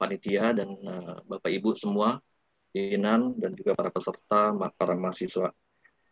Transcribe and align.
panitia 0.00 0.56
dan 0.56 0.72
uh, 0.80 1.20
Bapak 1.28 1.52
Ibu 1.52 1.76
semua, 1.76 2.16
pimpinan 2.72 3.36
dan 3.36 3.52
juga 3.52 3.76
para 3.76 3.92
peserta, 3.92 4.56
para 4.72 4.96
mahasiswa. 4.96 5.52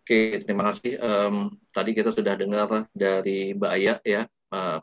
Oke, 0.05 0.45
terima 0.45 0.69
kasih. 0.69 1.01
Um, 1.01 1.57
tadi 1.73 1.97
kita 1.97 2.13
sudah 2.13 2.37
dengar 2.37 2.93
dari 2.93 3.57
Mbak 3.57 3.73
Aya 3.73 3.95
ya, 4.05 4.23
uh, 4.53 4.81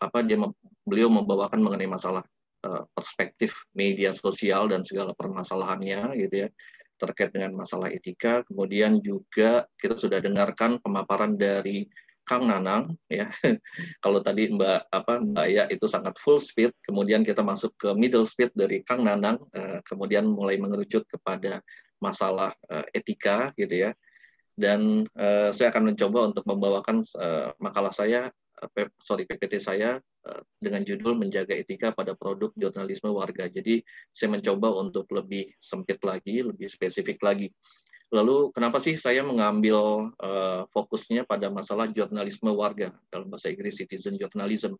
apa 0.00 0.18
dia 0.24 0.40
beliau 0.88 1.12
membawakan 1.12 1.60
mengenai 1.60 1.88
masalah 1.88 2.24
uh, 2.64 2.84
perspektif 2.96 3.68
media 3.76 4.16
sosial 4.16 4.72
dan 4.72 4.84
segala 4.84 5.12
permasalahannya 5.12 6.16
gitu 6.16 6.48
ya 6.48 6.48
terkait 6.96 7.32
dengan 7.32 7.52
masalah 7.60 7.92
etika. 7.92 8.40
Kemudian 8.48 9.00
juga 9.04 9.68
kita 9.76 9.96
sudah 9.96 10.20
dengarkan 10.20 10.80
pemaparan 10.80 11.36
dari 11.36 11.84
Kang 12.26 12.50
Nanang 12.50 12.98
ya. 13.06 13.30
Kalau 14.04 14.18
tadi 14.18 14.50
Mbak 14.50 14.90
apa 14.90 15.22
Mbak 15.22 15.46
Ya 15.46 15.64
itu 15.70 15.86
sangat 15.86 16.18
full 16.18 16.42
speed, 16.42 16.74
kemudian 16.82 17.22
kita 17.22 17.40
masuk 17.46 17.72
ke 17.78 17.94
middle 17.94 18.26
speed 18.26 18.50
dari 18.52 18.82
Kang 18.82 19.06
Nanang, 19.06 19.38
uh, 19.54 19.78
kemudian 19.86 20.26
mulai 20.26 20.58
mengerucut 20.58 21.06
kepada 21.06 21.62
masalah 22.02 22.50
uh, 22.66 22.84
etika 22.90 23.54
gitu 23.54 23.86
ya. 23.86 23.90
Dan 24.58 25.06
uh, 25.14 25.54
saya 25.54 25.70
akan 25.70 25.94
mencoba 25.94 26.34
untuk 26.34 26.44
membawakan 26.48 27.04
makalah 27.62 27.92
saya, 27.94 28.32
sorry 28.98 29.28
PPT 29.28 29.60
saya 29.60 30.00
dengan 30.58 30.80
judul 30.80 31.12
menjaga 31.12 31.52
etika 31.52 31.92
pada 31.92 32.16
produk 32.16 32.50
jurnalisme 32.56 33.12
warga. 33.12 33.52
Jadi 33.52 33.84
saya 34.16 34.32
mencoba 34.32 34.72
untuk 34.80 35.06
lebih 35.12 35.52
sempit 35.60 36.00
lagi, 36.02 36.40
lebih 36.40 36.66
spesifik 36.66 37.20
lagi. 37.20 37.52
Lalu 38.14 38.54
kenapa 38.54 38.78
sih 38.78 38.94
saya 38.94 39.26
mengambil 39.26 40.10
uh, 40.22 40.62
fokusnya 40.70 41.26
pada 41.26 41.50
masalah 41.50 41.90
jurnalisme 41.90 42.54
warga 42.54 42.94
dalam 43.10 43.26
bahasa 43.26 43.50
Inggris 43.50 43.82
citizen 43.82 44.14
journalism? 44.14 44.78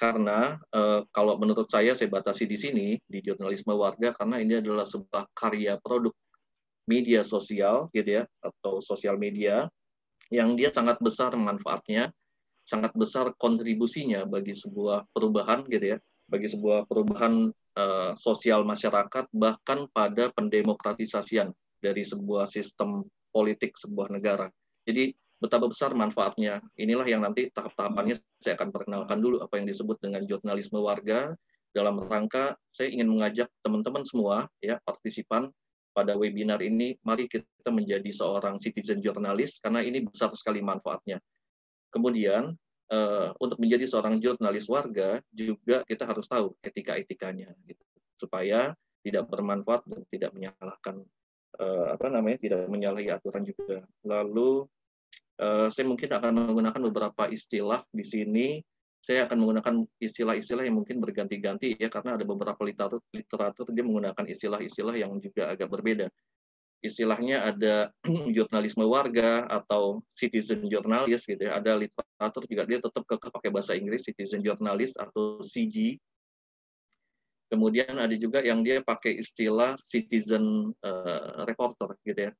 Karena 0.00 0.56
uh, 0.72 1.04
kalau 1.12 1.36
menurut 1.36 1.68
saya 1.68 1.92
saya 1.92 2.08
batasi 2.08 2.48
di 2.48 2.56
sini 2.56 2.86
di 3.04 3.20
jurnalisme 3.20 3.76
warga 3.76 4.16
karena 4.16 4.40
ini 4.40 4.64
adalah 4.64 4.88
sebuah 4.88 5.28
karya 5.36 5.76
produk 5.84 6.16
media 6.88 7.20
sosial 7.22 7.92
gitu 7.92 8.22
ya 8.22 8.24
atau 8.40 8.80
sosial 8.80 9.20
media 9.20 9.68
yang 10.32 10.56
dia 10.56 10.72
sangat 10.72 10.96
besar 11.04 11.36
manfaatnya, 11.36 12.08
sangat 12.64 12.96
besar 12.96 13.36
kontribusinya 13.36 14.24
bagi 14.24 14.56
sebuah 14.56 15.12
perubahan 15.12 15.68
gitu 15.68 15.92
ya, 15.92 15.98
bagi 16.24 16.48
sebuah 16.48 16.88
perubahan 16.88 17.52
uh, 17.76 18.16
sosial 18.16 18.64
masyarakat 18.64 19.28
bahkan 19.28 19.84
pada 19.92 20.32
pendemokratisasian 20.32 21.52
dari 21.82 22.06
sebuah 22.06 22.46
sistem 22.46 23.02
politik 23.34 23.74
sebuah 23.74 24.14
negara. 24.14 24.46
Jadi 24.86 25.10
betapa 25.42 25.66
besar 25.66 25.90
manfaatnya. 25.98 26.62
Inilah 26.78 27.02
yang 27.10 27.26
nanti 27.26 27.50
tahap-tahapannya 27.50 28.14
saya 28.38 28.54
akan 28.54 28.70
perkenalkan 28.70 29.18
dulu 29.18 29.42
apa 29.42 29.58
yang 29.58 29.66
disebut 29.66 29.98
dengan 29.98 30.22
jurnalisme 30.22 30.78
warga 30.78 31.34
dalam 31.74 31.98
rangka 31.98 32.54
saya 32.70 32.92
ingin 32.94 33.10
mengajak 33.10 33.48
teman-teman 33.64 34.04
semua 34.04 34.46
ya 34.60 34.76
partisipan 34.84 35.48
pada 35.96 36.14
webinar 36.14 36.60
ini 36.62 36.96
mari 37.04 37.26
kita 37.28 37.68
menjadi 37.68 38.08
seorang 38.12 38.60
citizen 38.60 39.02
jurnalis 39.02 39.58
karena 39.58 39.82
ini 39.82 40.06
besar 40.06 40.30
sekali 40.38 40.62
manfaatnya. 40.62 41.18
Kemudian 41.92 42.54
uh, 42.92 43.28
untuk 43.40 43.60
menjadi 43.60 43.84
seorang 43.88 44.20
jurnalis 44.22 44.68
warga 44.68 45.20
juga 45.32 45.84
kita 45.84 46.08
harus 46.08 46.24
tahu 46.28 46.56
etika-etikanya 46.64 47.52
gitu 47.66 47.82
supaya 48.16 48.72
tidak 49.02 49.26
bermanfaat 49.28 49.82
dan 49.90 50.00
tidak 50.08 50.30
menyalahkan 50.32 51.02
uh, 51.60 51.86
apa 51.92 52.06
namanya 52.08 52.38
tidak 52.40 52.60
menyalahi 52.70 53.12
aturan 53.12 53.44
juga. 53.44 53.84
Lalu 54.06 54.64
uh, 55.42 55.68
saya 55.68 55.84
mungkin 55.88 56.08
akan 56.08 56.32
menggunakan 56.48 56.80
beberapa 56.88 57.28
istilah 57.28 57.84
di 57.90 58.04
sini. 58.06 58.48
Saya 59.02 59.26
akan 59.26 59.34
menggunakan 59.42 59.74
istilah-istilah 59.98 60.62
yang 60.62 60.78
mungkin 60.78 61.02
berganti-ganti 61.02 61.74
ya 61.74 61.90
karena 61.90 62.14
ada 62.14 62.22
beberapa 62.22 62.62
literatur 62.62 63.02
literatur 63.10 63.66
dia 63.74 63.82
menggunakan 63.82 64.22
istilah-istilah 64.30 64.94
yang 64.94 65.18
juga 65.18 65.50
agak 65.50 65.66
berbeda. 65.66 66.06
Istilahnya 66.86 67.42
ada 67.42 67.90
jurnalisme 68.36 68.86
warga 68.86 69.50
atau 69.50 70.06
citizen 70.14 70.70
journalist 70.70 71.26
gitu 71.26 71.50
ya. 71.50 71.58
Ada 71.58 71.82
literatur 71.82 72.46
juga 72.46 72.62
dia 72.62 72.78
tetap 72.78 73.02
ke 73.02 73.18
pakai 73.18 73.50
bahasa 73.50 73.74
Inggris 73.74 74.06
citizen 74.06 74.38
journalist 74.38 74.94
atau 74.94 75.42
CG 75.42 75.98
Kemudian 77.52 78.00
ada 78.00 78.16
juga 78.16 78.40
yang 78.40 78.64
dia 78.64 78.80
pakai 78.80 79.20
istilah 79.20 79.76
citizen 79.76 80.72
uh, 80.80 81.44
reporter 81.44 81.92
gitu 82.00 82.28
ya, 82.28 82.32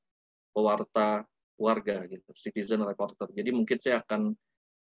pewarta 0.57 1.29
warga 1.61 2.09
gitu, 2.09 2.33
citizen 2.33 2.81
reporter. 2.81 3.29
Jadi 3.29 3.53
mungkin 3.53 3.77
saya 3.77 4.01
akan 4.01 4.33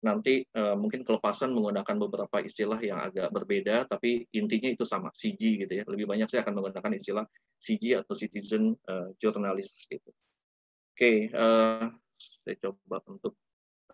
nanti 0.04 0.44
uh, 0.52 0.76
mungkin 0.76 1.08
kelepasan 1.08 1.56
menggunakan 1.56 1.96
beberapa 1.96 2.44
istilah 2.44 2.76
yang 2.84 3.00
agak 3.00 3.32
berbeda, 3.32 3.88
tapi 3.88 4.28
intinya 4.36 4.68
itu 4.68 4.84
sama, 4.84 5.16
CG 5.16 5.64
gitu 5.64 5.74
ya. 5.80 5.88
Lebih 5.88 6.12
banyak 6.12 6.28
saya 6.28 6.44
akan 6.44 6.60
menggunakan 6.60 6.92
istilah 7.00 7.24
CG 7.56 7.96
atau 7.96 8.12
citizen 8.12 8.76
uh, 8.92 9.16
journalist 9.16 9.88
gitu. 9.88 10.12
Oke, 10.12 11.00
okay, 11.00 11.18
uh, 11.32 11.88
saya 12.44 12.56
coba 12.60 13.00
untuk 13.08 13.40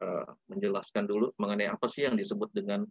uh, 0.02 0.34
menjelaskan 0.50 1.06
dulu 1.06 1.30
mengenai 1.38 1.70
apa 1.70 1.86
sih 1.86 2.10
yang 2.10 2.18
disebut 2.18 2.50
dengan 2.52 2.90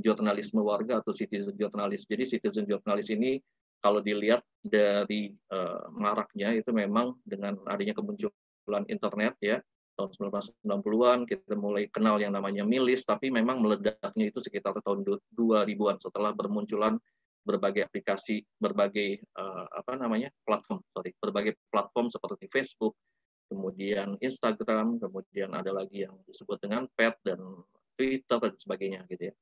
jurnalisme 0.00 0.60
warga 0.60 1.00
atau 1.00 1.14
citizen 1.14 1.54
jurnalis. 1.56 2.04
Jadi 2.08 2.24
citizen 2.26 2.64
jurnalis 2.66 3.08
ini 3.12 3.40
kalau 3.80 4.04
dilihat 4.04 4.44
dari 4.60 5.32
uh, 5.52 5.88
maraknya 5.92 6.52
itu 6.52 6.68
memang 6.70 7.16
dengan 7.24 7.56
adanya 7.64 7.96
kemunculan 7.96 8.84
internet 8.92 9.34
ya 9.40 9.56
tahun 9.96 10.32
1990-an 10.64 11.18
kita 11.28 11.56
mulai 11.56 11.88
kenal 11.92 12.16
yang 12.16 12.32
namanya 12.32 12.64
milis 12.64 13.04
tapi 13.04 13.28
memang 13.28 13.60
meledaknya 13.60 14.32
itu 14.32 14.40
sekitar 14.40 14.76
tahun 14.80 15.04
2000-an 15.36 15.96
setelah 16.00 16.32
bermunculan 16.32 16.96
berbagai 17.44 17.88
aplikasi 17.88 18.44
berbagai 18.60 19.20
uh, 19.36 19.68
apa 19.72 19.96
namanya 19.96 20.28
platform 20.44 20.80
sorry 20.92 21.12
berbagai 21.20 21.56
platform 21.72 22.12
seperti 22.12 22.48
Facebook 22.52 22.96
kemudian 23.48 24.20
Instagram 24.20 25.00
kemudian 25.00 25.52
ada 25.56 25.72
lagi 25.72 26.04
yang 26.04 26.16
disebut 26.28 26.60
dengan 26.60 26.84
Pet 26.92 27.16
dan 27.24 27.40
Twitter 27.96 28.38
dan 28.40 28.54
sebagainya 28.56 29.00
gitu 29.08 29.32
ya 29.32 29.34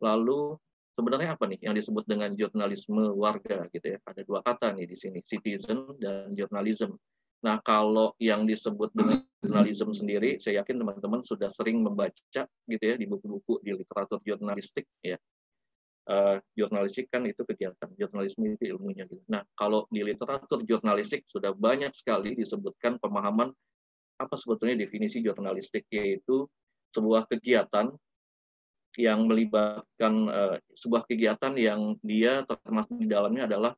Lalu 0.00 0.56
sebenarnya 0.96 1.36
apa 1.36 1.44
nih 1.48 1.60
yang 1.64 1.74
disebut 1.76 2.04
dengan 2.08 2.32
jurnalisme 2.36 3.12
warga 3.16 3.68
gitu 3.72 3.96
ya? 3.96 3.98
Ada 4.04 4.24
dua 4.24 4.40
kata 4.44 4.72
nih 4.76 4.88
di 4.88 4.96
sini, 4.96 5.20
citizen 5.24 5.96
dan 6.00 6.32
journalism. 6.36 6.96
Nah, 7.40 7.56
kalau 7.64 8.12
yang 8.20 8.44
disebut 8.44 8.92
dengan 8.92 9.24
jurnalisme 9.40 9.96
sendiri, 9.96 10.36
saya 10.36 10.60
yakin 10.60 10.76
teman-teman 10.76 11.24
sudah 11.24 11.48
sering 11.48 11.80
membaca 11.80 12.44
gitu 12.44 12.84
ya 12.84 13.00
di 13.00 13.08
buku-buku 13.08 13.64
di 13.64 13.72
literatur 13.72 14.20
jurnalistik 14.20 14.84
ya. 15.00 15.16
Uh, 16.10 16.42
jurnalistik 16.58 17.06
kan 17.08 17.22
itu 17.22 17.46
kegiatan, 17.46 17.86
jurnalisme 17.96 18.42
itu 18.42 18.76
ilmunya 18.76 19.06
gitu. 19.08 19.22
Nah, 19.30 19.46
kalau 19.56 19.86
di 19.88 20.04
literatur 20.04 20.60
jurnalistik 20.66 21.24
sudah 21.30 21.54
banyak 21.54 21.94
sekali 21.96 22.34
disebutkan 22.34 22.98
pemahaman 22.98 23.52
apa 24.20 24.34
sebetulnya 24.36 24.84
definisi 24.84 25.24
jurnalistik 25.24 25.88
yaitu 25.88 26.44
sebuah 26.92 27.24
kegiatan 27.30 27.88
yang 28.98 29.30
melibatkan 29.30 30.14
uh, 30.26 30.56
sebuah 30.74 31.06
kegiatan 31.06 31.54
yang 31.54 31.94
dia 32.02 32.42
termasuk 32.42 32.98
di 32.98 33.06
dalamnya 33.06 33.46
adalah 33.46 33.72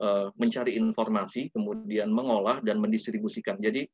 uh, 0.00 0.32
mencari 0.40 0.78
informasi, 0.80 1.52
kemudian 1.52 2.08
mengolah 2.08 2.64
dan 2.64 2.80
mendistribusikan. 2.80 3.60
Jadi 3.60 3.84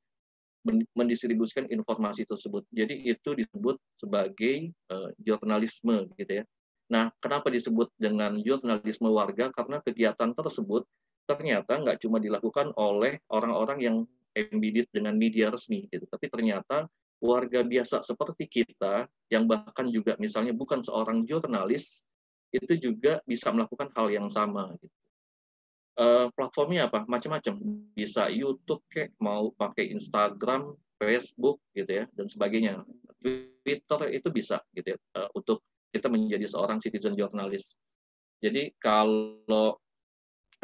mendistribusikan 0.92 1.72
informasi 1.72 2.28
tersebut. 2.28 2.68
Jadi 2.68 3.08
itu 3.08 3.32
disebut 3.32 3.80
sebagai 3.96 4.68
uh, 4.92 5.08
jurnalisme 5.16 6.12
gitu 6.20 6.42
ya. 6.42 6.44
Nah, 6.92 7.08
kenapa 7.22 7.48
disebut 7.48 7.88
dengan 7.96 8.36
jurnalisme 8.36 9.08
warga? 9.08 9.48
Karena 9.54 9.80
kegiatan 9.80 10.36
tersebut 10.36 10.84
ternyata 11.24 11.78
nggak 11.78 12.02
cuma 12.02 12.18
dilakukan 12.18 12.74
oleh 12.74 13.22
orang-orang 13.30 13.78
yang 13.78 13.96
embedded 14.34 14.90
dengan 14.90 15.14
media 15.14 15.50
resmi 15.50 15.86
gitu, 15.90 16.06
tapi 16.06 16.26
ternyata 16.30 16.86
warga 17.20 17.60
biasa 17.60 18.00
seperti 18.00 18.48
kita 18.48 19.06
yang 19.28 19.44
bahkan 19.44 19.86
juga 19.92 20.16
misalnya 20.16 20.56
bukan 20.56 20.80
seorang 20.80 21.28
jurnalis 21.28 22.08
itu 22.50 22.74
juga 22.80 23.22
bisa 23.28 23.52
melakukan 23.54 23.92
hal 23.94 24.10
yang 24.10 24.26
sama. 24.26 24.74
Uh, 26.00 26.32
platformnya 26.34 26.90
apa? 26.90 27.06
Macam-macam. 27.06 27.60
Bisa 27.94 28.26
YouTube 28.32 28.82
kayak 28.90 29.14
mau 29.22 29.54
pakai 29.54 29.92
Instagram 29.94 30.74
Facebook 30.98 31.62
gitu 31.76 32.02
ya 32.02 32.04
dan 32.16 32.26
sebagainya. 32.26 32.82
Twitter 33.20 34.00
itu 34.16 34.28
bisa 34.32 34.64
gitu 34.74 34.96
ya 34.96 34.98
uh, 35.20 35.28
untuk 35.36 35.62
kita 35.92 36.08
menjadi 36.08 36.48
seorang 36.48 36.80
citizen 36.80 37.14
jurnalis. 37.14 37.76
Jadi 38.40 38.72
kalau 38.80 39.76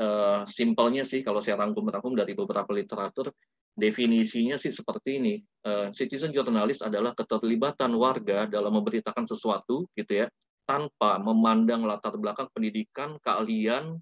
uh, 0.00 0.42
simpelnya 0.48 1.04
sih 1.04 1.20
kalau 1.20 1.44
saya 1.44 1.60
rangkum-rangkum 1.60 2.16
dari 2.16 2.32
beberapa 2.32 2.72
literatur 2.72 3.28
definisinya 3.76 4.56
sih 4.56 4.72
seperti 4.72 5.20
ini. 5.20 5.34
Uh, 5.62 5.92
citizen 5.92 6.32
journalist 6.32 6.80
adalah 6.80 7.12
keterlibatan 7.12 7.92
warga 7.94 8.48
dalam 8.48 8.72
memberitakan 8.80 9.28
sesuatu, 9.28 9.84
gitu 9.94 10.24
ya, 10.24 10.26
tanpa 10.64 11.20
memandang 11.20 11.84
latar 11.84 12.16
belakang 12.16 12.48
pendidikan, 12.50 13.20
keahlian, 13.20 14.00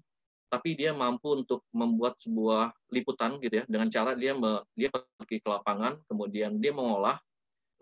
tapi 0.49 0.79
dia 0.79 0.95
mampu 0.95 1.43
untuk 1.43 1.67
membuat 1.75 2.15
sebuah 2.17 2.71
liputan, 2.89 3.37
gitu 3.43 3.61
ya, 3.61 3.63
dengan 3.67 3.91
cara 3.91 4.15
dia 4.15 4.31
me, 4.31 4.63
dia 4.73 4.89
pergi 4.89 5.43
ke 5.43 5.47
lapangan, 5.51 5.99
kemudian 6.07 6.57
dia 6.57 6.71
mengolah, 6.71 7.19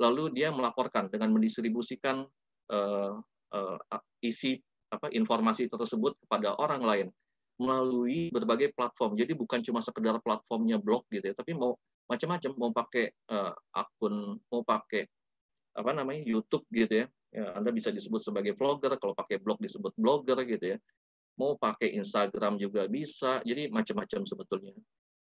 lalu 0.01 0.33
dia 0.33 0.49
melaporkan 0.49 1.07
dengan 1.07 1.29
mendistribusikan 1.29 2.25
uh, 2.73 3.13
uh, 3.53 3.77
isi 4.25 4.57
apa 4.89 5.09
informasi 5.09 5.69
tersebut 5.69 6.13
kepada 6.25 6.53
orang 6.57 6.81
lain 6.85 7.07
melalui 7.57 8.33
berbagai 8.33 8.73
platform. 8.73 9.17
Jadi 9.17 9.33
bukan 9.37 9.59
cuma 9.61 9.79
sekedar 9.79 10.17
platformnya 10.21 10.81
blog 10.81 11.05
gitu 11.13 11.31
ya, 11.31 11.35
tapi 11.37 11.53
mau 11.53 11.77
macam-macam, 12.09 12.51
mau 12.57 12.71
pakai 12.73 13.05
uh, 13.31 13.53
akun, 13.73 14.37
mau 14.51 14.61
pakai 14.65 15.07
apa 15.73 15.91
namanya 15.93 16.21
YouTube 16.25 16.65
gitu 16.69 17.03
ya. 17.03 17.05
ya. 17.33 17.57
Anda 17.57 17.73
bisa 17.73 17.89
disebut 17.89 18.21
sebagai 18.21 18.53
vlogger, 18.57 18.97
kalau 18.97 19.13
pakai 19.17 19.41
blog 19.41 19.61
disebut 19.61 19.93
blogger 19.97 20.41
gitu 20.45 20.75
ya. 20.75 20.77
Mau 21.33 21.57
pakai 21.57 21.97
Instagram 21.97 22.61
juga 22.61 22.85
bisa, 22.85 23.41
jadi 23.41 23.69
macam-macam 23.73 24.21
sebetulnya. 24.25 24.73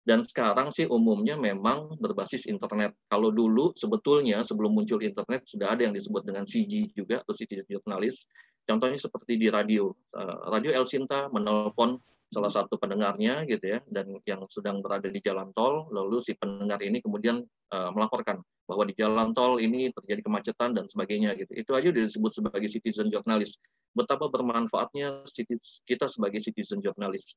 Dan 0.00 0.25
sekarang 0.25 0.73
sih 0.73 0.88
umumnya 0.88 1.37
memang 1.37 1.94
berbasis 2.00 2.49
internet. 2.49 2.97
Kalau 3.06 3.29
dulu 3.31 3.76
sebetulnya 3.76 4.41
sebelum 4.41 4.73
muncul 4.73 4.99
internet 5.05 5.44
sudah 5.44 5.76
ada 5.76 5.87
yang 5.87 5.94
disebut 5.94 6.25
dengan 6.25 6.49
CG 6.49 6.97
juga 6.97 7.21
atau 7.21 7.37
citizen 7.37 7.69
jurnalis. 7.69 8.25
Contohnya 8.65 8.97
seperti 8.97 9.37
di 9.37 9.53
radio. 9.53 9.93
Eh, 10.17 10.37
radio 10.49 10.73
El 10.73 10.88
Sinta 10.88 11.29
menelpon 11.29 12.00
salah 12.31 12.50
satu 12.50 12.79
pendengarnya 12.79 13.43
gitu 13.50 13.75
ya 13.77 13.79
dan 13.91 14.15
yang 14.23 14.47
sedang 14.47 14.79
berada 14.79 15.11
di 15.11 15.19
jalan 15.19 15.50
tol 15.50 15.91
lalu 15.91 16.23
si 16.23 16.38
pendengar 16.38 16.79
ini 16.79 17.03
kemudian 17.03 17.43
uh, 17.75 17.91
melaporkan 17.91 18.38
bahwa 18.71 18.87
di 18.87 18.94
jalan 18.94 19.35
tol 19.35 19.59
ini 19.59 19.91
terjadi 19.91 20.23
kemacetan 20.23 20.79
dan 20.79 20.87
sebagainya 20.87 21.35
gitu. 21.35 21.50
Itu 21.59 21.75
aja 21.75 21.91
disebut 21.91 22.31
sebagai 22.31 22.71
citizen 22.71 23.11
jurnalis 23.11 23.59
betapa 23.91 24.31
bermanfaatnya 24.31 25.27
kita 25.82 26.06
sebagai 26.06 26.38
citizen 26.38 26.79
jurnalis 26.79 27.35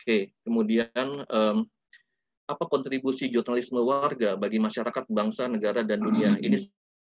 Oke, 0.00 0.32
kemudian 0.48 1.12
um, 1.28 1.68
apa 2.48 2.64
kontribusi 2.72 3.28
jurnalisme 3.28 3.84
warga 3.84 4.32
bagi 4.32 4.56
masyarakat, 4.56 5.04
bangsa, 5.12 5.44
negara, 5.44 5.84
dan 5.84 6.00
dunia? 6.00 6.40
Ini 6.40 6.56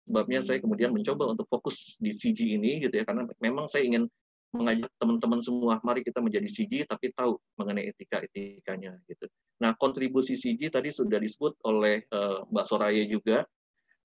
sebabnya 0.08 0.40
saya 0.40 0.64
kemudian 0.64 0.96
mencoba 0.96 1.36
untuk 1.36 1.52
fokus 1.52 2.00
di 2.00 2.16
CG 2.16 2.56
ini, 2.56 2.80
gitu 2.80 2.96
ya, 2.96 3.04
karena 3.04 3.28
memang 3.44 3.68
saya 3.68 3.84
ingin 3.84 4.08
mengajak 4.56 4.92
teman-teman 5.00 5.40
semua, 5.44 5.80
mari 5.84 6.02
kita 6.04 6.24
menjadi 6.24 6.48
CG, 6.48 6.74
tapi 6.88 7.12
tahu 7.12 7.36
mengenai 7.60 7.92
etika-etikanya, 7.92 8.96
gitu. 9.08 9.28
Nah, 9.60 9.76
kontribusi 9.76 10.40
CG 10.40 10.72
tadi 10.72 10.94
sudah 10.94 11.20
disebut 11.20 11.60
oleh 11.68 12.08
uh, 12.14 12.48
Mbak 12.48 12.66
Soraya 12.66 13.04
juga, 13.04 13.44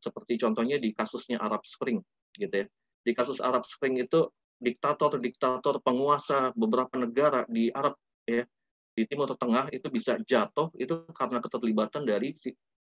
seperti 0.02 0.42
contohnya 0.42 0.82
di 0.82 0.90
kasusnya 0.90 1.38
Arab 1.38 1.62
Spring, 1.62 2.02
gitu 2.34 2.52
ya. 2.52 2.66
Di 3.02 3.12
kasus 3.14 3.38
Arab 3.38 3.62
Spring 3.66 4.02
itu 4.02 4.26
diktator-diktator 4.62 5.82
penguasa 5.82 6.54
beberapa 6.54 6.94
negara 6.94 7.42
di 7.50 7.66
Arab 7.74 7.98
ya 8.22 8.46
di 8.94 9.02
Timur 9.08 9.34
Tengah 9.34 9.72
itu 9.74 9.90
bisa 9.90 10.14
jatuh 10.22 10.70
itu 10.78 11.02
karena 11.10 11.42
keterlibatan 11.42 12.06
dari 12.06 12.36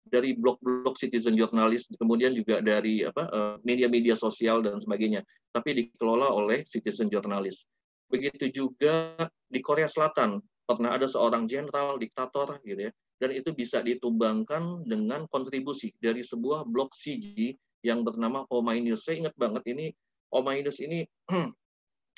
dari 0.08 0.36
blog-blog 0.36 1.00
citizen 1.00 1.34
jurnalis, 1.40 1.88
kemudian 1.96 2.36
juga 2.36 2.60
dari 2.60 3.04
apa 3.04 3.24
eh, 3.30 3.56
media-media 3.64 4.14
sosial 4.14 4.62
dan 4.62 4.78
sebagainya, 4.80 5.24
tapi 5.56 5.74
dikelola 5.74 6.30
oleh 6.30 6.64
citizen 6.68 7.08
jurnalis. 7.08 7.66
Begitu 8.12 8.52
juga 8.54 9.16
di 9.50 9.60
Korea 9.64 9.90
Selatan 9.90 10.38
pernah 10.64 10.96
ada 10.96 11.10
seorang 11.10 11.50
jenderal 11.50 11.98
diktator 11.98 12.62
gitu 12.64 12.88
ya, 12.88 12.92
dan 13.20 13.30
itu 13.34 13.52
bisa 13.52 13.82
ditumbangkan 13.82 14.86
dengan 14.86 15.26
kontribusi 15.28 15.92
dari 15.98 16.22
sebuah 16.22 16.68
blog 16.68 16.94
CG 16.94 17.56
yang 17.84 18.06
bernama 18.06 18.48
Omai 18.48 18.80
News. 18.80 19.04
Saya 19.04 19.28
ingat 19.28 19.36
banget 19.36 19.64
ini 19.72 19.92
Omai 20.32 20.64
News 20.64 20.80
ini 20.80 21.04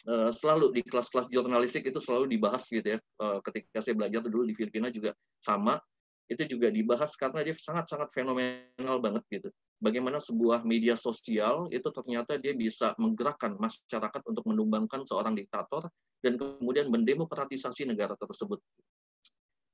Eh, 0.06 0.30
selalu 0.30 0.70
di 0.70 0.82
kelas-kelas 0.86 1.34
jurnalistik 1.34 1.90
itu 1.90 1.98
selalu 1.98 2.38
dibahas 2.38 2.70
gitu 2.70 2.94
ya. 2.94 3.00
Uh, 3.18 3.42
ketika 3.42 3.82
saya 3.82 3.98
belajar 3.98 4.22
dulu 4.22 4.46
di 4.46 4.54
Filipina 4.54 4.94
juga 4.94 5.18
sama, 5.42 5.82
itu 6.26 6.44
juga 6.50 6.74
dibahas 6.74 7.14
karena 7.14 7.46
dia 7.46 7.54
sangat-sangat 7.54 8.10
fenomenal 8.10 8.98
banget 8.98 9.24
gitu. 9.30 9.50
Bagaimana 9.78 10.18
sebuah 10.18 10.66
media 10.66 10.98
sosial 10.98 11.70
itu 11.70 11.86
ternyata 11.94 12.42
dia 12.42 12.56
bisa 12.58 12.98
menggerakkan 12.98 13.54
masyarakat 13.60 14.22
untuk 14.26 14.44
menumbangkan 14.50 15.06
seorang 15.06 15.38
diktator 15.38 15.86
dan 16.26 16.40
kemudian 16.42 16.90
mendemokratisasi 16.90 17.86
negara 17.86 18.18
tersebut. 18.18 18.58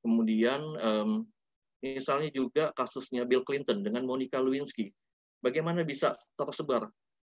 Kemudian 0.04 0.60
um, 0.82 1.24
misalnya 1.80 2.28
juga 2.34 2.76
kasusnya 2.76 3.24
Bill 3.24 3.46
Clinton 3.48 3.86
dengan 3.86 4.04
Monica 4.04 4.42
Lewinsky. 4.42 4.92
Bagaimana 5.40 5.88
bisa 5.88 6.18
tersebar 6.36 6.92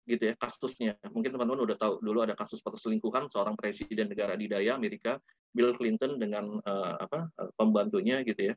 gitu 0.04 0.24
ya 0.32 0.36
kasusnya. 0.36 1.00
Mungkin 1.12 1.32
teman-teman 1.32 1.64
udah 1.64 1.78
tahu 1.80 1.94
dulu 2.04 2.26
ada 2.26 2.36
kasus 2.36 2.60
perselingkuhan 2.60 3.32
seorang 3.32 3.56
presiden 3.56 4.12
negara 4.12 4.36
adidaya 4.36 4.76
Amerika 4.76 5.20
Bill 5.56 5.72
Clinton 5.78 6.20
dengan 6.20 6.60
uh, 6.60 6.96
apa 7.00 7.30
uh, 7.40 7.52
pembantunya 7.56 8.26
gitu 8.26 8.52
ya, 8.52 8.54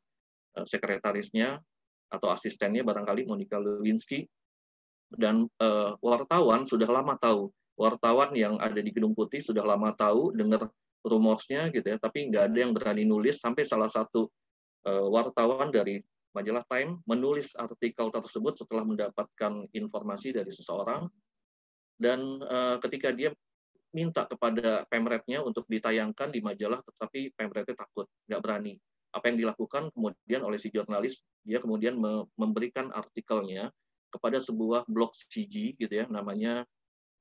sekretarisnya 0.65 1.61
atau 2.09 2.29
asistennya 2.31 2.87
barangkali 2.87 3.27
Monica 3.27 3.59
Lewinsky. 3.59 4.25
Dan 5.07 5.47
uh, 5.63 5.95
wartawan 6.03 6.67
sudah 6.67 6.89
lama 6.89 7.15
tahu. 7.19 7.51
Wartawan 7.77 8.33
yang 8.33 8.57
ada 8.57 8.81
di 8.81 8.89
Gedung 8.89 9.13
Putih 9.13 9.45
sudah 9.45 9.63
lama 9.63 9.93
tahu 9.93 10.33
dengar 10.33 10.73
rumorsnya 11.05 11.71
gitu 11.71 11.87
ya, 11.87 12.01
tapi 12.01 12.27
nggak 12.33 12.51
ada 12.51 12.59
yang 12.59 12.73
berani 12.73 13.05
nulis. 13.07 13.39
Sampai 13.39 13.69
salah 13.69 13.87
satu 13.87 14.27
uh, 14.89 15.07
wartawan 15.13 15.71
dari 15.71 16.03
majalah 16.35 16.65
Time 16.69 17.01
menulis 17.09 17.55
artikel 17.57 18.13
tersebut 18.13 18.61
setelah 18.61 18.85
mendapatkan 18.85 19.69
informasi 19.71 20.35
dari 20.35 20.51
seseorang. 20.51 21.07
Dan 21.97 22.43
uh, 22.45 22.77
ketika 22.83 23.15
dia 23.15 23.33
minta 23.97 24.29
kepada 24.29 24.85
pemretnya 24.93 25.41
untuk 25.41 25.65
ditayangkan 25.71 26.29
di 26.29 26.45
majalah, 26.45 26.85
tetapi 26.85 27.33
pemretnya 27.33 27.73
takut, 27.73 28.05
nggak 28.29 28.41
berani. 28.45 28.75
Apa 29.17 29.33
yang 29.33 29.41
dilakukan 29.41 29.89
kemudian 29.97 30.45
oleh 30.45 30.61
si 30.61 30.69
jurnalis, 30.69 31.25
dia 31.41 31.57
kemudian 31.57 31.97
memberikan 32.37 32.93
artikelnya 32.93 33.73
kepada 34.13 34.37
sebuah 34.37 34.85
blog 34.85 35.17
CG 35.17 35.73
gitu 35.81 35.93
ya, 35.93 36.05
namanya 36.13 36.69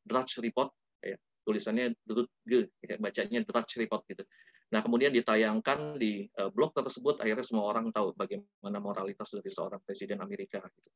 Drudge 0.04 0.44
Report, 0.44 0.76
ya, 1.00 1.16
tulisannya 1.48 1.96
Drudge, 2.04 2.68
ya, 2.84 3.00
bacanya 3.00 3.40
Drudge 3.48 3.80
Report 3.80 4.04
gitu. 4.12 4.28
Nah 4.76 4.84
kemudian 4.84 5.14
ditayangkan 5.16 5.96
di 5.96 6.28
uh, 6.36 6.52
blog 6.52 6.76
tersebut, 6.76 7.22
akhirnya 7.24 7.46
semua 7.48 7.72
orang 7.72 7.94
tahu 7.96 8.12
bagaimana 8.18 8.78
moralitas 8.84 9.32
dari 9.32 9.48
seorang 9.48 9.80
presiden 9.88 10.20
Amerika. 10.20 10.60
Gitu. 10.60 10.90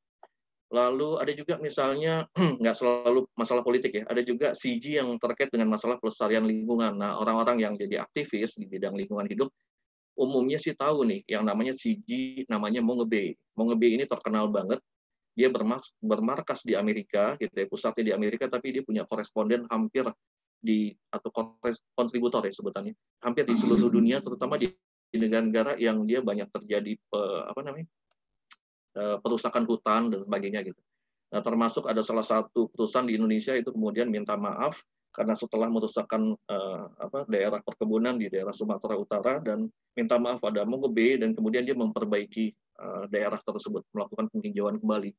Lalu 0.69 1.17
ada 1.17 1.31
juga 1.33 1.57
misalnya 1.57 2.29
nggak 2.61 2.75
selalu 2.77 3.25
masalah 3.33 3.65
politik 3.65 3.93
ya, 3.93 4.03
ada 4.05 4.21
juga 4.21 4.53
CG 4.53 5.01
yang 5.01 5.09
terkait 5.17 5.49
dengan 5.49 5.73
masalah 5.73 5.97
pelestarian 5.97 6.45
lingkungan. 6.45 6.93
Nah, 6.97 7.17
orang-orang 7.17 7.57
yang 7.61 7.73
jadi 7.73 8.05
aktivis 8.05 8.57
di 8.57 8.69
bidang 8.69 8.93
lingkungan 8.93 9.25
hidup 9.25 9.49
umumnya 10.15 10.57
sih 10.61 10.73
tahu 10.73 11.05
nih 11.05 11.21
yang 11.27 11.43
namanya 11.43 11.73
CG 11.73 12.43
namanya 12.49 12.79
Mongebe. 12.79 13.37
Mongebe 13.53 13.87
ini 13.89 14.05
terkenal 14.05 14.49
banget. 14.49 14.79
Dia 15.37 15.47
bermas, 15.47 15.95
bermarkas 16.03 16.67
di 16.67 16.75
Amerika, 16.75 17.39
gitu 17.39 17.53
ya, 17.53 17.63
pusatnya 17.69 18.11
di 18.11 18.13
Amerika, 18.13 18.51
tapi 18.51 18.75
dia 18.75 18.83
punya 18.83 19.07
koresponden 19.07 19.63
hampir 19.71 20.03
di 20.59 20.91
atau 21.07 21.31
kontributor 21.95 22.43
ya 22.43 22.51
sebutannya, 22.51 22.91
hampir 23.23 23.47
di 23.47 23.55
seluruh 23.55 23.87
dunia, 23.87 24.19
terutama 24.19 24.59
di 24.59 24.67
negara-negara 25.15 25.79
yang 25.79 26.03
dia 26.03 26.19
banyak 26.19 26.51
terjadi 26.51 26.91
apa 27.47 27.61
namanya 27.63 27.87
Eh, 28.99 29.17
perusakan 29.21 29.69
hutan 29.69 30.09
dan 30.09 30.19
sebagainya 30.25 30.65
gitu. 30.65 30.81
Nah, 31.29 31.45
termasuk 31.45 31.85
ada 31.85 32.01
salah 32.01 32.25
satu 32.25 32.73
perusahaan 32.73 33.05
di 33.05 33.15
Indonesia 33.15 33.53
itu 33.53 33.69
kemudian 33.69 34.09
minta 34.09 34.33
maaf 34.33 34.81
karena 35.09 35.33
setelah 35.33 35.67
merusakkan 35.67 36.37
uh, 36.47 36.85
apa, 37.01 37.25
daerah 37.25 37.59
perkebunan 37.65 38.15
di 38.21 38.29
daerah 38.29 38.53
Sumatera 38.53 38.95
Utara 38.95 39.33
dan 39.41 39.65
minta 39.97 40.21
maaf 40.21 40.39
pada 40.39 40.63
Mongebe 40.63 41.17
dan 41.17 41.33
kemudian 41.33 41.65
dia 41.65 41.73
memperbaiki 41.73 42.53
uh, 42.77 43.03
daerah 43.09 43.41
tersebut 43.41 43.83
melakukan 43.91 44.29
penghijauan 44.29 44.77
kembali. 44.77 45.11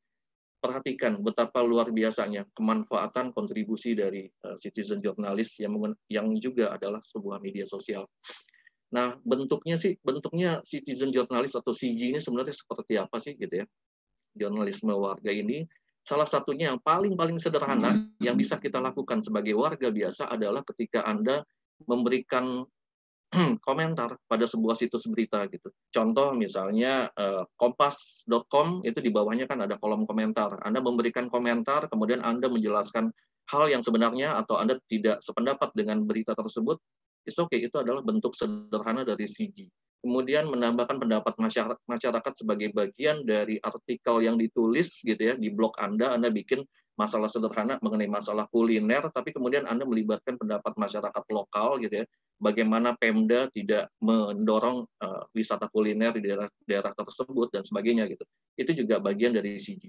Perhatikan 0.61 1.19
betapa 1.25 1.59
luar 1.65 1.89
biasanya 1.89 2.45
kemanfaatan 2.53 3.33
kontribusi 3.35 3.97
dari 3.97 4.29
uh, 4.47 4.55
citizen 4.61 5.01
jurnalis 5.03 5.57
yang 5.59 5.73
yang 6.07 6.31
juga 6.39 6.71
adalah 6.71 7.03
sebuah 7.03 7.41
media 7.43 7.67
sosial. 7.67 8.07
Nah, 8.91 9.15
bentuknya 9.23 9.79
sih, 9.79 9.95
bentuknya 10.03 10.59
citizen 10.67 11.15
journalist 11.15 11.55
atau 11.55 11.71
CG 11.71 12.11
ini 12.11 12.19
sebenarnya 12.19 12.51
seperti 12.51 12.93
apa 12.99 13.17
sih 13.23 13.39
gitu 13.39 13.63
ya? 13.63 13.65
Jurnalisme 14.35 14.91
warga 14.95 15.31
ini 15.31 15.63
salah 16.01 16.25
satunya 16.25 16.73
yang 16.73 16.79
paling-paling 16.81 17.37
sederhana 17.37 17.93
hmm. 17.93 18.21
yang 18.21 18.35
bisa 18.35 18.57
kita 18.57 18.81
lakukan 18.81 19.21
sebagai 19.21 19.53
warga 19.53 19.93
biasa 19.93 20.27
adalah 20.29 20.65
ketika 20.65 21.05
Anda 21.05 21.45
memberikan 21.85 22.65
komentar 23.67 24.19
pada 24.27 24.43
sebuah 24.43 24.75
situs 24.75 25.07
berita 25.07 25.47
gitu. 25.47 25.71
Contoh 25.93 26.35
misalnya 26.35 27.07
eh, 27.15 27.43
kompas.com 27.55 28.83
itu 28.83 28.99
di 28.99 29.07
bawahnya 29.07 29.47
kan 29.47 29.63
ada 29.63 29.79
kolom 29.79 30.03
komentar. 30.03 30.59
Anda 30.67 30.83
memberikan 30.83 31.31
komentar, 31.31 31.87
kemudian 31.87 32.19
Anda 32.19 32.51
menjelaskan 32.51 33.07
hal 33.49 33.63
yang 33.71 33.79
sebenarnya 33.79 34.35
atau 34.35 34.59
Anda 34.59 34.77
tidak 34.91 35.23
sependapat 35.23 35.71
dengan 35.73 36.03
berita 36.03 36.35
tersebut, 36.35 36.75
It's 37.21 37.37
okay, 37.37 37.61
itu 37.61 37.77
adalah 37.77 38.01
bentuk 38.01 38.33
sederhana 38.33 39.05
dari 39.05 39.29
CG. 39.29 39.69
Kemudian 40.01 40.49
menambahkan 40.49 40.97
pendapat 40.97 41.37
masyarakat, 41.85 42.33
sebagai 42.33 42.73
bagian 42.73 43.21
dari 43.21 43.61
artikel 43.61 44.25
yang 44.25 44.33
ditulis 44.33 44.97
gitu 45.05 45.21
ya 45.21 45.37
di 45.37 45.53
blog 45.53 45.77
Anda, 45.77 46.17
Anda 46.17 46.33
bikin 46.33 46.65
masalah 46.97 47.29
sederhana 47.29 47.77
mengenai 47.85 48.09
masalah 48.09 48.49
kuliner, 48.49 49.13
tapi 49.13 49.29
kemudian 49.29 49.69
Anda 49.69 49.85
melibatkan 49.85 50.41
pendapat 50.41 50.73
masyarakat 50.73 51.23
lokal 51.29 51.77
gitu 51.85 52.01
ya, 52.01 52.05
bagaimana 52.41 52.97
Pemda 52.97 53.45
tidak 53.53 53.93
mendorong 54.01 54.89
uh, 55.05 55.23
wisata 55.37 55.69
kuliner 55.69 56.17
di 56.17 56.25
daerah 56.25 56.49
daerah 56.65 56.91
tersebut 56.97 57.53
dan 57.53 57.61
sebagainya 57.61 58.09
gitu. 58.09 58.25
Itu 58.57 58.73
juga 58.73 58.97
bagian 58.97 59.37
dari 59.37 59.61
CG. 59.61 59.85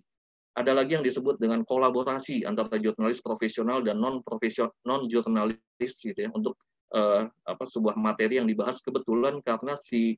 Ada 0.52 0.76
lagi 0.76 1.00
yang 1.00 1.04
disebut 1.04 1.40
dengan 1.40 1.64
kolaborasi 1.64 2.44
antara 2.44 2.76
jurnalis 2.76 3.24
profesional 3.24 3.80
dan 3.80 3.96
non 3.96 4.20
profesional 4.20 4.76
non 4.84 5.08
jurnalis 5.08 5.92
gitu 5.96 6.28
ya 6.28 6.28
untuk 6.36 6.60
uh, 6.94 7.28
apa 7.28 7.64
sebuah 7.64 7.96
materi 7.96 8.38
yang 8.38 8.48
dibahas 8.48 8.80
kebetulan 8.84 9.40
karena 9.40 9.74
si 9.74 10.16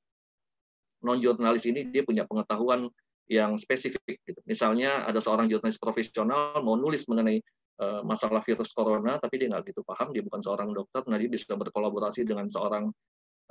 non 1.04 1.20
jurnalis 1.20 1.68
ini 1.68 1.88
dia 1.88 2.02
punya 2.02 2.24
pengetahuan 2.24 2.88
yang 3.28 3.56
spesifik. 3.56 4.20
Gitu. 4.24 4.40
Misalnya 4.44 5.04
ada 5.08 5.20
seorang 5.20 5.48
jurnalis 5.48 5.80
profesional 5.80 6.60
mau 6.60 6.76
nulis 6.76 7.08
mengenai 7.08 7.40
uh, 7.80 8.00
masalah 8.04 8.44
virus 8.44 8.72
corona, 8.72 9.16
tapi 9.20 9.40
dia 9.40 9.48
nggak 9.52 9.72
gitu 9.72 9.80
paham, 9.84 10.12
dia 10.12 10.20
bukan 10.24 10.40
seorang 10.44 10.70
dokter, 10.72 11.02
nah 11.08 11.16
dia 11.16 11.30
bisa 11.30 11.56
berkolaborasi 11.56 12.24
dengan 12.28 12.48
seorang 12.48 12.92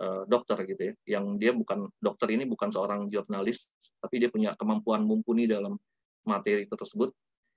uh, 0.01 0.23
dokter 0.29 0.61
gitu 0.69 0.93
ya, 0.93 1.17
yang 1.17 1.37
dia 1.41 1.51
bukan 1.53 1.89
dokter 1.97 2.29
ini 2.33 2.45
bukan 2.45 2.69
seorang 2.69 3.09
jurnalis, 3.09 3.69
tapi 3.97 4.21
dia 4.21 4.29
punya 4.29 4.53
kemampuan 4.57 5.05
mumpuni 5.05 5.49
dalam 5.49 5.77
materi 6.23 6.69
tersebut. 6.69 7.11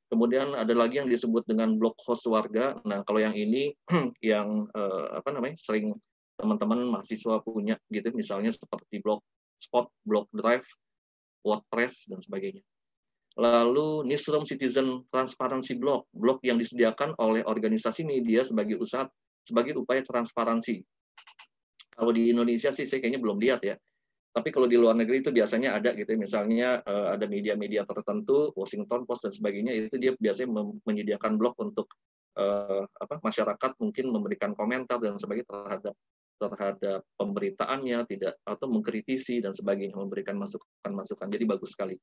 Kemudian 0.06 0.54
ada 0.54 0.70
lagi 0.70 1.02
yang 1.02 1.10
disebut 1.10 1.42
dengan 1.50 1.74
blog 1.74 1.98
host 2.06 2.30
warga. 2.30 2.78
Nah, 2.86 3.02
kalau 3.02 3.18
yang 3.18 3.34
ini 3.34 3.74
yang 4.22 4.70
uh, 4.70 5.18
apa 5.18 5.34
namanya 5.34 5.58
sering 5.58 5.90
teman-teman 6.38 6.86
mahasiswa 6.86 7.42
punya 7.42 7.74
gitu, 7.90 8.14
misalnya 8.14 8.54
seperti 8.54 9.02
blog 9.02 9.18
spot, 9.58 9.90
blog 10.06 10.30
drive, 10.30 10.66
WordPress, 11.42 12.12
dan 12.12 12.22
sebagainya. 12.22 12.62
Lalu 13.36 14.08
Newsroom 14.08 14.48
Citizen 14.48 15.04
Transparency 15.12 15.76
Blog, 15.76 16.08
blog 16.16 16.40
yang 16.40 16.56
disediakan 16.56 17.12
oleh 17.20 17.44
organisasi 17.44 18.06
media 18.06 18.40
sebagai 18.40 18.80
usaha 18.80 19.04
sebagai 19.44 19.76
upaya 19.76 20.00
transparansi. 20.00 20.80
Kalau 21.96 22.12
di 22.12 22.32
Indonesia 22.32 22.72
sih 22.72 22.88
saya 22.88 23.00
kayaknya 23.00 23.20
belum 23.20 23.38
lihat 23.40 23.60
ya. 23.64 23.76
Tapi 24.36 24.52
kalau 24.52 24.68
di 24.68 24.76
luar 24.76 24.92
negeri 24.92 25.24
itu 25.24 25.32
biasanya 25.32 25.80
ada 25.80 25.96
gitu, 25.96 26.12
ya. 26.12 26.18
misalnya 26.20 26.84
uh, 26.84 27.16
ada 27.16 27.24
media-media 27.24 27.88
tertentu, 27.88 28.52
Washington 28.52 29.08
Post 29.08 29.24
dan 29.24 29.32
sebagainya, 29.32 29.72
itu 29.72 29.96
dia 29.96 30.12
biasanya 30.12 30.76
menyediakan 30.84 31.40
blog 31.40 31.56
untuk 31.56 31.88
uh, 32.36 32.84
apa 32.84 33.16
masyarakat 33.24 33.70
mungkin 33.80 34.12
memberikan 34.12 34.52
komentar 34.52 35.00
dan 35.00 35.16
sebagainya 35.16 35.48
terhadap 35.48 35.94
terhadap 36.36 37.00
pemberitaannya 37.16 38.04
tidak 38.12 38.36
atau 38.44 38.68
mengkritisi 38.68 39.40
dan 39.40 39.56
sebagainya 39.56 39.96
memberikan 39.96 40.36
masukan-masukan 40.36 41.32
jadi 41.32 41.44
bagus 41.48 41.72
sekali 41.72 41.96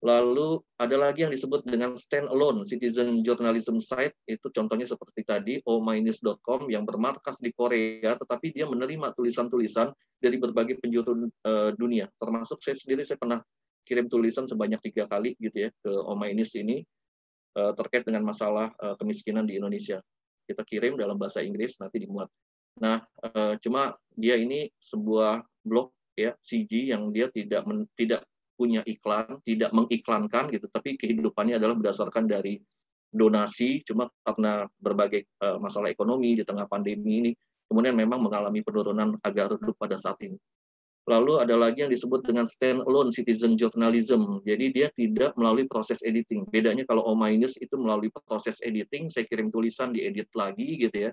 lalu 0.00 0.56
ada 0.80 0.96
lagi 0.96 1.28
yang 1.28 1.32
disebut 1.32 1.60
dengan 1.68 1.92
stand 1.92 2.32
alone 2.32 2.64
citizen 2.64 3.20
journalism 3.20 3.84
site. 3.84 4.16
Itu 4.24 4.48
contohnya 4.48 4.88
seperti 4.88 5.20
tadi 5.28 5.54
ominus.com 5.68 6.72
yang 6.72 6.88
bermarkas 6.88 7.36
di 7.40 7.52
Korea 7.52 8.16
tetapi 8.16 8.56
dia 8.56 8.64
menerima 8.64 9.12
tulisan-tulisan 9.12 9.92
dari 10.16 10.36
berbagai 10.40 10.80
penjuru 10.80 11.28
uh, 11.44 11.70
dunia. 11.76 12.08
Termasuk 12.16 12.64
saya 12.64 12.80
sendiri 12.80 13.04
saya 13.04 13.20
pernah 13.20 13.44
kirim 13.84 14.08
tulisan 14.08 14.48
sebanyak 14.48 14.80
tiga 14.80 15.04
kali 15.04 15.36
gitu 15.36 15.68
ya 15.68 15.70
ke 15.84 15.92
Ominus 15.92 16.56
ini 16.56 16.80
uh, 17.60 17.76
terkait 17.76 18.08
dengan 18.08 18.24
masalah 18.24 18.72
uh, 18.80 18.96
kemiskinan 18.96 19.44
di 19.44 19.60
Indonesia. 19.60 20.00
Kita 20.48 20.64
kirim 20.64 20.96
dalam 20.96 21.20
bahasa 21.20 21.44
Inggris 21.44 21.76
nanti 21.78 22.00
dimuat. 22.00 22.26
Nah, 22.80 23.02
cuma 23.60 23.92
dia 24.14 24.40
ini 24.40 24.70
sebuah 24.78 25.42
blog 25.66 25.92
ya 26.16 26.32
CG 26.40 26.90
yang 26.94 27.12
dia 27.12 27.28
tidak 27.28 27.66
men, 27.68 27.84
tidak 27.98 28.24
punya 28.60 28.84
iklan, 28.84 29.40
tidak 29.48 29.72
mengiklankan 29.72 30.52
gitu, 30.52 30.68
tapi 30.68 31.00
kehidupannya 31.00 31.56
adalah 31.56 31.72
berdasarkan 31.80 32.28
dari 32.28 32.60
donasi. 33.08 33.80
Cuma 33.88 34.12
karena 34.20 34.68
berbagai 34.76 35.24
uh, 35.40 35.56
masalah 35.56 35.88
ekonomi 35.88 36.36
di 36.36 36.44
tengah 36.44 36.68
pandemi 36.68 37.24
ini, 37.24 37.30
kemudian 37.72 37.96
memang 37.96 38.20
mengalami 38.20 38.60
penurunan 38.60 39.16
agak 39.24 39.56
redup 39.56 39.80
pada 39.80 39.96
saat 39.96 40.20
ini. 40.20 40.36
Lalu 41.08 41.40
ada 41.40 41.56
lagi 41.56 41.80
yang 41.80 41.88
disebut 41.88 42.28
dengan 42.28 42.44
stand 42.44 42.84
alone 42.84 43.08
citizen 43.08 43.56
journalism. 43.56 44.44
Jadi 44.44 44.68
dia 44.68 44.92
tidak 44.92 45.32
melalui 45.40 45.64
proses 45.64 46.04
editing. 46.04 46.44
Bedanya 46.52 46.84
kalau 46.84 47.08
O 47.08 47.16
minus 47.16 47.56
itu 47.56 47.72
melalui 47.80 48.12
proses 48.28 48.60
editing, 48.60 49.08
saya 49.08 49.24
kirim 49.24 49.48
tulisan 49.48 49.96
diedit 49.96 50.28
lagi 50.36 50.76
gitu 50.76 51.08
ya 51.08 51.10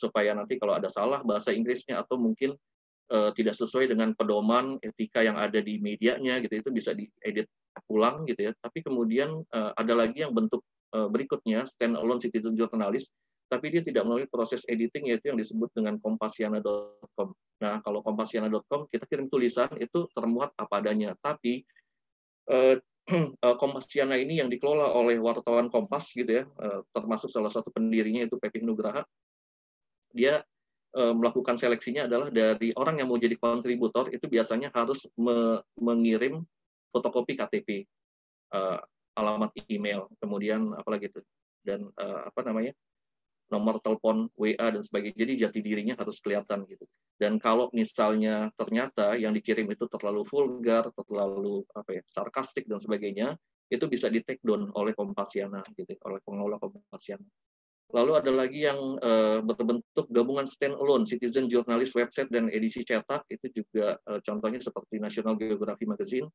supaya 0.00 0.32
nanti 0.32 0.56
kalau 0.56 0.72
ada 0.72 0.88
salah 0.88 1.20
bahasa 1.20 1.52
Inggrisnya 1.52 2.00
atau 2.00 2.16
mungkin 2.16 2.56
uh, 3.10 3.30
tidak 3.34 3.54
sesuai 3.58 3.90
dengan 3.90 4.14
pedoman 4.14 4.78
etika 4.80 5.20
yang 5.20 5.36
ada 5.36 5.58
di 5.58 5.82
medianya 5.82 6.38
gitu 6.40 6.62
itu 6.62 6.70
bisa 6.70 6.94
diedit 6.94 7.50
ulang 7.90 8.26
gitu 8.26 8.50
ya 8.50 8.52
tapi 8.58 8.82
kemudian 8.82 9.42
uh, 9.54 9.70
ada 9.74 9.94
lagi 9.94 10.22
yang 10.22 10.34
bentuk 10.34 10.62
uh, 10.94 11.06
berikutnya 11.10 11.66
stand 11.66 11.98
alone 11.98 12.22
citizen 12.22 12.54
journalist 12.54 13.14
tapi 13.50 13.66
dia 13.74 13.82
tidak 13.82 14.06
melalui 14.06 14.30
proses 14.30 14.62
editing 14.70 15.10
yaitu 15.10 15.34
yang 15.34 15.34
disebut 15.34 15.74
dengan 15.74 15.98
kompasiana.com. 15.98 17.34
Nah, 17.58 17.82
kalau 17.82 17.98
kompasiana.com 17.98 18.86
kita 18.86 19.10
kirim 19.10 19.26
tulisan 19.26 19.66
itu 19.74 20.06
termuat 20.14 20.54
apa 20.54 20.78
adanya, 20.78 21.18
tapi 21.18 21.66
uh, 22.46 22.78
Kompasiana 23.58 24.14
ini 24.14 24.38
yang 24.38 24.46
dikelola 24.46 24.94
oleh 24.94 25.18
wartawan 25.18 25.66
Kompas 25.66 26.14
gitu 26.14 26.30
ya, 26.30 26.44
termasuk 26.94 27.26
salah 27.26 27.50
satu 27.50 27.74
pendirinya 27.74 28.22
itu 28.22 28.38
Pepi 28.38 28.62
Nugraha 28.62 29.02
dia 30.14 30.42
melakukan 30.90 31.54
seleksinya 31.54 32.10
adalah 32.10 32.34
dari 32.34 32.74
orang 32.74 32.98
yang 32.98 33.08
mau 33.10 33.20
jadi 33.20 33.38
kontributor 33.38 34.10
itu 34.10 34.26
biasanya 34.26 34.74
harus 34.74 35.06
me 35.14 35.62
mengirim 35.78 36.42
fotokopi 36.90 37.38
KTP, 37.38 37.68
uh, 38.54 38.76
eh, 38.76 38.78
alamat 39.14 39.54
email, 39.70 40.10
kemudian 40.18 40.74
apalagi 40.74 41.10
itu 41.10 41.22
dan 41.62 41.86
uh, 41.98 42.26
apa 42.26 42.40
namanya 42.42 42.72
nomor 43.50 43.82
telepon 43.82 44.30
WA 44.38 44.54
dan 44.70 44.82
sebagainya. 44.82 45.18
Jadi 45.18 45.32
jati 45.42 45.58
dirinya 45.62 45.94
harus 45.98 46.22
kelihatan 46.22 46.66
gitu. 46.70 46.86
Dan 47.18 47.36
kalau 47.36 47.68
misalnya 47.74 48.48
ternyata 48.54 49.18
yang 49.18 49.34
dikirim 49.34 49.66
itu 49.68 49.90
terlalu 49.90 50.22
vulgar, 50.24 50.88
terlalu 50.94 51.66
apa 51.74 51.98
ya, 51.98 52.02
sarkastik 52.06 52.70
dan 52.70 52.78
sebagainya, 52.78 53.34
itu 53.68 53.84
bisa 53.90 54.06
di 54.06 54.22
take 54.22 54.40
down 54.40 54.70
oleh 54.78 54.94
Kompasiana 54.94 55.60
gitu, 55.74 55.98
oleh 56.06 56.22
pengelola 56.22 56.62
Kompasiana. 56.62 57.26
Lalu 57.90 58.12
ada 58.22 58.30
lagi 58.30 58.62
yang 58.62 58.78
uh, 59.02 59.42
berbentuk 59.42 60.06
gabungan 60.14 60.46
stand-alone, 60.46 61.02
citizen 61.02 61.50
journalist 61.50 61.98
website 61.98 62.30
dan 62.30 62.46
edisi 62.46 62.86
cetak, 62.86 63.26
itu 63.26 63.62
juga 63.62 63.98
uh, 64.06 64.22
contohnya 64.22 64.62
seperti 64.62 65.02
National 65.02 65.34
Geography 65.34 65.90
Magazine. 65.90 66.30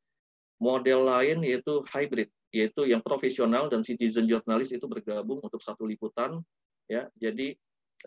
Model 0.56 1.04
lain 1.04 1.44
yaitu 1.44 1.84
hybrid, 1.92 2.32
yaitu 2.48 2.88
yang 2.88 3.04
profesional 3.04 3.68
dan 3.68 3.84
citizen 3.84 4.24
journalist 4.24 4.72
itu 4.72 4.88
bergabung 4.88 5.40
untuk 5.44 5.60
satu 5.60 5.84
liputan. 5.84 6.40
Ya, 6.88 7.08
jadi 7.16 7.56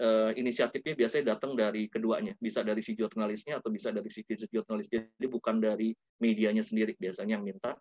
uh, 0.01 0.31
inisiatifnya 0.33 0.93
biasanya 0.97 1.37
datang 1.37 1.53
dari 1.53 1.89
keduanya, 1.89 2.33
bisa 2.41 2.61
dari 2.65 2.81
si 2.81 2.97
jurnalisnya 2.97 3.61
atau 3.61 3.69
bisa 3.69 3.89
dari 3.93 4.09
citizen 4.09 4.49
journalist. 4.49 4.89
Jadi 4.89 5.25
bukan 5.29 5.61
dari 5.61 5.93
medianya 6.21 6.61
sendiri 6.61 6.93
biasanya 6.97 7.37
yang 7.37 7.45
minta. 7.45 7.77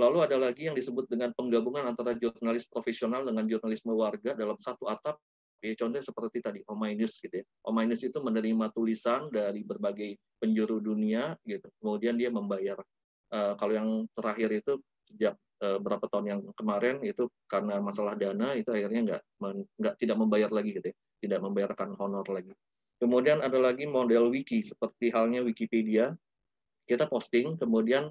Lalu 0.00 0.18
ada 0.24 0.36
lagi 0.40 0.64
yang 0.64 0.72
disebut 0.72 1.12
dengan 1.12 1.28
penggabungan 1.36 1.84
antara 1.84 2.16
jurnalis 2.16 2.64
profesional 2.64 3.20
dengan 3.20 3.44
jurnalisme 3.44 3.92
warga 3.92 4.32
dalam 4.32 4.56
satu 4.56 4.88
atap. 4.88 5.20
Ya, 5.60 5.76
contohnya 5.76 6.00
seperti 6.00 6.40
tadi, 6.40 6.64
Ominus 6.72 7.20
gitu 7.20 7.36
ya. 7.36 7.44
Ominus 7.68 8.00
itu 8.00 8.16
menerima 8.16 8.72
tulisan 8.72 9.28
dari 9.28 9.60
berbagai 9.60 10.16
penjuru 10.40 10.80
dunia 10.80 11.36
gitu. 11.44 11.68
Kemudian 11.84 12.16
dia 12.16 12.32
membayar. 12.32 12.80
Uh, 13.28 13.52
kalau 13.60 13.76
yang 13.76 13.88
terakhir 14.16 14.48
itu 14.56 14.80
sejak 15.04 15.36
uh, 15.60 15.76
berapa 15.76 16.02
tahun 16.08 16.26
yang 16.32 16.40
kemarin 16.56 17.04
itu 17.04 17.28
karena 17.44 17.76
masalah 17.78 18.16
dana 18.16 18.56
itu 18.56 18.72
akhirnya 18.72 19.00
nggak 19.06 19.22
nggak 19.78 19.94
tidak 20.00 20.16
membayar 20.16 20.48
lagi 20.48 20.80
gitu 20.80 20.86
ya. 20.88 20.96
Tidak 21.28 21.40
membayarkan 21.44 22.00
honor 22.00 22.24
lagi. 22.32 22.56
Kemudian 22.96 23.44
ada 23.44 23.60
lagi 23.60 23.84
model 23.84 24.32
wiki 24.32 24.64
seperti 24.64 25.12
halnya 25.12 25.44
Wikipedia. 25.44 26.16
Kita 26.88 27.04
posting, 27.04 27.60
kemudian 27.60 28.08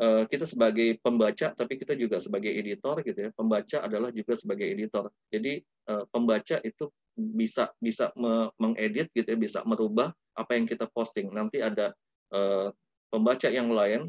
kita 0.00 0.48
sebagai 0.48 0.96
pembaca 1.04 1.52
tapi 1.52 1.76
kita 1.76 1.92
juga 1.92 2.16
sebagai 2.24 2.48
editor 2.48 3.04
gitu 3.04 3.28
ya. 3.28 3.30
Pembaca 3.36 3.84
adalah 3.84 4.08
juga 4.08 4.32
sebagai 4.32 4.64
editor. 4.64 5.12
Jadi 5.28 5.60
eh, 5.60 6.04
pembaca 6.08 6.56
itu 6.64 6.88
bisa 7.20 7.68
bisa 7.76 8.08
mengedit 8.56 9.12
gitu 9.12 9.28
ya 9.28 9.36
bisa 9.36 9.60
merubah 9.68 10.08
apa 10.40 10.56
yang 10.56 10.64
kita 10.64 10.88
posting. 10.88 11.28
Nanti 11.28 11.60
ada 11.60 11.92
uh, 12.32 12.72
pembaca 13.12 13.50
yang 13.52 13.68
lain 13.68 14.08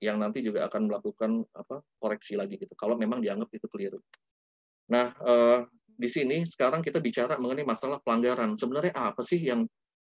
yang 0.00 0.16
nanti 0.16 0.40
juga 0.40 0.64
akan 0.64 0.88
melakukan 0.88 1.44
apa 1.52 1.84
koreksi 2.00 2.40
lagi 2.40 2.56
gitu. 2.56 2.72
Kalau 2.72 2.96
memang 2.96 3.20
dianggap 3.20 3.52
itu 3.52 3.68
keliru. 3.68 4.00
Nah 4.88 5.12
di 5.84 6.08
sini 6.08 6.40
sekarang 6.48 6.80
kita 6.80 7.04
bicara 7.04 7.36
mengenai 7.36 7.68
masalah 7.68 8.00
pelanggaran. 8.00 8.56
Sebenarnya 8.56 8.96
apa 8.96 9.20
sih 9.20 9.44
yang 9.44 9.68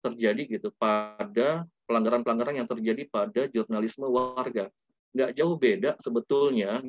terjadi 0.05 0.59
gitu 0.59 0.69
pada 0.77 1.65
pelanggaran-pelanggaran 1.89 2.61
yang 2.61 2.69
terjadi 2.69 3.09
pada 3.09 3.49
jurnalisme 3.49 4.05
warga 4.05 4.69
nggak 5.13 5.31
jauh 5.33 5.57
beda 5.57 5.97
sebetulnya 5.97 6.81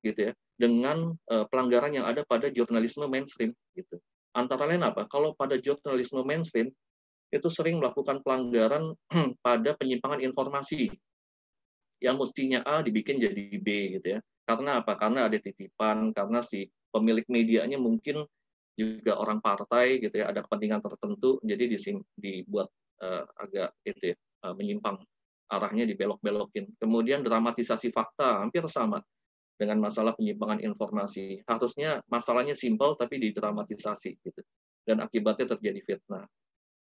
gitu 0.00 0.30
ya 0.30 0.32
dengan 0.56 1.12
uh, 1.28 1.44
pelanggaran 1.52 1.92
yang 1.92 2.08
ada 2.08 2.24
pada 2.24 2.48
jurnalisme 2.48 3.04
mainstream 3.06 3.52
gitu. 3.76 4.00
Antara 4.32 4.68
lain 4.68 4.84
apa? 4.84 5.04
Kalau 5.08 5.36
pada 5.36 5.60
jurnalisme 5.60 6.20
mainstream 6.24 6.72
itu 7.32 7.48
sering 7.52 7.80
melakukan 7.80 8.24
pelanggaran 8.24 8.96
pada 9.46 9.76
penyimpangan 9.76 10.24
informasi 10.24 10.88
yang 12.00 12.20
mestinya 12.20 12.60
A 12.64 12.84
dibikin 12.84 13.20
jadi 13.20 13.56
B 13.60 14.00
gitu 14.00 14.16
ya. 14.16 14.20
Karena 14.48 14.80
apa? 14.80 14.96
Karena 14.96 15.28
ada 15.28 15.36
titipan, 15.36 16.12
karena 16.12 16.40
si 16.40 16.68
pemilik 16.92 17.24
medianya 17.28 17.76
mungkin 17.80 18.24
juga 18.76 19.16
orang 19.16 19.40
partai 19.40 19.98
gitu 20.04 20.20
ya, 20.20 20.28
ada 20.28 20.44
kepentingan 20.44 20.84
tertentu, 20.84 21.40
jadi 21.40 21.64
dibuat 22.20 22.68
uh, 23.00 23.24
agak 23.40 23.72
itu 23.88 24.12
ya, 24.12 24.16
uh, 24.44 24.52
menyimpang 24.52 25.00
arahnya 25.50 25.86
dibelok-belokin. 25.86 26.74
Kemudian 26.78 27.22
dramatisasi 27.22 27.94
fakta 27.94 28.42
hampir 28.42 28.66
sama 28.66 29.02
dengan 29.56 29.80
masalah 29.80 30.12
penyimpangan 30.14 30.60
informasi. 30.60 31.42
Harusnya 31.48 32.04
masalahnya 32.12 32.52
simpel 32.52 32.94
tapi 32.98 33.16
didramatisasi 33.20 34.20
gitu. 34.20 34.40
Dan 34.86 35.02
akibatnya 35.02 35.56
terjadi 35.56 35.80
fitnah. 35.82 36.26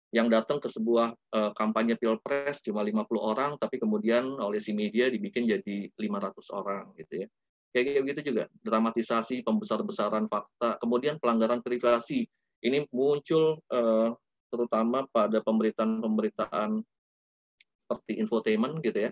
yang 0.10 0.26
datang 0.26 0.58
ke 0.58 0.66
sebuah 0.66 1.14
uh, 1.14 1.54
kampanye 1.54 1.94
pilpres 1.94 2.66
cuma 2.66 2.82
50 2.82 3.14
orang, 3.22 3.52
tapi 3.62 3.78
kemudian 3.78 4.26
oleh 4.42 4.58
si 4.58 4.74
media 4.74 5.06
dibikin 5.06 5.46
jadi 5.46 5.86
500 5.94 6.34
orang 6.50 6.90
gitu 6.98 7.14
ya. 7.22 7.28
Kayak 7.70 8.18
gitu 8.18 8.34
juga, 8.34 8.50
dramatisasi, 8.66 9.46
pembesar-besaran 9.46 10.26
fakta, 10.26 10.82
kemudian 10.82 11.22
pelanggaran 11.22 11.62
privasi. 11.62 12.26
Ini 12.58 12.90
muncul 12.90 13.62
uh, 13.70 14.10
terutama 14.50 15.06
pada 15.14 15.46
pemberitaan-pemberitaan 15.46 16.82
seperti 17.90 18.22
infotainment 18.22 18.78
gitu 18.86 19.10
ya. 19.10 19.12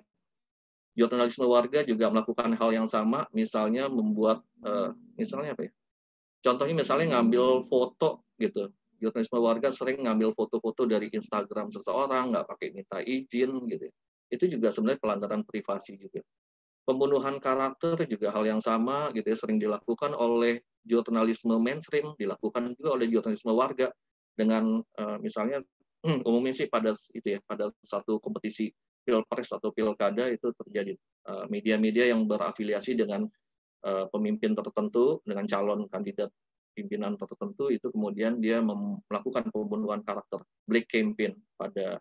Jurnalisme 0.93 1.49
warga 1.49 1.81
juga 1.81 2.13
melakukan 2.13 2.53
hal 2.53 2.69
yang 2.69 2.85
sama, 2.85 3.25
misalnya 3.33 3.89
membuat, 3.89 4.45
uh, 4.61 4.93
misalnya 5.17 5.57
apa 5.57 5.65
ya? 5.65 5.71
Contohnya 6.45 6.77
misalnya 6.77 7.17
ngambil 7.17 7.65
foto 7.65 8.29
gitu, 8.37 8.69
jurnalisme 9.01 9.41
warga 9.41 9.73
sering 9.73 10.05
ngambil 10.05 10.37
foto-foto 10.37 10.85
dari 10.85 11.09
Instagram 11.09 11.73
seseorang, 11.73 12.29
nggak 12.33 12.45
pakai 12.45 12.67
minta 12.69 13.01
izin 13.01 13.65
gitu. 13.65 13.89
Ya. 13.89 13.93
Itu 14.29 14.45
juga 14.45 14.69
sebenarnya 14.69 15.01
pelanggaran 15.01 15.41
privasi 15.41 15.97
juga. 15.97 16.21
Pembunuhan 16.85 17.41
karakter 17.41 18.05
juga 18.05 18.29
hal 18.29 18.45
yang 18.45 18.61
sama 18.61 19.09
gitu 19.17 19.25
ya, 19.25 19.37
sering 19.37 19.57
dilakukan 19.57 20.13
oleh 20.13 20.61
jurnalisme 20.85 21.57
mainstream, 21.57 22.13
dilakukan 22.15 22.77
juga 22.77 22.95
oleh 22.95 23.09
jurnalisme 23.09 23.51
warga 23.51 23.89
dengan 24.37 24.79
uh, 25.01 25.17
misalnya 25.17 25.65
umumnya 26.03 26.53
sih 26.53 26.69
pada 26.69 26.93
itu 26.93 27.27
ya 27.27 27.39
pada 27.45 27.73
satu 27.81 28.21
kompetisi 28.21 28.69
pilpres 29.07 29.49
atau 29.55 29.71
pilkada 29.71 30.27
itu 30.27 30.51
terjadi. 30.51 30.93
Eh, 31.27 31.45
media-media 31.47 32.11
yang 32.11 32.27
berafiliasi 32.27 32.95
dengan 32.95 33.27
uh, 33.83 34.05
pemimpin 34.11 34.55
tertentu 34.55 35.23
dengan 35.23 35.47
calon 35.47 35.87
kandidat 35.87 36.31
pimpinan 36.71 37.17
tertentu 37.17 37.73
itu 37.73 37.89
kemudian 37.89 38.37
dia 38.37 38.61
melakukan 38.61 39.49
pembunuhan 39.49 40.05
karakter 40.05 40.45
black 40.69 40.85
campaign 40.91 41.33
pada 41.57 41.97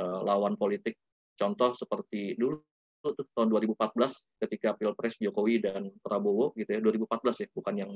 uh, 0.00 0.20
lawan 0.26 0.56
politik. 0.58 0.98
Contoh 1.36 1.72
seperti 1.72 2.34
dulu 2.34 2.60
tahun 3.02 3.48
2014 3.50 4.42
ketika 4.46 4.78
pilpres 4.78 5.18
Jokowi 5.18 5.58
dan 5.58 5.90
Prabowo 5.98 6.54
gitu 6.54 6.70
ya 6.70 6.80
2014 6.80 7.42
ya 7.42 7.48
bukan 7.50 7.74
yang 7.74 7.92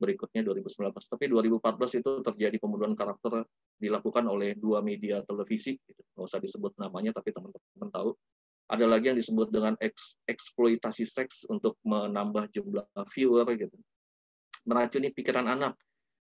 berikutnya 0.00 0.40
2019 0.42 0.96
tapi 0.96 1.24
2014 1.28 2.00
itu 2.00 2.10
terjadi 2.24 2.56
pembunuhan 2.56 2.96
karakter 2.96 3.44
dilakukan 3.76 4.24
oleh 4.24 4.56
dua 4.56 4.80
media 4.80 5.20
televisi 5.28 5.76
gitu. 5.76 6.00
nggak 6.16 6.24
usah 6.24 6.40
disebut 6.40 6.72
namanya 6.80 7.12
tapi 7.12 7.36
teman-teman 7.36 7.90
tahu 7.92 8.16
ada 8.70 8.86
lagi 8.86 9.12
yang 9.12 9.18
disebut 9.18 9.52
dengan 9.52 9.76
eks, 9.82 10.16
eksploitasi 10.24 11.04
seks 11.04 11.44
untuk 11.52 11.76
menambah 11.84 12.48
jumlah 12.54 12.88
viewer 13.12 13.44
gitu 13.54 13.76
meracuni 14.64 15.12
pikiran 15.12 15.46
anak, 15.48 15.76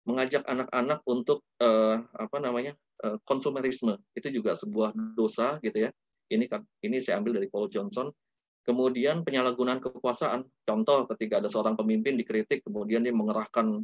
mengajak 0.06 0.46
anak-anak 0.46 1.00
untuk 1.06 1.46
uh, 1.62 2.02
apa 2.18 2.38
namanya 2.42 2.74
uh, 3.06 3.18
konsumerisme 3.26 3.98
itu 4.14 4.30
juga 4.30 4.54
sebuah 4.58 4.94
dosa 5.18 5.58
gitu 5.64 5.90
ya. 5.90 5.92
Ini 6.30 6.46
kan 6.46 6.62
ini 6.86 7.02
saya 7.02 7.18
ambil 7.22 7.42
dari 7.42 7.50
Paul 7.50 7.70
Johnson. 7.74 8.14
Kemudian 8.64 9.26
penyalahgunaan 9.26 9.82
kekuasaan. 9.82 10.46
Contoh 10.64 11.10
ketika 11.16 11.42
ada 11.42 11.50
seorang 11.50 11.74
pemimpin 11.74 12.20
dikritik, 12.20 12.62
kemudian 12.62 13.02
dia 13.02 13.16
mengerahkan 13.16 13.82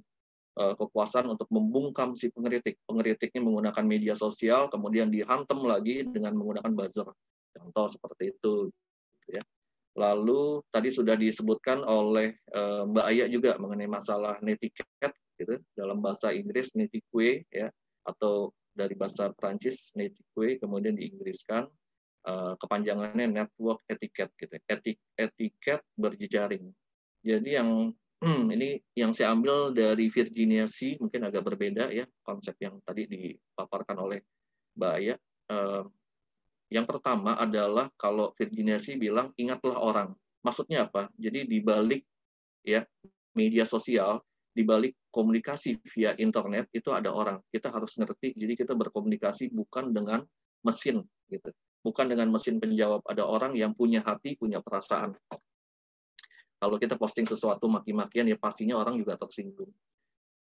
uh, 0.60 0.74
kekuasaan 0.78 1.32
untuk 1.32 1.50
membungkam 1.50 2.14
si 2.14 2.30
pengkritik. 2.30 2.78
Pengkritiknya 2.86 3.42
menggunakan 3.42 3.86
media 3.86 4.14
sosial, 4.14 4.70
kemudian 4.70 5.10
dihantam 5.10 5.66
lagi 5.66 6.06
dengan 6.06 6.38
menggunakan 6.38 6.72
buzzer. 6.76 7.08
Contoh 7.56 7.88
seperti 7.90 8.36
itu. 8.36 8.70
Gitu 9.26 9.42
ya. 9.42 9.44
Lalu 9.96 10.60
tadi 10.70 10.92
sudah 10.92 11.16
disebutkan 11.16 11.82
oleh 11.88 12.36
uh, 12.52 12.84
Mbak 12.84 13.06
Aya 13.08 13.26
juga 13.32 13.56
mengenai 13.56 13.88
masalah 13.88 14.38
netiquette 14.44 15.16
gitu 15.40 15.60
dalam 15.76 16.00
bahasa 16.00 16.32
Inggris 16.32 16.72
netiquette 16.76 17.48
ya 17.52 17.68
atau 18.08 18.52
dari 18.76 18.96
bahasa 18.96 19.32
Prancis 19.36 19.96
netiquette 19.96 20.64
kemudian 20.64 20.96
diinggriskan 21.00 21.68
kepanjangannya 22.58 23.28
network 23.30 23.86
etiquette 23.86 24.34
gitu 24.42 24.58
etik 24.66 24.98
etiket 25.14 25.82
berjejaring. 25.94 26.74
Jadi 27.22 27.50
yang 27.54 27.70
ini 28.56 28.82
yang 28.98 29.14
saya 29.14 29.34
ambil 29.38 29.70
dari 29.76 30.10
Virginia 30.10 30.66
C 30.66 30.98
mungkin 30.98 31.22
agak 31.30 31.46
berbeda 31.46 31.94
ya 31.94 32.10
konsep 32.26 32.58
yang 32.58 32.82
tadi 32.82 33.06
dipaparkan 33.06 33.98
oleh 34.02 34.20
Mbak 34.74 34.94
Aya. 34.98 35.16
Uh, 35.46 35.86
yang 36.74 36.90
pertama 36.90 37.38
adalah 37.38 37.94
kalau 37.94 38.34
Virginia 38.34 38.82
sih 38.82 38.98
bilang 38.98 39.30
ingatlah 39.38 39.78
orang. 39.78 40.10
Maksudnya 40.42 40.90
apa? 40.90 41.14
Jadi 41.18 41.46
di 41.46 41.62
balik 41.62 42.02
ya 42.66 42.82
media 43.38 43.70
sosial, 43.70 44.26
di 44.50 44.66
balik 44.66 44.98
komunikasi 45.14 45.78
via 45.94 46.18
internet 46.18 46.72
itu 46.74 46.90
ada 46.90 47.14
orang. 47.14 47.38
Kita 47.54 47.70
harus 47.70 47.94
ngerti. 48.02 48.34
Jadi 48.34 48.54
kita 48.58 48.74
berkomunikasi 48.74 49.54
bukan 49.54 49.94
dengan 49.94 50.26
mesin 50.66 51.06
gitu. 51.30 51.54
Bukan 51.86 52.10
dengan 52.10 52.34
mesin 52.34 52.58
penjawab. 52.58 53.06
Ada 53.06 53.22
orang 53.22 53.54
yang 53.54 53.78
punya 53.78 54.02
hati, 54.02 54.34
punya 54.34 54.58
perasaan. 54.58 55.14
Kalau 56.58 56.82
kita 56.82 56.98
posting 56.98 57.30
sesuatu 57.30 57.70
maki-makian 57.70 58.26
ya 58.26 58.42
pastinya 58.42 58.82
orang 58.82 58.98
juga 58.98 59.14
tersinggung. 59.22 59.70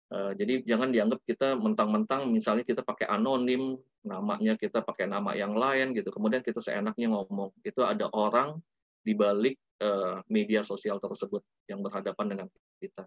Uh, 0.10 0.34
jadi 0.34 0.66
jangan 0.66 0.90
dianggap 0.90 1.22
kita 1.24 1.54
mentang-mentang 1.54 2.28
misalnya 2.34 2.66
kita 2.66 2.82
pakai 2.82 3.06
anonim 3.08 3.78
namanya 4.02 4.58
kita 4.58 4.82
pakai 4.82 5.06
nama 5.06 5.38
yang 5.38 5.54
lain 5.54 5.94
gitu 5.94 6.10
kemudian 6.10 6.42
kita 6.42 6.58
seenaknya 6.64 7.14
ngomong 7.14 7.54
itu 7.62 7.86
ada 7.86 8.10
orang 8.18 8.58
di 9.06 9.14
balik 9.14 9.62
uh, 9.86 10.24
media 10.26 10.66
sosial 10.66 10.98
tersebut 10.98 11.46
yang 11.70 11.86
berhadapan 11.86 12.26
dengan 12.26 12.48
kita 12.82 13.06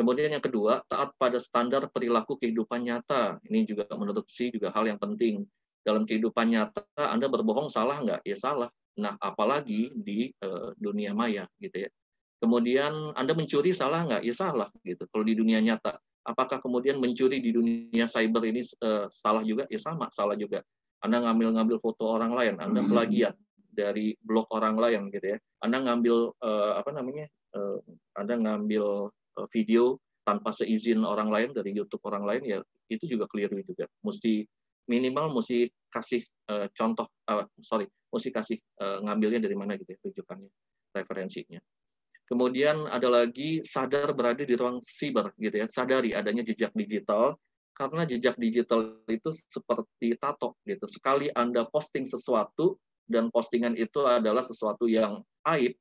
kemudian 0.00 0.40
yang 0.40 0.40
kedua 0.40 0.80
taat 0.86 1.12
pada 1.20 1.36
standar 1.36 1.90
perilaku 1.90 2.40
kehidupan 2.40 2.86
nyata 2.86 3.42
ini 3.44 3.66
juga 3.68 3.84
menurut 3.92 4.24
si 4.30 4.48
juga 4.48 4.70
hal 4.72 4.88
yang 4.88 4.96
penting 4.96 5.42
dalam 5.88 6.04
kehidupan 6.04 6.52
nyata 6.52 6.84
anda 7.00 7.32
berbohong 7.32 7.72
salah 7.72 8.04
nggak 8.04 8.20
ya 8.28 8.36
salah 8.36 8.68
nah 9.00 9.16
apalagi 9.16 9.96
di 9.96 10.28
uh, 10.44 10.76
dunia 10.76 11.16
maya 11.16 11.48
gitu 11.56 11.88
ya 11.88 11.90
kemudian 12.44 13.16
anda 13.16 13.32
mencuri 13.32 13.72
salah 13.72 14.04
nggak 14.04 14.22
ya 14.28 14.34
salah 14.36 14.68
gitu 14.84 15.08
kalau 15.08 15.24
di 15.24 15.32
dunia 15.32 15.64
nyata 15.64 15.96
apakah 16.28 16.60
kemudian 16.60 17.00
mencuri 17.00 17.40
di 17.40 17.56
dunia 17.56 18.04
cyber 18.04 18.44
ini 18.44 18.60
uh, 18.84 19.08
salah 19.08 19.40
juga? 19.40 19.64
Ya 19.72 19.80
sama, 19.80 20.12
salah 20.12 20.36
juga. 20.36 20.60
Anda 21.00 21.24
ngambil-ngambil 21.24 21.80
foto 21.80 22.04
orang 22.04 22.36
lain, 22.36 22.54
Anda 22.60 22.84
hmm. 22.84 22.90
plagiat 22.92 23.34
dari 23.72 24.12
blog 24.20 24.44
orang 24.52 24.76
lain 24.76 25.08
gitu 25.08 25.32
ya. 25.32 25.38
Anda 25.64 25.80
ngambil 25.80 26.36
uh, 26.44 26.72
apa 26.76 26.90
namanya? 26.92 27.26
Uh, 27.56 27.80
Anda 28.12 28.36
ngambil 28.36 29.08
uh, 29.08 29.46
video 29.48 29.96
tanpa 30.28 30.52
seizin 30.52 31.00
orang 31.08 31.32
lain 31.32 31.56
dari 31.56 31.72
YouTube 31.72 32.04
orang 32.04 32.28
lain 32.28 32.42
ya 32.44 32.58
itu 32.92 33.08
juga 33.08 33.24
keliru 33.30 33.64
juga. 33.64 33.88
Mesti 34.04 34.44
minimal 34.88 35.36
mesti 35.38 35.68
kasih 35.92 36.24
uh, 36.48 36.66
contoh 36.72 37.06
uh, 37.28 37.44
sorry, 37.60 37.86
mesti 38.08 38.32
kasih 38.32 38.58
uh, 38.80 39.04
ngambilnya 39.04 39.44
dari 39.44 39.54
mana 39.54 39.76
gitu 39.76 39.94
ya 39.94 39.98
rujukannya, 40.00 40.50
referensinya. 40.96 41.60
Kemudian 42.28 42.84
ada 42.84 43.08
lagi 43.08 43.64
sadar 43.64 44.12
berada 44.12 44.44
di 44.44 44.52
ruang 44.52 44.84
siber 44.84 45.32
gitu 45.40 45.64
ya, 45.64 45.66
sadari 45.68 46.12
adanya 46.12 46.44
jejak 46.44 46.76
digital 46.76 47.40
karena 47.72 48.04
jejak 48.04 48.36
digital 48.36 49.00
itu 49.08 49.32
seperti 49.32 50.18
tato 50.20 50.58
gitu. 50.68 50.84
Sekali 50.84 51.32
Anda 51.32 51.64
posting 51.64 52.04
sesuatu 52.04 52.76
dan 53.08 53.32
postingan 53.32 53.78
itu 53.80 54.04
adalah 54.04 54.44
sesuatu 54.44 54.84
yang 54.84 55.24
aib, 55.48 55.72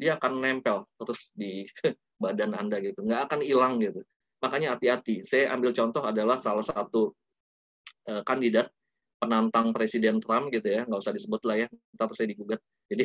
dia 0.00 0.16
akan 0.16 0.40
nempel 0.40 0.88
terus 0.96 1.28
di 1.36 1.68
badan 2.22 2.56
Anda 2.56 2.80
gitu, 2.80 3.04
nggak 3.04 3.28
akan 3.28 3.40
hilang 3.44 3.76
gitu. 3.84 4.00
Makanya 4.40 4.80
hati-hati. 4.80 5.20
Saya 5.20 5.52
ambil 5.52 5.76
contoh 5.76 6.00
adalah 6.00 6.40
salah 6.40 6.64
satu 6.64 7.12
uh, 8.10 8.22
kandidat 8.26 8.74
penantang 9.22 9.70
Presiden 9.70 10.18
Trump 10.18 10.50
gitu 10.50 10.66
ya, 10.66 10.82
nggak 10.88 11.00
usah 11.00 11.14
disebut 11.14 11.42
lah 11.46 11.56
ya, 11.64 11.68
ntar 11.94 12.10
saya 12.16 12.26
digugat. 12.26 12.58
Jadi 12.90 13.04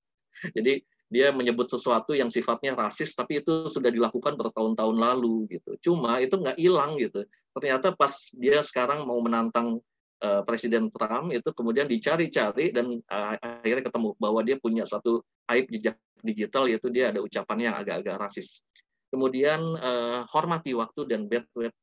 jadi 0.56 0.72
dia 1.08 1.32
menyebut 1.32 1.72
sesuatu 1.72 2.12
yang 2.12 2.28
sifatnya 2.28 2.76
rasis 2.76 3.16
tapi 3.16 3.40
itu 3.40 3.66
sudah 3.72 3.88
dilakukan 3.88 4.36
bertahun-tahun 4.36 4.96
lalu 4.96 5.48
gitu. 5.48 5.76
Cuma 5.80 6.20
itu 6.20 6.36
nggak 6.36 6.60
hilang 6.60 7.00
gitu. 7.00 7.24
Ternyata 7.56 7.96
pas 7.96 8.12
dia 8.36 8.60
sekarang 8.60 9.08
mau 9.08 9.18
menantang 9.24 9.80
uh, 10.20 10.42
Presiden 10.44 10.92
Trump 10.92 11.32
itu 11.32 11.48
kemudian 11.56 11.88
dicari-cari 11.88 12.70
dan 12.76 13.00
uh, 13.08 13.34
akhirnya 13.40 13.88
ketemu 13.88 14.08
bahwa 14.20 14.40
dia 14.44 14.56
punya 14.60 14.84
satu 14.84 15.24
aib 15.48 15.66
jejak 15.72 15.96
digital 16.20 16.68
yaitu 16.68 16.92
dia 16.92 17.08
ada 17.08 17.24
ucapannya 17.24 17.72
yang 17.72 17.78
agak-agak 17.80 18.16
rasis. 18.20 18.60
Kemudian 19.08 19.64
uh, 19.80 20.28
hormati 20.28 20.76
waktu 20.76 21.08
dan 21.08 21.24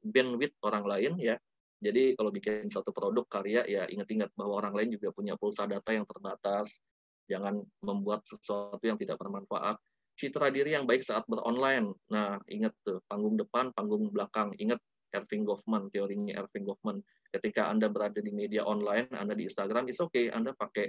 bandwidth 0.05 0.55
orang 0.61 0.85
lain 0.85 1.13
ya 1.17 1.35
jadi 1.83 2.15
kalau 2.15 2.31
bikin 2.31 2.71
satu 2.71 2.95
produk 2.95 3.27
karya 3.27 3.61
ya 3.67 3.83
ingat-ingat 3.89 4.31
bahwa 4.33 4.63
orang 4.63 4.73
lain 4.73 4.89
juga 4.95 5.11
punya 5.11 5.35
pulsa 5.35 5.67
data 5.67 5.91
yang 5.91 6.07
terbatas 6.07 6.79
jangan 7.25 7.61
membuat 7.81 8.21
sesuatu 8.25 8.81
yang 8.85 8.97
tidak 8.97 9.17
bermanfaat. 9.17 9.77
Citra 10.15 10.47
diri 10.47 10.71
yang 10.71 10.87
baik 10.87 11.03
saat 11.03 11.27
beronline. 11.27 11.91
Nah, 12.07 12.39
ingat 12.47 12.71
tuh, 12.87 13.03
panggung 13.11 13.35
depan, 13.35 13.75
panggung 13.75 14.07
belakang. 14.13 14.55
Ingat 14.55 14.79
Erving 15.11 15.43
Goffman, 15.43 15.91
teorinya 15.91 16.39
Erving 16.39 16.63
Goffman. 16.63 17.03
Ketika 17.35 17.67
Anda 17.67 17.91
berada 17.91 18.23
di 18.23 18.31
media 18.31 18.63
online, 18.63 19.11
Anda 19.11 19.35
di 19.35 19.51
Instagram, 19.51 19.91
it's 19.91 19.99
okay, 19.99 20.31
Anda 20.31 20.55
pakai 20.55 20.87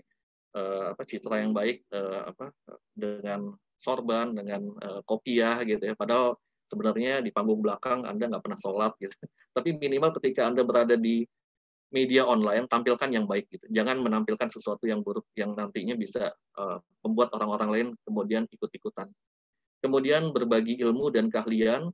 uh, 0.54 0.94
apa 0.94 1.02
citra 1.02 1.42
yang 1.42 1.50
baik 1.50 1.90
uh, 1.90 2.30
apa 2.30 2.54
dengan 2.94 3.50
sorban, 3.74 4.30
dengan 4.30 4.62
uh, 4.78 5.02
kopiah 5.02 5.58
gitu 5.66 5.82
ya. 5.82 5.94
Padahal 5.98 6.38
sebenarnya 6.66 7.22
di 7.22 7.30
panggung 7.30 7.62
belakang 7.62 8.04
Anda 8.04 8.30
nggak 8.30 8.42
pernah 8.42 8.60
sholat 8.60 8.92
gitu. 8.98 9.14
Tapi 9.56 9.74
minimal 9.78 10.10
ketika 10.20 10.46
Anda 10.46 10.62
berada 10.66 10.94
di 10.98 11.26
media 11.94 12.26
online 12.26 12.66
tampilkan 12.66 13.08
yang 13.14 13.24
baik 13.30 13.46
gitu. 13.48 13.66
Jangan 13.70 14.02
menampilkan 14.02 14.50
sesuatu 14.50 14.84
yang 14.90 15.06
buruk 15.06 15.24
yang 15.38 15.54
nantinya 15.54 15.94
bisa 15.94 16.34
uh, 16.58 16.78
membuat 17.06 17.30
orang-orang 17.38 17.68
lain 17.70 17.88
kemudian 18.02 18.44
ikut-ikutan. 18.50 19.06
Kemudian 19.80 20.34
berbagi 20.34 20.82
ilmu 20.82 21.14
dan 21.14 21.30
keahlian, 21.30 21.86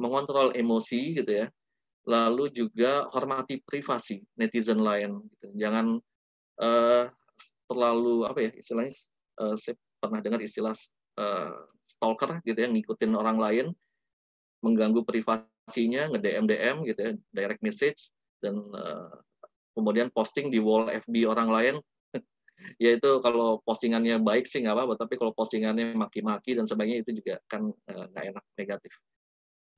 mengontrol 0.00 0.56
emosi 0.56 1.20
gitu 1.20 1.44
ya. 1.44 1.46
Lalu 2.08 2.48
juga 2.56 3.04
hormati 3.12 3.60
privasi 3.60 4.24
netizen 4.40 4.80
lain 4.80 5.20
gitu. 5.36 5.52
Jangan 5.60 6.00
uh, 6.64 7.04
terlalu 7.68 8.24
apa 8.24 8.38
ya 8.48 8.50
istilahnya 8.56 8.96
uh, 9.44 9.54
saya 9.60 9.76
pernah 10.00 10.24
dengar 10.24 10.40
istilah 10.40 10.72
uh, 11.20 11.52
stalker 11.88 12.44
gitu 12.44 12.58
ya 12.60 12.68
ngikutin 12.68 13.16
orang 13.16 13.40
lain 13.40 13.66
mengganggu 14.60 15.02
privasinya 15.06 16.12
nge-DM 16.12 16.44
DM 16.44 16.76
gitu 16.84 17.00
ya 17.00 17.12
direct 17.32 17.62
message 17.64 18.12
dan 18.44 18.58
uh, 18.74 19.10
kemudian 19.74 20.10
posting 20.10 20.50
di 20.50 20.58
wall 20.58 20.90
FB 20.90 21.14
orang 21.30 21.48
lain. 21.50 21.74
Yaitu 22.82 23.22
kalau 23.22 23.62
postingannya 23.62 24.18
baik 24.18 24.50
sih 24.50 24.62
nggak 24.62 24.74
apa-apa 24.74 24.94
tapi 24.98 25.14
kalau 25.14 25.30
postingannya 25.30 25.94
maki-maki 25.94 26.58
dan 26.58 26.66
sebagainya 26.66 27.06
itu 27.06 27.22
juga 27.22 27.38
kan 27.46 27.70
nggak 27.86 28.24
uh, 28.26 28.30
enak 28.34 28.44
negatif. 28.58 28.92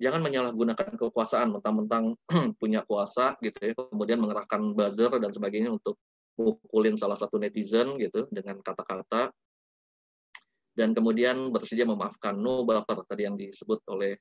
Jangan 0.00 0.24
menyalahgunakan 0.24 0.96
kekuasaan 0.96 1.52
mentang-mentang 1.52 2.16
punya 2.60 2.80
kuasa 2.88 3.36
gitu 3.44 3.60
ya 3.60 3.76
kemudian 3.76 4.16
mengerahkan 4.16 4.72
buzzer 4.72 5.12
dan 5.20 5.28
sebagainya 5.28 5.76
untuk 5.76 6.00
mukulin 6.40 6.96
salah 6.96 7.20
satu 7.20 7.36
netizen 7.36 8.00
gitu 8.00 8.24
dengan 8.32 8.64
kata-kata 8.64 9.28
dan 10.80 10.96
kemudian 10.96 11.52
bersedia 11.52 11.84
memaafkan 11.84 12.40
no 12.40 12.64
baper 12.64 13.04
tadi 13.04 13.28
yang 13.28 13.36
disebut 13.36 13.84
oleh 13.92 14.16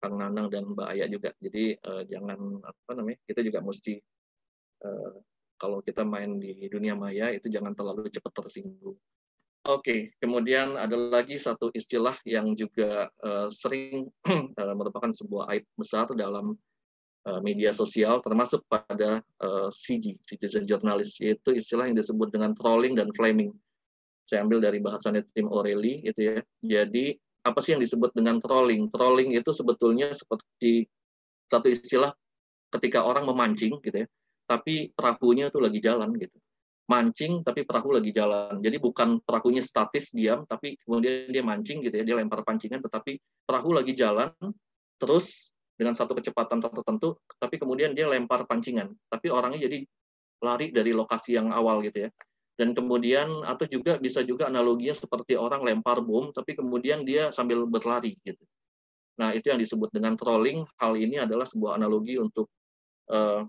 Kang 0.00 0.16
Nanang 0.16 0.48
dan 0.48 0.72
Mbak 0.72 0.88
Aya 0.88 1.04
juga 1.12 1.36
jadi 1.36 1.76
uh, 1.84 2.02
jangan 2.08 2.64
apa 2.64 2.90
namanya 2.96 3.20
kita 3.28 3.44
juga 3.44 3.60
mesti 3.60 4.00
uh, 4.88 5.12
kalau 5.60 5.84
kita 5.84 6.08
main 6.08 6.40
di 6.40 6.64
dunia 6.72 6.96
maya 6.96 7.28
itu 7.28 7.52
jangan 7.52 7.76
terlalu 7.76 8.08
cepat 8.08 8.32
tersinggung 8.32 8.96
Oke, 9.68 9.84
okay. 9.84 10.00
kemudian 10.22 10.80
ada 10.80 10.96
lagi 10.96 11.36
satu 11.36 11.68
istilah 11.76 12.16
yang 12.24 12.56
juga 12.56 13.10
uh, 13.20 13.52
sering 13.52 14.08
merupakan 14.78 15.12
sebuah 15.12 15.52
aib 15.52 15.68
besar 15.76 16.08
dalam 16.16 16.56
media 17.44 17.76
sosial, 17.76 18.24
termasuk 18.24 18.64
pada 18.72 19.20
CG, 19.68 20.16
citizen 20.24 20.64
journalist, 20.64 21.20
yaitu 21.20 21.52
istilah 21.52 21.84
yang 21.84 22.00
disebut 22.00 22.32
dengan 22.32 22.56
trolling 22.56 22.96
dan 22.96 23.12
flaming. 23.12 23.52
Saya 24.28 24.44
ambil 24.44 24.60
dari 24.60 24.78
bahasanya 24.84 25.24
Tim 25.32 25.48
O'Reilly, 25.48 26.04
itu 26.04 26.20
ya. 26.20 26.36
Jadi 26.60 27.16
apa 27.48 27.58
sih 27.64 27.72
yang 27.72 27.80
disebut 27.80 28.12
dengan 28.12 28.38
trolling? 28.44 28.92
Trolling 28.92 29.32
itu 29.32 29.50
sebetulnya 29.56 30.12
seperti 30.12 30.84
satu 31.48 31.72
istilah 31.72 32.12
ketika 32.76 33.08
orang 33.08 33.24
memancing, 33.24 33.80
gitu 33.80 34.04
ya, 34.04 34.06
tapi 34.44 34.92
perahunya 34.92 35.48
itu 35.48 35.58
lagi 35.58 35.80
jalan, 35.80 36.12
gitu 36.20 36.36
mancing 36.88 37.44
tapi 37.44 37.68
perahu 37.68 37.92
lagi 37.92 38.10
jalan. 38.16 38.58
Jadi 38.64 38.80
bukan 38.80 39.20
perahunya 39.20 39.60
statis 39.60 40.10
diam 40.10 40.48
tapi 40.48 40.80
kemudian 40.82 41.28
dia 41.28 41.44
mancing 41.44 41.84
gitu 41.84 41.94
ya, 42.00 42.04
dia 42.04 42.16
lempar 42.16 42.42
pancingan 42.42 42.80
tetapi 42.80 43.20
perahu 43.44 43.76
lagi 43.76 43.92
jalan 43.92 44.32
terus 44.98 45.52
dengan 45.78 45.94
satu 45.94 46.16
kecepatan 46.16 46.58
tertentu 46.58 47.20
tapi 47.38 47.60
kemudian 47.60 47.92
dia 47.92 48.08
lempar 48.08 48.48
pancingan. 48.48 48.88
Tapi 49.06 49.28
orangnya 49.28 49.68
jadi 49.68 49.84
lari 50.42 50.72
dari 50.72 50.96
lokasi 50.96 51.36
yang 51.36 51.52
awal 51.52 51.84
gitu 51.84 52.08
ya. 52.08 52.10
Dan 52.58 52.74
kemudian 52.74 53.46
atau 53.46 53.70
juga 53.70 54.02
bisa 54.02 54.18
juga 54.26 54.50
analoginya 54.50 54.98
seperti 54.98 55.38
orang 55.38 55.62
lempar 55.62 56.02
bom 56.02 56.34
tapi 56.34 56.58
kemudian 56.58 57.06
dia 57.06 57.30
sambil 57.30 57.62
berlari 57.70 58.18
gitu. 58.26 58.42
Nah, 59.18 59.30
itu 59.34 59.50
yang 59.50 59.62
disebut 59.62 59.94
dengan 59.94 60.18
trolling. 60.18 60.66
Hal 60.78 60.98
ini 60.98 61.22
adalah 61.22 61.46
sebuah 61.46 61.78
analogi 61.78 62.18
untuk 62.18 62.50
uh, 63.10 63.46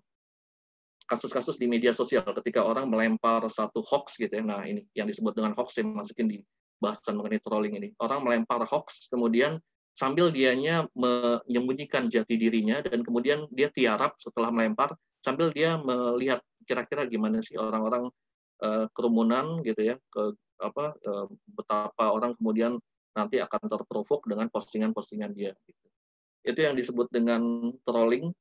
kasus-kasus 1.10 1.58
di 1.58 1.66
media 1.66 1.90
sosial 1.90 2.26
ketika 2.38 2.62
orang 2.62 2.86
melempar 2.86 3.42
satu 3.50 3.82
hoax 3.82 4.18
gitu 4.22 4.30
ya. 4.30 4.46
Nah, 4.46 4.62
ini 4.66 4.86
yang 4.94 5.10
disebut 5.10 5.34
dengan 5.34 5.58
hoax 5.58 5.82
yang 5.82 5.94
masukin 5.94 6.30
di 6.30 6.38
bahasan 6.78 7.18
mengenai 7.18 7.42
trolling 7.42 7.74
ini. 7.82 7.90
Orang 7.98 8.26
melempar 8.26 8.62
hoax 8.66 9.10
kemudian 9.10 9.58
sambil 9.94 10.30
dianya 10.30 10.88
menyembunyikan 10.96 12.08
jati 12.08 12.40
dirinya 12.40 12.80
dan 12.86 13.02
kemudian 13.04 13.50
dia 13.52 13.68
tiarap 13.74 14.16
setelah 14.22 14.54
melempar 14.54 14.96
sambil 15.20 15.52
dia 15.52 15.76
melihat 15.76 16.40
kira-kira 16.64 17.04
gimana 17.10 17.44
sih 17.44 17.60
orang-orang 17.60 18.08
uh, 18.64 18.86
kerumunan 18.92 19.64
gitu 19.64 19.82
ya 19.84 19.96
ke 20.12 20.36
apa 20.60 20.96
uh, 21.08 21.28
betapa 21.48 22.12
orang 22.12 22.36
kemudian 22.36 22.76
nanti 23.16 23.40
akan 23.40 23.68
terprovok 23.68 24.28
dengan 24.28 24.48
postingan-postingan 24.52 25.32
dia 25.34 25.56
gitu. 25.66 25.86
Itu 26.46 26.60
yang 26.64 26.76
disebut 26.76 27.12
dengan 27.12 27.74
trolling 27.84 28.32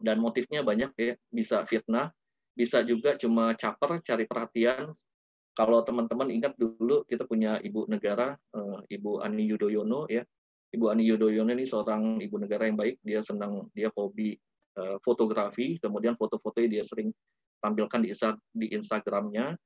dan 0.00 0.20
motifnya 0.20 0.60
banyak 0.60 0.90
ya 0.98 1.14
bisa 1.32 1.64
fitnah 1.64 2.12
bisa 2.54 2.84
juga 2.84 3.16
cuma 3.16 3.54
caper 3.56 4.04
cari 4.04 4.24
perhatian 4.28 4.92
kalau 5.54 5.86
teman-teman 5.86 6.34
ingat 6.34 6.58
dulu 6.58 7.06
kita 7.06 7.24
punya 7.24 7.62
ibu 7.62 7.86
negara 7.86 8.34
uh, 8.52 8.82
ibu 8.90 9.22
Ani 9.22 9.46
Yudhoyono 9.48 10.10
ya 10.10 10.22
ibu 10.74 10.90
Ani 10.90 11.06
Yudhoyono 11.06 11.50
ini 11.54 11.64
seorang 11.64 12.20
ibu 12.20 12.36
negara 12.36 12.66
yang 12.66 12.76
baik 12.78 13.00
dia 13.00 13.22
senang 13.22 13.70
dia 13.72 13.88
hobi 13.94 14.36
fotografi 15.06 15.78
kemudian 15.78 16.18
foto-fotonya 16.18 16.66
dia 16.66 16.82
sering 16.82 17.14
tampilkan 17.64 18.04
di, 18.04 18.12
di 18.52 18.66
Instagramnya. 18.76 19.56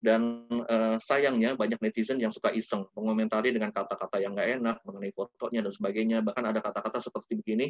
Dan 0.00 0.48
uh, 0.48 0.96
sayangnya 0.96 1.60
banyak 1.60 1.76
netizen 1.84 2.16
yang 2.16 2.32
suka 2.32 2.48
iseng 2.56 2.88
mengomentari 2.96 3.52
dengan 3.52 3.68
kata-kata 3.68 4.16
yang 4.16 4.32
nggak 4.32 4.48
enak 4.56 4.76
mengenai 4.88 5.12
fotonya 5.12 5.60
dan 5.60 5.72
sebagainya. 5.76 6.18
Bahkan 6.24 6.40
ada 6.40 6.64
kata-kata 6.64 7.04
seperti 7.04 7.36
begini 7.36 7.68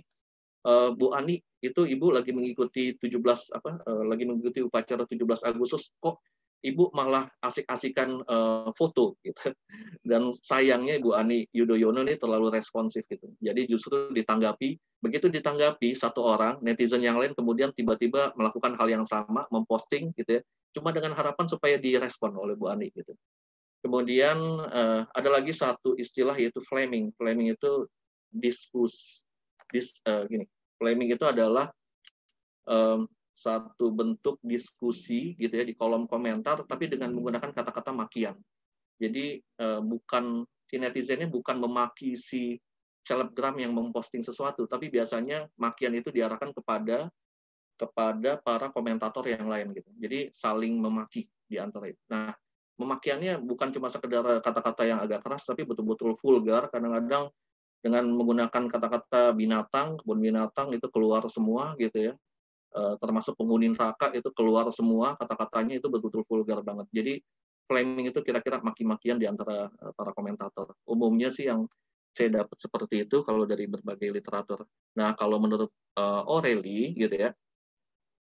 uh, 0.67 0.91
Bu 0.93 1.13
Ani 1.17 1.41
itu 1.61 1.85
ibu 1.85 2.13
lagi 2.13 2.33
mengikuti 2.33 2.97
17 2.97 3.57
apa 3.57 3.81
uh, 3.85 4.05
lagi 4.09 4.25
mengikuti 4.29 4.61
upacara 4.65 5.05
17 5.05 5.49
Agustus. 5.49 5.93
Kok 6.01 6.21
ibu 6.61 6.93
malah 6.93 7.29
asik-asikan 7.41 8.21
uh, 8.29 8.69
foto 8.77 9.17
gitu. 9.25 9.53
Dan 10.11 10.33
sayangnya 10.33 11.01
Ibu 11.01 11.17
Ani 11.17 11.49
Yudhoyono 11.57 12.05
ini 12.05 12.21
terlalu 12.21 12.53
responsif 12.53 13.05
gitu. 13.09 13.33
Jadi 13.41 13.65
justru 13.69 14.13
ditanggapi, 14.13 14.77
begitu 15.01 15.33
ditanggapi 15.33 15.97
satu 15.97 16.21
orang, 16.21 16.61
netizen 16.61 17.01
yang 17.01 17.17
lain 17.17 17.33
kemudian 17.33 17.73
tiba-tiba 17.73 18.37
melakukan 18.37 18.77
hal 18.77 18.89
yang 18.93 19.05
sama, 19.09 19.49
memposting 19.49 20.13
gitu 20.17 20.41
ya, 20.41 20.43
cuma 20.77 20.93
dengan 20.93 21.17
harapan 21.17 21.49
supaya 21.49 21.81
direspon 21.81 22.37
oleh 22.37 22.55
Bu 22.55 22.69
Ani 22.69 22.93
gitu. 22.93 23.17
Kemudian 23.81 24.37
uh, 24.69 25.09
ada 25.09 25.29
lagi 25.33 25.57
satu 25.57 25.97
istilah 25.97 26.37
yaitu 26.37 26.61
flaming. 26.69 27.17
Flaming 27.17 27.57
itu 27.57 27.89
diskus 28.29 29.25
dis, 29.73 29.97
uh, 30.05 30.29
gini, 30.29 30.45
flaming 30.77 31.17
itu 31.17 31.25
adalah 31.25 31.73
um, 32.69 33.09
satu 33.41 33.89
bentuk 33.89 34.37
diskusi 34.45 35.33
gitu 35.41 35.57
ya 35.57 35.65
di 35.65 35.73
kolom 35.73 36.05
komentar 36.05 36.61
tapi 36.69 36.93
dengan 36.93 37.17
menggunakan 37.17 37.57
kata-kata 37.57 37.97
makian. 37.97 38.37
Jadi 39.01 39.41
uh, 39.65 39.81
bukan 39.81 40.45
si 40.69 40.77
netizennya 40.77 41.25
bukan 41.33 41.57
memaki 41.57 42.21
si 42.21 42.61
selebgram 43.01 43.57
yang 43.57 43.73
memposting 43.73 44.21
sesuatu, 44.21 44.69
tapi 44.69 44.93
biasanya 44.93 45.49
makian 45.57 45.97
itu 45.97 46.13
diarahkan 46.13 46.53
kepada 46.53 47.09
kepada 47.81 48.37
para 48.37 48.69
komentator 48.69 49.25
yang 49.25 49.49
lain 49.49 49.73
gitu. 49.73 49.89
Jadi 49.97 50.29
saling 50.37 50.77
memaki 50.77 51.25
di 51.49 51.57
antara 51.57 51.89
itu. 51.89 51.99
Nah, 52.13 52.29
memakiannya 52.77 53.41
bukan 53.41 53.73
cuma 53.73 53.89
sekedar 53.89 54.45
kata-kata 54.45 54.85
yang 54.85 55.01
agak 55.01 55.25
keras, 55.25 55.49
tapi 55.49 55.65
betul-betul 55.65 56.13
vulgar. 56.21 56.69
Kadang-kadang 56.69 57.33
dengan 57.81 58.05
menggunakan 58.13 58.69
kata-kata 58.69 59.33
binatang, 59.33 59.97
kebun 59.97 60.21
binatang 60.21 60.77
itu 60.77 60.93
keluar 60.93 61.25
semua 61.33 61.73
gitu 61.81 62.13
ya. 62.13 62.15
E, 62.71 62.81
termasuk 63.03 63.35
penghuni 63.35 63.75
neraka 63.75 64.15
itu 64.15 64.31
keluar 64.31 64.71
semua 64.71 65.19
kata-katanya 65.19 65.83
itu 65.83 65.91
betul-betul 65.91 66.23
vulgar 66.27 66.63
banget. 66.63 66.87
Jadi 66.95 67.15
flaming 67.67 68.11
itu 68.11 68.21
kira-kira 68.23 68.63
maki-makian 68.63 69.19
di 69.19 69.27
antara 69.27 69.67
e, 69.71 69.85
para 69.95 70.15
komentator. 70.15 70.75
Umumnya 70.87 71.35
sih 71.35 71.51
yang 71.51 71.67
saya 72.15 72.43
dapat 72.43 72.59
seperti 72.59 73.07
itu 73.07 73.23
kalau 73.23 73.47
dari 73.47 73.71
berbagai 73.71 74.11
literatur. 74.11 74.67
Nah, 74.99 75.15
kalau 75.15 75.39
menurut 75.43 75.71
e, 75.99 76.03
O'Reilly 76.31 76.95
gitu 76.95 77.15
ya. 77.15 77.31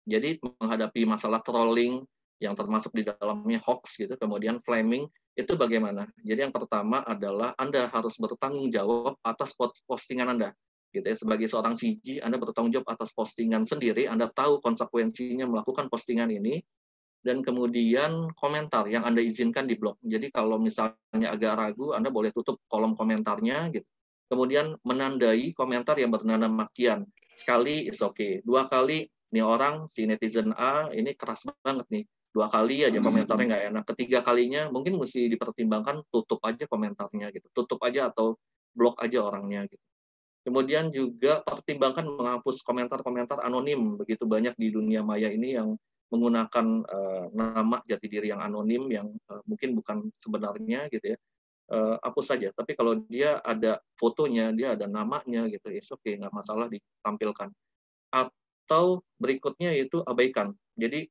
Jadi 0.04 0.36
menghadapi 0.44 1.08
masalah 1.08 1.40
trolling 1.40 2.04
yang 2.44 2.60
termasuk 2.60 2.92
di 2.92 3.08
dalamnya 3.08 3.56
hoax 3.64 3.96
gitu, 3.96 4.20
kemudian 4.20 4.60
flaming 4.68 5.08
itu 5.34 5.56
bagaimana? 5.56 6.06
Jadi 6.22 6.44
yang 6.44 6.54
pertama 6.54 7.02
adalah 7.08 7.56
Anda 7.56 7.88
harus 7.88 8.20
bertanggung 8.20 8.70
jawab 8.70 9.16
atas 9.24 9.56
postingan 9.88 10.36
Anda. 10.38 10.52
Gitu 10.94 11.02
ya. 11.02 11.18
Sebagai 11.18 11.50
seorang 11.50 11.74
CG, 11.74 12.22
Anda 12.22 12.38
bertanggung 12.38 12.70
jawab 12.70 12.94
atas 12.94 13.10
postingan 13.12 13.66
sendiri, 13.66 14.06
Anda 14.06 14.30
tahu 14.30 14.62
konsekuensinya 14.62 15.50
melakukan 15.50 15.90
postingan 15.90 16.30
ini, 16.30 16.62
dan 17.26 17.42
kemudian 17.42 18.30
komentar 18.38 18.86
yang 18.86 19.04
Anda 19.04 19.26
izinkan 19.26 19.66
di 19.66 19.74
blog. 19.74 19.98
Jadi 20.06 20.30
kalau 20.30 20.62
misalnya 20.62 21.34
agak 21.34 21.54
ragu, 21.58 21.98
Anda 21.98 22.14
boleh 22.14 22.30
tutup 22.30 22.62
kolom 22.70 22.94
komentarnya. 22.94 23.74
gitu. 23.74 23.88
Kemudian 24.30 24.78
menandai 24.86 25.52
komentar 25.58 25.98
yang 25.98 26.14
bernada 26.14 26.46
makian. 26.46 27.10
Sekali, 27.34 27.90
is 27.90 28.00
okay. 28.06 28.40
Dua 28.46 28.70
kali, 28.70 29.10
ini 29.34 29.42
orang, 29.42 29.90
si 29.90 30.06
netizen 30.06 30.54
A, 30.54 30.94
ini 30.94 31.18
keras 31.18 31.50
banget 31.66 31.90
nih 31.90 32.06
dua 32.34 32.50
kali 32.50 32.82
aja 32.82 32.98
hmm. 32.98 33.06
komentarnya 33.06 33.46
nggak 33.46 33.66
enak 33.70 33.84
ketiga 33.94 34.26
kalinya 34.26 34.66
mungkin 34.74 34.98
mesti 34.98 35.30
dipertimbangkan 35.30 36.02
tutup 36.10 36.42
aja 36.42 36.66
komentarnya 36.66 37.30
gitu 37.30 37.46
tutup 37.54 37.78
aja 37.86 38.10
atau 38.10 38.42
blok 38.74 38.98
aja 38.98 39.22
orangnya 39.22 39.70
gitu 39.70 39.86
Kemudian 40.44 40.92
juga 40.92 41.40
pertimbangkan 41.40 42.04
menghapus 42.04 42.68
komentar-komentar 42.68 43.40
anonim 43.40 43.96
begitu 43.96 44.28
banyak 44.28 44.52
di 44.60 44.76
dunia 44.76 45.00
maya 45.00 45.32
ini 45.32 45.56
yang 45.56 45.80
menggunakan 46.12 46.84
uh, 46.84 47.26
nama 47.32 47.80
jati 47.88 48.06
diri 48.06 48.30
yang 48.30 48.44
anonim 48.44 48.86
yang 48.92 49.08
uh, 49.32 49.42
mungkin 49.48 49.74
bukan 49.74 50.12
sebenarnya 50.20 50.92
gitu 50.92 51.16
ya. 51.16 51.18
Uh, 51.72 51.96
hapus 52.04 52.36
saja. 52.36 52.52
Tapi 52.52 52.76
kalau 52.76 53.00
dia 53.08 53.40
ada 53.40 53.80
fotonya, 53.96 54.52
dia 54.52 54.76
ada 54.76 54.84
namanya 54.84 55.48
gitu, 55.48 55.72
is 55.72 55.88
oke 55.90 56.04
okay, 56.04 56.20
nggak 56.20 56.36
masalah 56.36 56.68
ditampilkan. 56.68 57.50
Atau 58.12 59.02
berikutnya 59.16 59.72
itu 59.72 60.04
abaikan. 60.04 60.52
Jadi 60.76 61.08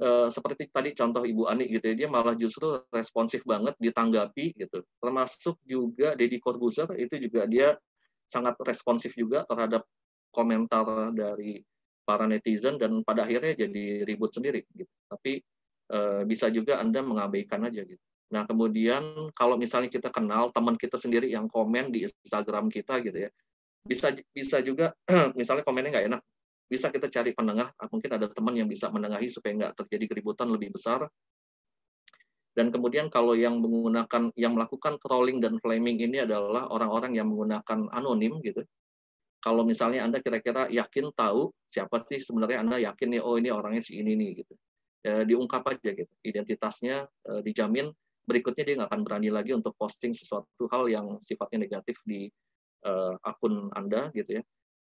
uh, 0.00 0.32
seperti 0.32 0.72
tadi 0.72 0.96
contoh 0.96 1.22
Ibu 1.22 1.52
Ani 1.52 1.68
gitu 1.68 1.84
ya, 1.84 1.94
dia 1.94 2.08
malah 2.08 2.32
justru 2.32 2.80
responsif 2.88 3.44
banget 3.44 3.76
ditanggapi 3.76 4.56
gitu. 4.56 4.82
Termasuk 5.04 5.60
juga 5.68 6.16
Deddy 6.16 6.40
Corbuzier 6.40 6.88
itu 6.96 7.20
juga 7.20 7.44
dia 7.44 7.76
sangat 8.30 8.54
responsif 8.62 9.12
juga 9.18 9.42
terhadap 9.44 9.82
komentar 10.30 11.10
dari 11.10 11.58
para 12.06 12.30
netizen 12.30 12.78
dan 12.78 13.02
pada 13.02 13.26
akhirnya 13.26 13.66
jadi 13.66 14.06
ribut 14.06 14.30
sendiri 14.30 14.62
gitu. 14.70 14.90
Tapi 15.10 15.42
e, 15.90 15.98
bisa 16.26 16.46
juga 16.48 16.78
Anda 16.78 17.02
mengabaikan 17.02 17.66
aja 17.66 17.82
gitu. 17.82 18.00
Nah, 18.30 18.46
kemudian 18.46 19.34
kalau 19.34 19.58
misalnya 19.58 19.90
kita 19.90 20.14
kenal 20.14 20.54
teman 20.54 20.78
kita 20.78 20.94
sendiri 20.94 21.26
yang 21.26 21.50
komen 21.50 21.90
di 21.90 22.06
Instagram 22.06 22.70
kita 22.70 23.02
gitu 23.02 23.26
ya. 23.26 23.30
Bisa 23.82 24.14
bisa 24.30 24.62
juga 24.62 24.94
misalnya 25.38 25.66
komennya 25.66 25.90
nggak 25.90 26.06
enak, 26.14 26.22
bisa 26.70 26.94
kita 26.94 27.10
cari 27.10 27.34
penengah, 27.34 27.74
mungkin 27.90 28.10
ada 28.14 28.30
teman 28.30 28.54
yang 28.54 28.70
bisa 28.70 28.86
menengahi 28.86 29.26
supaya 29.26 29.52
nggak 29.58 29.74
terjadi 29.82 30.14
keributan 30.14 30.46
lebih 30.46 30.70
besar 30.70 31.10
dan 32.58 32.74
kemudian 32.74 33.06
kalau 33.06 33.38
yang 33.38 33.62
menggunakan 33.62 34.34
yang 34.34 34.58
melakukan 34.58 34.98
trolling 34.98 35.38
dan 35.38 35.62
flaming 35.62 36.02
ini 36.02 36.26
adalah 36.26 36.66
orang-orang 36.66 37.14
yang 37.14 37.30
menggunakan 37.30 37.86
anonim 37.94 38.42
gitu. 38.42 38.66
Kalau 39.40 39.64
misalnya 39.64 40.04
Anda 40.04 40.20
kira-kira 40.20 40.68
yakin 40.68 41.14
tahu 41.16 41.48
siapa 41.70 42.02
sih 42.04 42.20
sebenarnya 42.20 42.60
Anda 42.60 42.76
yakin 42.82 43.16
nih 43.16 43.22
oh 43.22 43.38
ini 43.38 43.48
orangnya 43.54 43.80
si 43.80 43.96
ini 44.02 44.18
nih 44.18 44.30
gitu. 44.44 44.54
Ya, 45.00 45.24
diungkap 45.24 45.64
aja 45.64 45.96
gitu. 45.96 46.12
Identitasnya 46.20 47.08
e, 47.24 47.40
dijamin 47.40 47.88
berikutnya 48.28 48.62
dia 48.68 48.74
nggak 48.76 48.90
akan 48.92 49.02
berani 49.06 49.32
lagi 49.32 49.56
untuk 49.56 49.72
posting 49.80 50.12
sesuatu 50.12 50.68
hal 50.68 50.92
yang 50.92 51.06
sifatnya 51.24 51.64
negatif 51.64 51.96
di 52.04 52.28
e, 52.84 52.92
akun 53.24 53.72
Anda 53.72 54.12
gitu 54.12 54.42
ya. 54.42 54.42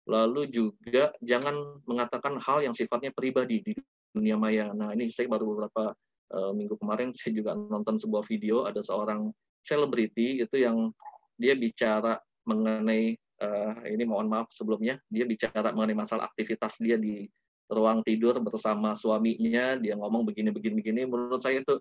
Lalu 0.09 0.49
juga 0.49 1.13
jangan 1.21 1.85
mengatakan 1.85 2.41
hal 2.41 2.65
yang 2.65 2.75
sifatnya 2.75 3.13
pribadi 3.15 3.63
di 3.63 3.73
dunia 4.11 4.35
maya. 4.35 4.73
Nah, 4.75 4.91
ini 4.91 5.07
saya 5.07 5.31
baru 5.31 5.55
beberapa 5.55 5.95
uh, 6.33 6.51
minggu 6.55 6.75
kemarin 6.79 7.11
saya 7.17 7.35
juga 7.35 7.53
nonton 7.53 7.99
sebuah 7.99 8.23
video 8.25 8.65
ada 8.67 8.79
seorang 8.81 9.29
selebriti 9.61 10.41
itu 10.41 10.55
yang 10.57 10.89
dia 11.37 11.53
bicara 11.53 12.17
mengenai 12.49 13.13
uh, 13.41 13.73
ini 13.85 14.03
mohon 14.07 14.25
maaf 14.29 14.49
sebelumnya 14.49 14.97
dia 15.11 15.25
bicara 15.29 15.69
mengenai 15.69 15.97
masalah 15.97 16.25
aktivitas 16.29 16.81
dia 16.81 16.97
di 16.97 17.29
ruang 17.71 18.03
tidur 18.03 18.35
bersama 18.43 18.91
suaminya. 18.91 19.79
Dia 19.79 19.95
ngomong 19.95 20.27
begini 20.27 20.51
begini 20.51 20.75
begini. 20.83 21.01
Menurut 21.07 21.39
saya 21.39 21.63
itu 21.63 21.79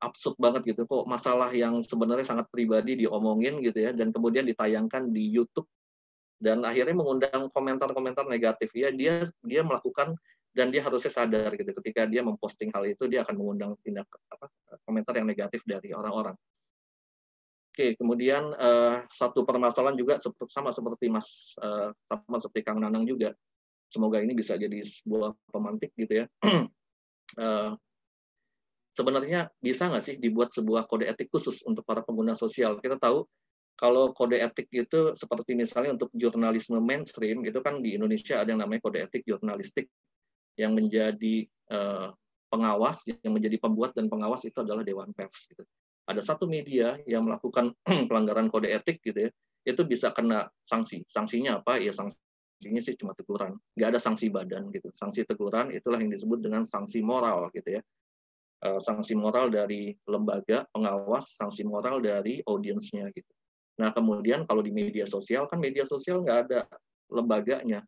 absurd 0.00 0.40
banget 0.40 0.72
gitu. 0.74 0.88
Kok 0.88 1.04
masalah 1.04 1.52
yang 1.52 1.84
sebenarnya 1.84 2.24
sangat 2.24 2.48
pribadi 2.48 3.04
diomongin 3.04 3.60
gitu 3.60 3.76
ya 3.84 3.92
dan 3.92 4.10
kemudian 4.10 4.48
ditayangkan 4.48 5.12
di 5.12 5.28
YouTube. 5.28 5.68
Dan 6.36 6.64
akhirnya 6.64 6.96
mengundang 6.96 7.52
komentar-komentar 7.52 8.24
negatif. 8.28 8.72
Ya 8.72 8.88
dia 8.92 9.24
dia 9.44 9.60
melakukan 9.60 10.16
dan 10.56 10.72
dia 10.72 10.80
harusnya 10.80 11.12
sadar 11.12 11.52
gitu 11.52 11.68
ketika 11.84 12.08
dia 12.08 12.24
memposting 12.24 12.72
hal 12.72 12.88
itu 12.88 13.04
dia 13.04 13.20
akan 13.20 13.36
mengundang 13.36 13.76
tindak 13.84 14.08
apa 14.32 14.48
komentar 14.88 15.12
yang 15.20 15.28
negatif 15.28 15.60
dari 15.68 15.92
orang-orang. 15.92 16.32
Oke, 17.76 17.92
kemudian 17.92 18.56
uh, 18.56 19.04
satu 19.12 19.44
permasalahan 19.44 20.00
juga 20.00 20.16
sama 20.48 20.72
seperti 20.72 21.12
Mas 21.12 21.52
uh, 21.60 21.92
sama 22.08 22.40
seperti 22.40 22.64
Kang 22.64 22.80
Nanang 22.80 23.04
juga. 23.04 23.36
Semoga 23.92 24.16
ini 24.24 24.32
bisa 24.32 24.56
jadi 24.56 24.80
sebuah 24.80 25.36
pemantik 25.52 25.92
gitu 25.92 26.24
ya. 26.24 26.26
uh, 27.36 27.76
sebenarnya 28.96 29.52
bisa 29.60 29.92
nggak 29.92 30.00
sih 30.00 30.16
dibuat 30.16 30.56
sebuah 30.56 30.88
kode 30.88 31.04
etik 31.04 31.28
khusus 31.28 31.60
untuk 31.68 31.84
para 31.84 32.00
pengguna 32.00 32.32
sosial? 32.32 32.80
Kita 32.80 32.96
tahu 32.96 33.28
kalau 33.76 34.16
kode 34.16 34.40
etik 34.40 34.72
itu 34.72 35.12
seperti 35.12 35.52
misalnya 35.52 36.00
untuk 36.00 36.08
jurnalisme 36.16 36.80
mainstream 36.80 37.44
itu 37.44 37.60
kan 37.60 37.84
di 37.84 37.92
Indonesia 38.00 38.40
ada 38.40 38.56
yang 38.56 38.64
namanya 38.64 38.88
kode 38.88 39.04
etik 39.04 39.28
jurnalistik 39.28 39.92
yang 40.56 40.72
menjadi 40.72 41.46
uh, 41.70 42.12
pengawas, 42.50 43.04
yang 43.04 43.32
menjadi 43.36 43.60
pembuat 43.60 43.92
dan 43.92 44.08
pengawas 44.08 44.42
itu 44.48 44.56
adalah 44.60 44.82
Dewan 44.82 45.12
Pers. 45.12 45.52
Gitu. 45.52 45.62
Ada 46.06 46.22
satu 46.22 46.48
media 46.48 46.96
yang 47.04 47.26
melakukan 47.28 47.74
pelanggaran 48.08 48.48
kode 48.48 48.72
etik 48.72 49.04
gitu 49.04 49.28
ya, 49.28 49.30
itu 49.66 49.82
bisa 49.84 50.14
kena 50.14 50.46
sanksi. 50.62 51.02
Sanksinya 51.10 51.60
apa? 51.60 51.82
Ya 51.82 51.90
sanksinya 51.90 52.80
sih 52.80 52.94
cuma 52.94 53.12
teguran. 53.12 53.58
Nggak 53.74 53.88
ada 53.96 54.00
sanksi 54.00 54.30
badan 54.30 54.70
gitu. 54.70 54.88
Sanksi 54.94 55.26
teguran 55.26 55.74
itulah 55.74 55.98
yang 55.98 56.10
disebut 56.14 56.38
dengan 56.40 56.62
sanksi 56.62 57.02
moral 57.02 57.50
gitu 57.52 57.78
ya. 57.78 57.82
Uh, 58.64 58.80
sanksi 58.80 59.12
moral 59.12 59.52
dari 59.52 59.92
lembaga 60.08 60.64
pengawas, 60.72 61.36
sanksi 61.36 61.66
moral 61.66 62.00
dari 62.00 62.40
audiensnya 62.46 63.12
gitu. 63.12 63.28
Nah 63.76 63.92
kemudian 63.92 64.48
kalau 64.48 64.64
di 64.64 64.72
media 64.72 65.04
sosial 65.04 65.44
kan 65.44 65.60
media 65.60 65.84
sosial 65.84 66.24
nggak 66.24 66.38
ada 66.48 66.60
lembaganya. 67.12 67.84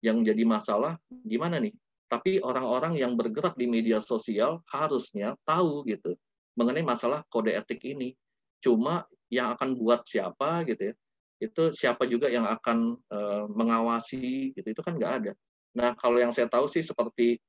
Yang 0.00 0.32
jadi 0.32 0.42
masalah 0.48 0.96
gimana 1.28 1.60
nih? 1.60 1.76
Tapi 2.10 2.42
orang-orang 2.42 2.98
yang 2.98 3.14
bergerak 3.14 3.54
di 3.54 3.70
media 3.70 4.02
sosial 4.02 4.66
harusnya 4.66 5.38
tahu 5.46 5.86
gitu 5.86 6.18
mengenai 6.58 6.82
masalah 6.82 7.22
kode 7.30 7.54
etik 7.54 7.86
ini. 7.86 8.18
Cuma 8.58 9.06
yang 9.30 9.54
akan 9.54 9.78
buat 9.78 10.02
siapa 10.02 10.66
gitu 10.66 10.90
ya, 10.90 10.94
itu 11.40 11.62
siapa 11.72 12.04
juga 12.04 12.26
yang 12.28 12.44
akan 12.44 12.98
uh, 13.08 13.46
mengawasi 13.48 14.52
gitu 14.52 14.68
itu 14.74 14.82
kan 14.82 14.98
nggak 14.98 15.12
ada. 15.22 15.32
Nah 15.78 15.94
kalau 15.96 16.18
yang 16.18 16.34
saya 16.34 16.50
tahu 16.50 16.66
sih 16.66 16.84
seperti 16.84 17.40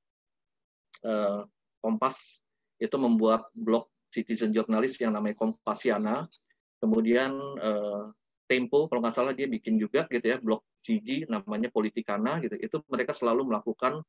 uh, 1.04 1.44
Kompas 1.82 2.46
itu 2.78 2.94
membuat 3.02 3.50
blog 3.58 3.90
citizen 4.14 4.54
jurnalis 4.54 5.02
yang 5.02 5.18
namanya 5.18 5.36
Kompasiana, 5.42 6.30
kemudian 6.78 7.34
uh, 7.58 8.14
Tempo 8.46 8.92
kalau 8.92 9.00
nggak 9.00 9.16
salah 9.16 9.34
dia 9.34 9.48
bikin 9.48 9.80
juga 9.80 10.04
gitu 10.12 10.28
ya 10.28 10.38
blog 10.38 10.62
CG 10.86 11.28
namanya 11.28 11.68
Politikana 11.74 12.40
gitu. 12.40 12.56
Itu 12.62 12.86
mereka 12.88 13.12
selalu 13.12 13.48
melakukan 13.48 14.06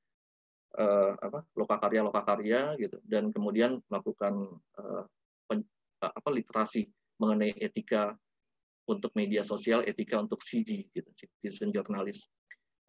uh, 0.79 1.13
apa 1.21 1.45
lokakarya 1.57 2.01
lokakarya 2.05 2.61
gitu 2.81 2.97
dan 3.05 3.29
kemudian 3.33 3.81
melakukan 3.89 4.57
uh, 4.81 5.05
pen, 5.49 5.65
apa 6.01 6.29
literasi 6.33 6.89
mengenai 7.21 7.55
etika 7.61 8.17
untuk 8.91 9.15
media 9.15 9.47
sosial, 9.47 9.87
etika 9.87 10.19
untuk 10.19 10.43
CG 10.43 10.91
gitu, 10.91 11.11
citizen 11.15 11.71
journalist. 11.71 12.27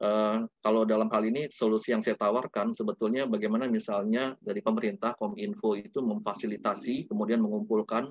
Uh, 0.02 0.50
kalau 0.60 0.84
dalam 0.84 1.08
hal 1.14 1.22
ini 1.24 1.48
solusi 1.54 1.94
yang 1.94 2.02
saya 2.02 2.18
tawarkan 2.18 2.74
sebetulnya 2.74 3.30
bagaimana 3.30 3.70
misalnya 3.70 4.34
dari 4.42 4.60
pemerintah 4.60 5.14
Kominfo 5.16 5.78
itu 5.78 6.02
memfasilitasi 6.02 7.08
kemudian 7.08 7.40
mengumpulkan 7.40 8.10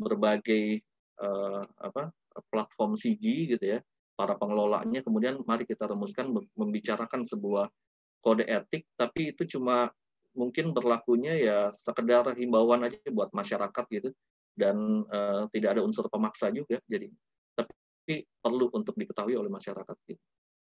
berbagai 0.00 0.80
uh, 1.20 1.62
apa 1.76 2.10
platform 2.50 2.96
CG 2.96 3.52
gitu 3.52 3.62
ya 3.62 3.78
para 4.16 4.34
pengelolanya 4.40 5.04
kemudian 5.04 5.38
mari 5.44 5.68
kita 5.68 5.86
rumuskan 5.86 6.34
membicarakan 6.56 7.22
sebuah 7.22 7.68
kode 8.20 8.44
etik, 8.44 8.86
tapi 8.96 9.32
itu 9.32 9.58
cuma 9.58 9.90
mungkin 10.36 10.70
berlakunya 10.70 11.34
ya 11.34 11.58
sekedar 11.74 12.38
himbauan 12.38 12.86
aja 12.86 13.02
buat 13.10 13.34
masyarakat 13.34 13.84
gitu 13.90 14.14
dan 14.54 15.02
uh, 15.10 15.50
tidak 15.50 15.74
ada 15.74 15.82
unsur 15.82 16.06
pemaksa 16.06 16.54
juga 16.54 16.78
jadi 16.86 17.10
tapi 18.10 18.26
perlu 18.42 18.70
untuk 18.74 18.94
diketahui 18.98 19.38
oleh 19.38 19.50
masyarakat 19.50 19.96
gitu. 20.10 20.22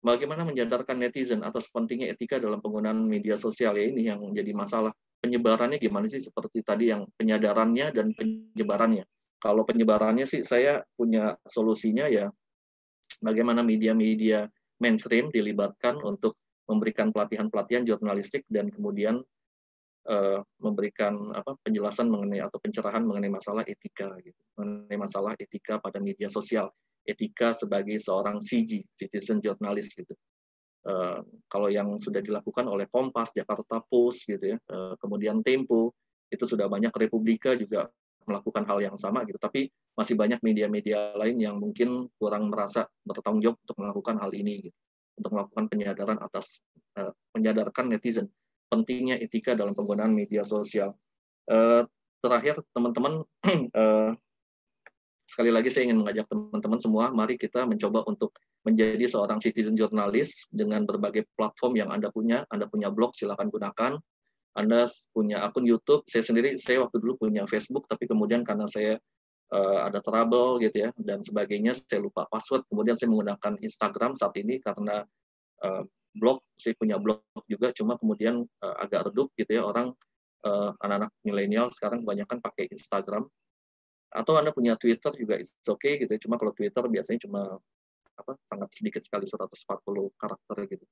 Bagaimana 0.00 0.48
menyadarkan 0.48 0.96
netizen 0.96 1.44
atas 1.44 1.68
pentingnya 1.68 2.16
etika 2.16 2.40
dalam 2.40 2.64
penggunaan 2.64 3.04
media 3.04 3.36
sosial 3.36 3.76
ya 3.76 3.84
ini 3.84 4.08
yang 4.08 4.32
jadi 4.32 4.50
masalah. 4.56 4.96
Penyebarannya 5.20 5.76
gimana 5.76 6.08
sih 6.08 6.24
seperti 6.24 6.64
tadi 6.64 6.88
yang 6.88 7.04
penyadarannya 7.20 7.92
dan 7.92 8.16
penyebarannya. 8.16 9.04
Kalau 9.36 9.68
penyebarannya 9.68 10.24
sih 10.24 10.40
saya 10.40 10.80
punya 10.96 11.36
solusinya 11.44 12.08
ya 12.08 12.32
bagaimana 13.20 13.60
media-media 13.60 14.48
mainstream 14.80 15.28
dilibatkan 15.28 16.00
untuk 16.00 16.40
memberikan 16.68 17.10
pelatihan-pelatihan 17.10 17.82
jurnalistik 17.82 18.46
dan 18.46 18.70
kemudian 18.70 19.22
uh, 20.08 20.40
memberikan 20.62 21.34
apa 21.34 21.58
penjelasan 21.66 22.08
mengenai 22.08 22.40
atau 22.40 22.56
pencerahan 22.62 23.04
mengenai 23.04 23.32
masalah 23.32 23.66
etika 23.66 24.08
gitu, 24.22 24.40
mengenai 24.56 24.96
masalah 24.96 25.32
etika 25.36 25.82
pada 25.82 25.98
media 25.98 26.30
sosial, 26.30 26.70
etika 27.04 27.52
sebagai 27.52 27.98
seorang 27.98 28.40
CG, 28.40 28.86
citizen 28.96 29.42
journalist 29.42 29.92
gitu. 29.98 30.14
Uh, 30.80 31.20
kalau 31.52 31.68
yang 31.68 32.00
sudah 32.00 32.24
dilakukan 32.24 32.64
oleh 32.64 32.88
Kompas, 32.88 33.36
Jakarta 33.36 33.84
Post 33.84 34.24
gitu 34.24 34.56
ya, 34.56 34.58
uh, 34.72 34.96
kemudian 34.96 35.44
Tempo 35.44 35.92
itu 36.32 36.46
sudah 36.48 36.70
banyak 36.72 36.94
Republika 36.96 37.52
juga 37.52 37.90
melakukan 38.24 38.64
hal 38.64 38.80
yang 38.80 38.96
sama 38.96 39.28
gitu. 39.28 39.36
Tapi 39.36 39.68
masih 39.92 40.16
banyak 40.16 40.40
media-media 40.40 41.12
lain 41.20 41.36
yang 41.36 41.60
mungkin 41.60 42.08
kurang 42.16 42.48
merasa 42.48 42.88
bertanggung 43.04 43.44
jawab 43.44 43.58
untuk 43.60 43.76
melakukan 43.76 44.16
hal 44.22 44.32
ini 44.32 44.70
gitu 44.70 44.78
untuk 45.20 45.36
melakukan 45.36 45.68
penyadaran 45.68 46.18
atas 46.18 46.64
uh, 46.96 47.12
menyadarkan 47.36 47.92
netizen 47.92 48.32
pentingnya 48.72 49.20
etika 49.20 49.52
dalam 49.52 49.76
penggunaan 49.76 50.16
media 50.16 50.42
sosial. 50.42 50.96
Uh, 51.44 51.84
terakhir 52.24 52.62
teman-teman 52.72 53.22
uh, 53.76 54.10
sekali 55.30 55.50
lagi 55.52 55.68
saya 55.70 55.90
ingin 55.90 56.02
mengajak 56.02 56.26
teman-teman 56.26 56.80
semua 56.82 57.04
mari 57.14 57.38
kita 57.38 57.62
mencoba 57.68 58.02
untuk 58.08 58.34
menjadi 58.64 59.08
seorang 59.08 59.40
citizen 59.40 59.72
jurnalis 59.72 60.44
dengan 60.52 60.84
berbagai 60.84 61.24
platform 61.36 61.80
yang 61.80 61.88
Anda 61.88 62.12
punya. 62.12 62.44
Anda 62.52 62.68
punya 62.68 62.92
blog, 62.92 63.16
silakan 63.16 63.48
gunakan. 63.48 63.96
Anda 64.52 64.90
punya 65.14 65.46
akun 65.46 65.64
YouTube. 65.64 66.04
Saya 66.10 66.26
sendiri, 66.26 66.58
saya 66.60 66.84
waktu 66.84 67.00
dulu 67.00 67.24
punya 67.24 67.48
Facebook, 67.48 67.88
tapi 67.88 68.04
kemudian 68.04 68.44
karena 68.44 68.68
saya 68.68 69.00
ada 69.50 69.98
trouble 69.98 70.62
gitu 70.62 70.86
ya 70.86 70.90
dan 70.94 71.20
sebagainya, 71.26 71.74
saya 71.74 72.00
lupa 72.02 72.26
password. 72.30 72.66
Kemudian 72.70 72.94
saya 72.94 73.10
menggunakan 73.10 73.58
Instagram 73.58 74.14
saat 74.14 74.34
ini 74.38 74.62
karena 74.62 75.02
uh, 75.66 75.82
blog, 76.14 76.42
saya 76.54 76.74
punya 76.78 76.96
blog 77.02 77.22
juga, 77.50 77.74
cuma 77.74 77.98
kemudian 77.98 78.46
uh, 78.62 78.76
agak 78.78 79.10
redup 79.10 79.34
gitu 79.34 79.58
ya 79.58 79.64
orang 79.66 79.94
anak 80.40 80.80
anak-anak 80.80 81.12
milenial 81.20 81.68
sekarang 81.68 82.00
kebanyakan 82.00 82.40
pakai 82.40 82.64
Instagram 82.72 83.28
atau 84.08 84.40
anda 84.40 84.56
punya 84.56 84.72
Twitter 84.80 85.12
juga 85.12 85.36
it's 85.36 85.52
okay 85.68 86.00
gitu 86.00 86.08
ya. 86.08 86.16
cuma 86.16 86.40
kalau 86.40 86.56
Twitter 86.56 86.80
biasanya 86.80 87.28
cuma 87.28 87.60
apa 88.20 88.36
sangat 88.52 88.68
sedikit 88.76 89.02
sekali 89.04 89.24
140 89.24 90.20
karakter 90.20 90.56
gitu. 90.68 90.84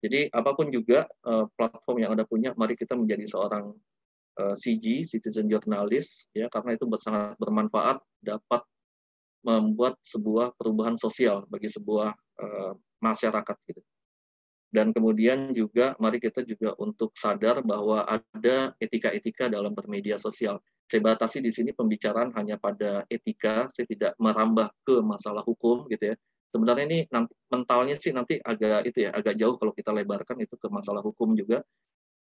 Jadi 0.00 0.32
apa 0.32 0.50
pun 0.56 0.72
juga 0.72 1.04
uh, 1.28 1.44
platform 1.52 1.96
yang 2.00 2.10
Anda 2.16 2.24
punya, 2.24 2.56
mari 2.56 2.72
kita 2.72 2.96
menjadi 2.96 3.28
seorang 3.28 3.68
uh, 3.68 3.76
eh, 3.76 3.89
CG, 4.56 5.06
citizen 5.06 5.46
journalist 5.46 6.28
ya 6.36 6.46
karena 6.52 6.76
itu 6.76 6.84
sangat 7.00 7.36
bermanfaat 7.36 7.98
dapat 8.20 8.62
membuat 9.40 9.96
sebuah 10.04 10.52
perubahan 10.56 11.00
sosial 11.00 11.48
bagi 11.48 11.72
sebuah 11.72 12.12
uh, 12.12 12.72
masyarakat 13.00 13.56
gitu. 13.72 13.80
Dan 14.70 14.94
kemudian 14.94 15.50
juga 15.50 15.98
mari 15.98 16.22
kita 16.22 16.46
juga 16.46 16.76
untuk 16.78 17.10
sadar 17.18 17.64
bahwa 17.66 18.06
ada 18.06 18.70
etika-etika 18.78 19.50
dalam 19.50 19.74
bermedia 19.74 20.14
sosial. 20.14 20.62
Saya 20.86 21.02
batasi 21.02 21.42
di 21.42 21.50
sini 21.50 21.74
pembicaraan 21.74 22.30
hanya 22.38 22.54
pada 22.54 23.02
etika, 23.10 23.66
saya 23.72 23.88
tidak 23.88 24.12
merambah 24.20 24.70
ke 24.86 25.02
masalah 25.02 25.42
hukum 25.42 25.90
gitu 25.90 26.14
ya 26.14 26.16
sebenarnya 26.50 26.84
ini 26.86 26.98
nanti, 27.08 27.32
mentalnya 27.48 27.94
sih 27.96 28.10
nanti 28.10 28.34
agak 28.42 28.90
itu 28.90 29.06
ya 29.06 29.10
agak 29.14 29.38
jauh 29.38 29.56
kalau 29.56 29.72
kita 29.72 29.94
lebarkan 29.94 30.36
itu 30.42 30.54
ke 30.58 30.66
masalah 30.66 31.00
hukum 31.00 31.32
juga 31.38 31.62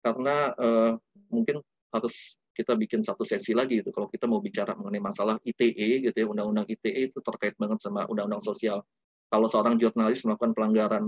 karena 0.01 0.53
uh, 0.57 0.93
mungkin 1.33 1.61
harus 1.95 2.35
kita 2.55 2.75
bikin 2.75 3.03
satu 3.03 3.23
sesi 3.23 3.55
lagi 3.55 3.83
itu 3.83 3.91
kalau 3.91 4.07
kita 4.11 4.27
mau 4.27 4.39
bicara 4.39 4.75
mengenai 4.79 5.03
masalah 5.03 5.39
ITE 5.43 6.07
gitu 6.11 6.15
ya 6.15 6.27
undang-undang 6.27 6.67
ITE 6.67 7.11
itu 7.11 7.19
terkait 7.23 7.55
banget 7.59 7.83
sama 7.83 8.07
undang-undang 8.11 8.43
sosial. 8.43 8.83
Kalau 9.31 9.47
seorang 9.51 9.79
jurnalis 9.79 10.23
melakukan 10.27 10.55
pelanggaran 10.55 11.05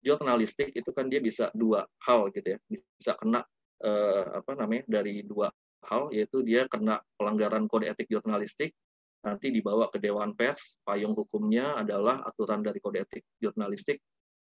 jurnalistik 0.00 0.72
itu 0.76 0.90
kan 0.92 1.08
dia 1.08 1.20
bisa 1.20 1.48
dua 1.56 1.84
hal 2.04 2.28
gitu 2.32 2.56
ya. 2.56 2.58
Bisa 2.68 3.16
kena 3.16 3.44
uh, 3.84 4.24
apa 4.40 4.52
namanya 4.56 4.84
dari 4.88 5.24
dua 5.24 5.48
hal 5.88 6.12
yaitu 6.12 6.44
dia 6.44 6.68
kena 6.68 7.00
pelanggaran 7.16 7.64
kode 7.64 7.88
etik 7.88 8.08
jurnalistik 8.12 8.76
nanti 9.20 9.52
dibawa 9.52 9.92
ke 9.92 10.00
Dewan 10.00 10.32
Pers, 10.32 10.80
payung 10.80 11.12
hukumnya 11.12 11.76
adalah 11.76 12.24
aturan 12.24 12.64
dari 12.64 12.80
kode 12.80 13.04
etik 13.04 13.24
jurnalistik, 13.36 14.00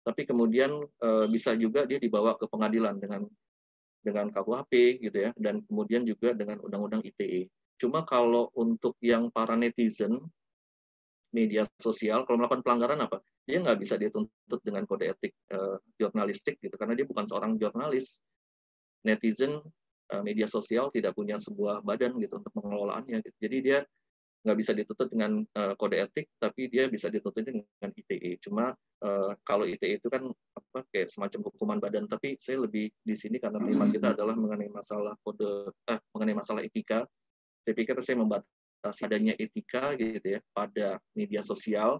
tapi 0.01 0.25
kemudian 0.25 0.81
e, 0.81 1.09
bisa 1.29 1.53
juga 1.53 1.85
dia 1.85 2.01
dibawa 2.01 2.33
ke 2.33 2.49
pengadilan 2.49 2.97
dengan 2.97 3.29
dengan 4.05 4.29
KUHP 4.29 5.01
gitu 5.01 5.17
ya, 5.17 5.31
dan 5.33 5.65
kemudian 5.65 6.05
juga 6.05 6.37
dengan 6.37 6.61
Undang-Undang 6.61 7.01
ITE. 7.01 7.49
Cuma 7.81 8.05
kalau 8.05 8.53
untuk 8.53 8.93
yang 9.01 9.33
para 9.33 9.57
netizen 9.57 10.21
media 11.33 11.65
sosial, 11.81 12.23
kalau 12.23 12.39
melakukan 12.39 12.63
pelanggaran 12.63 13.01
apa? 13.01 13.19
Dia 13.43 13.59
nggak 13.59 13.77
bisa 13.81 13.97
dituntut 13.97 14.61
dengan 14.63 14.87
kode 14.87 15.11
etik 15.11 15.33
e, 15.51 15.57
jurnalistik 15.99 16.61
gitu, 16.61 16.77
karena 16.79 16.95
dia 16.95 17.03
bukan 17.03 17.25
seorang 17.27 17.59
jurnalis. 17.59 18.21
Netizen 19.03 19.59
e, 20.07 20.15
media 20.23 20.47
sosial 20.47 20.93
tidak 20.93 21.17
punya 21.17 21.35
sebuah 21.35 21.83
badan 21.83 22.15
gitu 22.21 22.39
untuk 22.39 22.53
pengelolaannya. 22.55 23.19
Gitu. 23.19 23.37
Jadi 23.41 23.57
dia 23.59 23.79
nggak 24.45 24.57
bisa 24.61 24.71
dituntut 24.77 25.09
dengan 25.09 25.41
uh, 25.57 25.73
kode 25.73 25.97
etik, 25.97 26.29
tapi 26.37 26.69
dia 26.69 26.85
bisa 26.85 27.09
dituntut 27.09 27.41
dengan 27.41 27.65
ITE. 27.81 28.37
Cuma 28.37 28.77
uh, 28.77 29.33
kalau 29.41 29.65
ITE 29.65 29.97
itu 29.97 30.05
kan 30.05 30.29
apa 30.29 30.85
kayak 30.93 31.09
semacam 31.09 31.49
hukuman 31.49 31.81
badan, 31.81 32.05
tapi 32.05 32.37
saya 32.37 32.61
lebih 32.61 32.93
di 33.01 33.15
sini 33.17 33.41
karena 33.41 33.57
tema 33.57 33.89
kita 33.89 34.13
adalah 34.13 34.37
mengenai 34.37 34.69
masalah 34.69 35.17
kode, 35.25 35.73
eh, 35.89 35.99
mengenai 36.13 36.37
masalah 36.37 36.61
etika. 36.61 37.09
Saya 37.65 37.73
pikir 37.73 37.97
saya 38.05 38.21
membatasi 38.21 39.01
adanya 39.09 39.33
etika 39.41 39.97
gitu 39.97 40.37
ya 40.37 40.39
pada 40.53 41.01
media 41.17 41.41
sosial. 41.41 41.97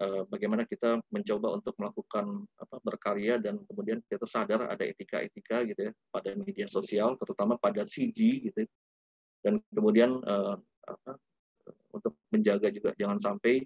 Uh, 0.00 0.24
bagaimana 0.32 0.64
kita 0.64 1.04
mencoba 1.12 1.60
untuk 1.60 1.76
melakukan 1.76 2.48
apa 2.58 2.80
berkarya 2.80 3.36
dan 3.36 3.60
kemudian 3.68 4.00
kita 4.08 4.24
sadar 4.24 4.64
ada 4.64 4.82
etika-etika 4.88 5.68
gitu 5.68 5.80
ya 5.84 5.92
pada 6.08 6.32
media 6.32 6.64
sosial, 6.64 7.20
terutama 7.20 7.60
pada 7.60 7.84
CG 7.84 8.48
gitu. 8.48 8.56
Ya. 8.64 8.68
Dan 9.44 9.60
kemudian 9.68 10.16
uh, 10.24 10.56
apa, 10.88 11.20
untuk 11.92 12.18
menjaga 12.32 12.72
juga 12.72 12.96
jangan 12.96 13.20
sampai 13.20 13.62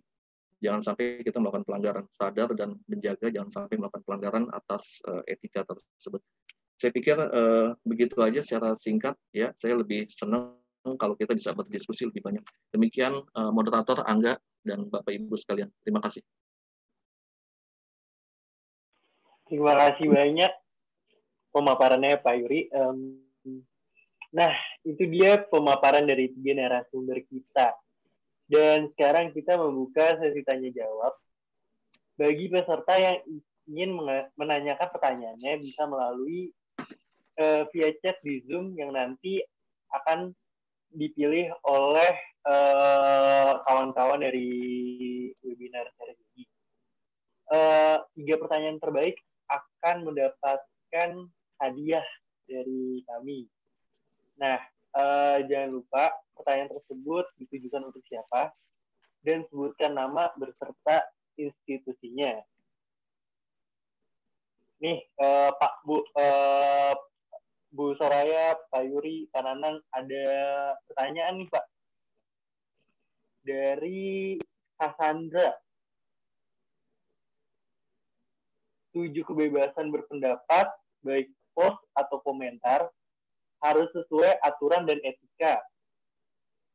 jangan 0.61 0.81
sampai 0.83 1.21
kita 1.23 1.39
melakukan 1.39 1.65
pelanggaran 1.69 2.05
sadar 2.13 2.51
dan 2.57 2.77
menjaga 2.89 3.29
jangan 3.29 3.51
sampai 3.53 3.77
melakukan 3.77 4.03
pelanggaran 4.05 4.45
atas 4.53 5.01
uh, 5.07 5.23
etika 5.29 5.65
tersebut. 5.69 6.21
Saya 6.77 6.93
pikir 6.93 7.17
uh, 7.17 7.73
begitu 7.89 8.21
aja 8.21 8.41
secara 8.45 8.77
singkat 8.77 9.17
ya. 9.33 9.53
Saya 9.57 9.81
lebih 9.81 10.09
senang 10.13 10.61
kalau 11.01 11.19
kita 11.19 11.35
bisa 11.35 11.57
berdiskusi 11.57 12.07
lebih 12.09 12.23
banyak. 12.25 12.45
Demikian 12.71 13.19
uh, 13.35 13.51
moderator 13.53 14.05
Angga 14.05 14.37
dan 14.63 14.87
Bapak 14.87 15.11
Ibu 15.11 15.35
sekalian. 15.35 15.73
Terima 15.83 15.99
kasih. 16.05 16.23
Terima 19.47 19.79
kasih 19.79 20.11
banyak 20.11 20.53
pemaparannya 21.55 22.19
Pak 22.19 22.35
Yuri. 22.43 22.67
Um, 22.75 23.23
nah, 24.35 24.51
itu 24.83 25.07
dia 25.07 25.39
pemaparan 25.47 26.03
dari 26.03 26.35
tiga 26.35 26.53
narasumber 26.59 27.23
kita. 27.25 27.73
Dan 28.47 28.87
sekarang 28.95 29.35
kita 29.35 29.59
membuka 29.59 30.19
sesi 30.23 30.43
tanya 30.47 30.71
jawab. 30.71 31.15
Bagi 32.17 32.49
peserta 32.49 32.95
yang 32.97 33.19
ingin 33.67 33.99
menanyakan 34.39 34.89
pertanyaannya 34.95 35.53
bisa 35.61 35.85
melalui 35.91 36.55
uh, 37.43 37.67
via 37.75 37.91
chat 38.01 38.17
di 38.23 38.41
Zoom 38.47 38.79
yang 38.79 38.95
nanti 38.95 39.43
akan 39.93 40.35
dipilih 40.97 41.53
oleh 41.67 42.13
eh, 42.47 43.53
kawan-kawan 43.69 44.23
uh, 44.23 44.25
dari 44.25 44.49
webinar 45.45 45.85
hari 45.99 46.15
ini. 46.33 46.45
Uh, 47.53 48.01
tiga 48.17 48.41
pertanyaan 48.41 48.81
terbaik 48.81 49.21
akan 49.51 50.09
mendapatkan 50.09 51.11
hadiah 51.61 52.07
dari 52.49 53.03
kami. 53.05 53.51
Nah, 54.41 54.57
uh, 54.97 55.39
jangan 55.45 55.71
lupa 55.77 56.11
pertanyaan 56.33 56.73
tersebut 56.73 57.25
ditujukan 57.45 57.93
untuk 57.93 58.03
siapa 58.09 58.51
dan 59.21 59.45
sebutkan 59.53 59.93
nama 59.93 60.33
berserta 60.35 61.05
institusinya. 61.37 62.41
Nih, 64.81 65.01
uh, 65.21 65.53
Pak 65.57 65.75
Bu 65.85 66.01
uh, 66.01 66.95
Bu 67.73 67.93
Soraya, 67.97 68.57
Pak 68.73 68.83
Yuri, 68.89 69.29
Pak 69.33 69.43
Nanang, 69.45 69.81
ada 69.93 70.27
pertanyaan 70.89 71.41
nih 71.41 71.49
Pak 71.49 71.65
dari 73.47 74.37
Cassandra. 74.77 75.55
Tujuh 78.97 79.25
kebebasan 79.29 79.93
berpendapat, 79.93 80.73
baik 81.05 81.29
post 81.53 81.81
atau 81.93 82.21
komentar, 82.25 82.89
harus 83.65 83.89
sesuai 83.93 84.41
aturan 84.45 84.85
dan 84.85 85.01
etika. 85.01 85.61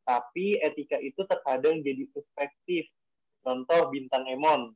Tapi 0.05 0.57
etika 0.61 0.97
itu 0.97 1.21
terkadang 1.29 1.81
jadi 1.85 2.09
perspektif. 2.09 2.89
Contoh 3.41 3.89
bintang 3.89 4.25
Emon, 4.29 4.73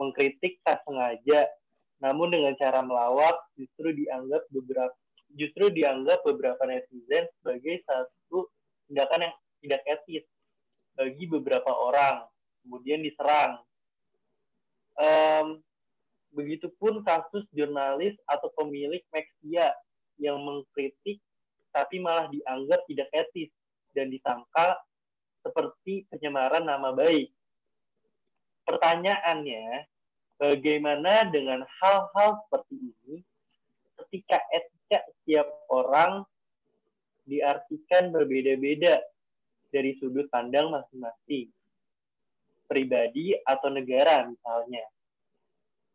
mengkritik 0.00 0.60
tak 0.64 0.80
sengaja, 0.88 1.44
namun 2.00 2.32
dengan 2.32 2.56
cara 2.56 2.80
melawak 2.80 3.36
justru 3.54 3.92
dianggap 3.92 4.48
beberapa 4.48 4.96
justru 5.32 5.72
dianggap 5.72 6.24
beberapa 6.28 6.60
netizen 6.68 7.24
sebagai 7.40 7.80
satu 7.88 8.48
tindakan 8.88 9.28
yang 9.28 9.34
tidak 9.64 9.82
etis 9.88 10.24
bagi 10.92 11.24
beberapa 11.24 11.72
orang, 11.72 12.28
kemudian 12.64 13.00
diserang. 13.00 13.60
Um, 14.92 15.64
begitupun 16.36 17.00
kasus 17.04 17.44
jurnalis 17.52 18.16
atau 18.28 18.52
pemilik 18.56 19.00
Maxia 19.08 19.72
yang 20.22 20.38
mengkritik 20.38 21.18
tapi 21.74 21.98
malah 21.98 22.30
dianggap 22.30 22.86
tidak 22.86 23.08
etis 23.10 23.50
dan 23.96 24.12
disangka 24.12 24.78
seperti 25.42 26.06
penyemaran 26.06 26.62
nama 26.62 26.94
baik. 26.94 27.32
Pertanyaannya, 28.62 29.88
bagaimana 30.38 31.26
dengan 31.32 31.66
hal-hal 31.82 32.38
seperti 32.46 32.76
ini 32.78 33.16
ketika 33.98 34.38
etika 34.54 35.00
setiap 35.10 35.48
orang 35.72 36.22
diartikan 37.26 38.12
berbeda-beda 38.14 39.00
dari 39.72 39.96
sudut 39.96 40.28
pandang 40.28 40.68
masing-masing, 40.68 41.48
pribadi 42.68 43.32
atau 43.48 43.72
negara 43.72 44.28
misalnya. 44.28 44.84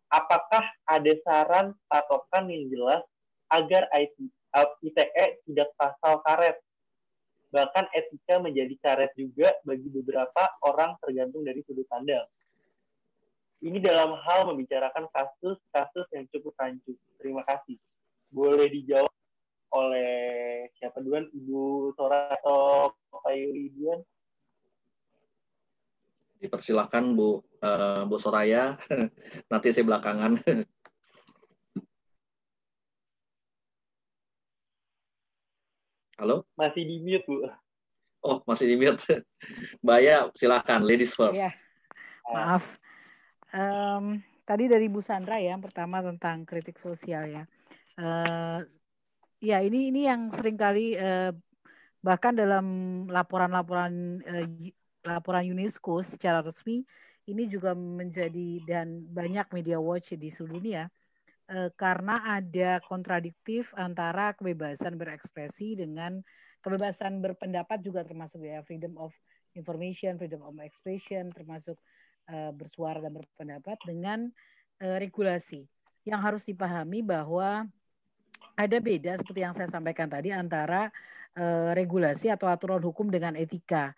Apakah 0.07 0.63
ada 0.88 1.13
saran 1.21 1.75
patokan 1.91 2.47
yang 2.47 2.71
jelas 2.71 3.03
agar 3.51 3.87
ITE 3.95 5.25
tidak 5.47 5.69
pasal 5.79 6.19
karet. 6.23 6.57
Bahkan 7.47 7.87
etika 7.95 8.43
menjadi 8.43 8.75
karet 8.83 9.11
juga 9.15 9.55
bagi 9.63 9.87
beberapa 9.87 10.51
orang 10.67 10.99
tergantung 10.99 11.47
dari 11.47 11.63
sudut 11.63 11.87
pandang. 11.87 12.27
Ini 13.63 13.81
dalam 13.81 14.13
hal 14.21 14.45
membicarakan 14.53 15.09
kasus-kasus 15.09 16.05
yang 16.13 16.29
cukup 16.29 16.53
rancu. 16.61 16.93
Terima 17.17 17.41
kasih. 17.47 17.79
Boleh 18.29 18.69
dijawab 18.69 19.09
oleh 19.73 20.13
siapa 20.77 21.01
duluan? 21.01 21.25
Ibu 21.33 21.95
Sora 21.97 22.37
atau 22.37 22.93
Pak 23.09 23.33
Yuri 23.33 23.73
duluan? 23.73 23.99
Dipersilakan 26.37 27.17
Bu 27.17 27.41
uh, 27.65 28.05
Bu 28.05 28.21
Soraya. 28.21 28.77
Nanti 29.51 29.73
saya 29.73 29.89
belakangan. 29.89 30.37
Halo? 36.18 36.49
Masih 36.57 36.82
di 36.82 36.97
mute, 36.97 37.30
Bu. 37.30 37.45
Oh, 38.26 38.41
masih 38.49 38.65
di 38.65 38.76
mute. 38.76 39.22
Mbak 39.86 40.34
silakan. 40.34 40.82
Ladies 40.82 41.13
first. 41.13 41.38
Ya, 41.38 41.53
maaf. 42.26 42.65
Um, 43.53 44.26
tadi 44.41 44.65
dari 44.65 44.89
Bu 44.89 44.97
Sandra 45.05 45.38
ya, 45.38 45.53
pertama 45.61 46.01
tentang 46.01 46.41
kritik 46.41 46.82
sosial 46.82 47.30
ya. 47.30 47.43
Uh, 48.01 48.65
ya 49.38 49.61
ini 49.61 49.93
ini 49.93 50.09
yang 50.09 50.34
sering 50.34 50.57
kali 50.57 50.97
uh, 50.97 51.30
bahkan 52.01 52.34
dalam 52.34 52.65
laporan-laporan 53.13 54.18
uh, 54.26 54.45
laporan 55.05 55.45
UNESCO 55.45 56.01
secara 56.01 56.41
resmi 56.41 56.82
ini 57.30 57.45
juga 57.45 57.78
menjadi 57.78 58.65
dan 58.65 59.05
banyak 59.05 59.53
media 59.53 59.78
watch 59.78 60.18
di 60.18 60.34
seluruh 60.34 60.57
dunia 60.61 60.89
uh, 61.51 61.69
karena 61.75 62.23
ada 62.37 62.79
kontradiktif 62.83 63.71
antara 63.75 64.35
kebebasan 64.35 64.95
berekspresi 64.95 65.79
dengan 65.79 66.19
kebebasan 66.61 67.23
berpendapat 67.23 67.79
juga 67.83 68.03
termasuk 68.03 68.43
ya 68.43 68.59
freedom 68.63 68.99
of 68.99 69.15
information, 69.55 70.19
freedom 70.19 70.43
of 70.43 70.53
expression 70.61 71.31
termasuk 71.31 71.79
uh, 72.29 72.51
bersuara 72.53 73.01
dan 73.01 73.15
berpendapat 73.15 73.77
dengan 73.87 74.27
uh, 74.83 74.97
regulasi 74.99 75.65
yang 76.07 76.23
harus 76.23 76.47
dipahami 76.47 77.03
bahwa 77.03 77.67
ada 78.57 78.77
beda 78.81 79.17
seperti 79.17 79.43
yang 79.43 79.53
saya 79.53 79.69
sampaikan 79.69 80.09
tadi 80.09 80.33
antara 80.33 80.89
uh, 81.37 81.71
regulasi 81.77 82.31
atau 82.33 82.49
aturan 82.49 82.81
hukum 82.81 83.09
dengan 83.09 83.37
etika. 83.37 83.93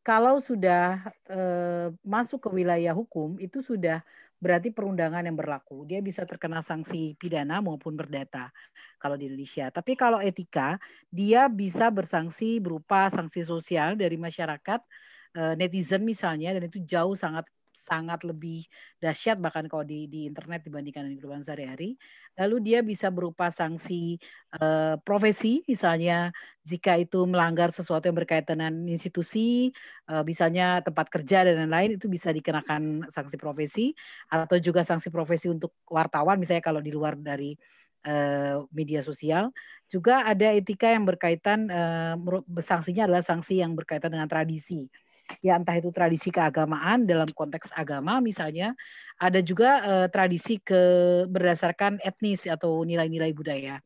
Kalau 0.00 0.40
sudah 0.40 1.04
uh, 1.28 1.92
masuk 2.00 2.48
ke 2.48 2.48
wilayah 2.48 2.96
hukum 2.96 3.36
itu 3.36 3.60
sudah 3.60 4.00
berarti 4.38 4.70
perundangan 4.70 5.26
yang 5.26 5.34
berlaku. 5.34 5.82
Dia 5.82 5.98
bisa 5.98 6.22
terkena 6.22 6.62
sanksi 6.62 7.18
pidana 7.18 7.58
maupun 7.58 7.98
berdata 7.98 8.54
kalau 9.02 9.18
di 9.18 9.26
Indonesia. 9.26 9.68
Tapi 9.74 9.98
kalau 9.98 10.22
etika, 10.22 10.78
dia 11.10 11.50
bisa 11.50 11.90
bersanksi 11.90 12.62
berupa 12.62 13.10
sanksi 13.10 13.42
sosial 13.42 13.98
dari 13.98 14.14
masyarakat, 14.14 14.80
netizen 15.58 16.02
misalnya, 16.06 16.54
dan 16.54 16.70
itu 16.70 16.82
jauh 16.86 17.18
sangat 17.18 17.44
sangat 17.88 18.20
lebih 18.28 18.68
dahsyat 19.00 19.40
bahkan 19.40 19.64
kalau 19.64 19.82
di 19.82 20.04
di 20.12 20.28
internet 20.28 20.60
dibandingkan 20.68 21.08
di 21.08 21.16
kehidupan 21.16 21.42
sehari-hari. 21.48 21.96
Lalu 22.36 22.56
dia 22.60 22.84
bisa 22.84 23.08
berupa 23.08 23.48
sanksi 23.48 24.20
uh, 24.60 25.00
profesi, 25.02 25.64
misalnya 25.64 26.30
jika 26.62 27.00
itu 27.00 27.24
melanggar 27.24 27.72
sesuatu 27.72 28.06
yang 28.06 28.14
berkaitan 28.20 28.60
dengan 28.60 28.86
institusi, 28.86 29.72
uh, 30.12 30.22
misalnya 30.22 30.84
tempat 30.84 31.08
kerja 31.08 31.48
dan 31.48 31.66
lain-lain, 31.66 31.96
itu 31.96 32.06
bisa 32.06 32.28
dikenakan 32.30 33.08
sanksi 33.10 33.40
profesi, 33.40 33.96
atau 34.28 34.60
juga 34.60 34.84
sanksi 34.84 35.08
profesi 35.08 35.48
untuk 35.48 35.72
wartawan, 35.88 36.36
misalnya 36.36 36.62
kalau 36.62 36.84
di 36.84 36.92
luar 36.92 37.16
dari 37.16 37.56
uh, 38.06 38.62
media 38.70 39.00
sosial. 39.02 39.50
Juga 39.88 40.20
ada 40.28 40.52
etika 40.52 40.92
yang 40.92 41.08
berkaitan, 41.08 41.64
sanksinya 42.60 43.08
adalah 43.08 43.24
sanksi 43.24 43.64
yang 43.64 43.72
berkaitan 43.72 44.12
dengan 44.12 44.28
tradisi 44.28 44.84
ya 45.44 45.58
entah 45.60 45.76
itu 45.76 45.92
tradisi 45.92 46.32
keagamaan 46.32 47.04
dalam 47.04 47.28
konteks 47.32 47.70
agama 47.76 48.18
misalnya 48.18 48.72
ada 49.18 49.42
juga 49.42 49.82
uh, 49.82 50.06
tradisi 50.08 50.62
ke 50.62 50.80
berdasarkan 51.26 51.98
etnis 52.06 52.46
atau 52.46 52.86
nilai-nilai 52.86 53.34
budaya. 53.34 53.82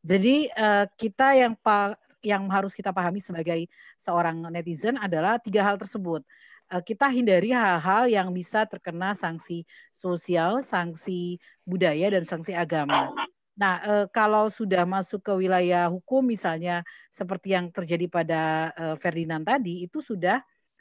Jadi 0.00 0.48
uh, 0.48 0.88
kita 0.96 1.36
yang 1.36 1.54
pa, 1.60 1.94
yang 2.24 2.48
harus 2.48 2.72
kita 2.72 2.90
pahami 2.90 3.20
sebagai 3.20 3.68
seorang 4.00 4.48
netizen 4.48 4.96
adalah 4.96 5.36
tiga 5.38 5.60
hal 5.62 5.76
tersebut. 5.76 6.24
Uh, 6.72 6.80
kita 6.80 7.04
hindari 7.12 7.52
hal-hal 7.52 8.08
yang 8.08 8.32
bisa 8.32 8.64
terkena 8.64 9.12
sanksi 9.12 9.68
sosial, 9.92 10.64
sanksi 10.64 11.36
budaya 11.68 12.08
dan 12.16 12.24
sanksi 12.24 12.56
agama. 12.56 13.12
Nah, 13.52 13.74
e, 13.84 13.94
kalau 14.08 14.48
sudah 14.48 14.88
masuk 14.88 15.20
ke 15.20 15.32
wilayah 15.36 15.84
hukum 15.92 16.24
misalnya 16.24 16.80
seperti 17.12 17.52
yang 17.52 17.68
terjadi 17.68 18.06
pada 18.08 18.72
e, 18.72 18.84
Ferdinand 18.96 19.44
tadi 19.44 19.84
itu 19.84 20.00
sudah 20.00 20.40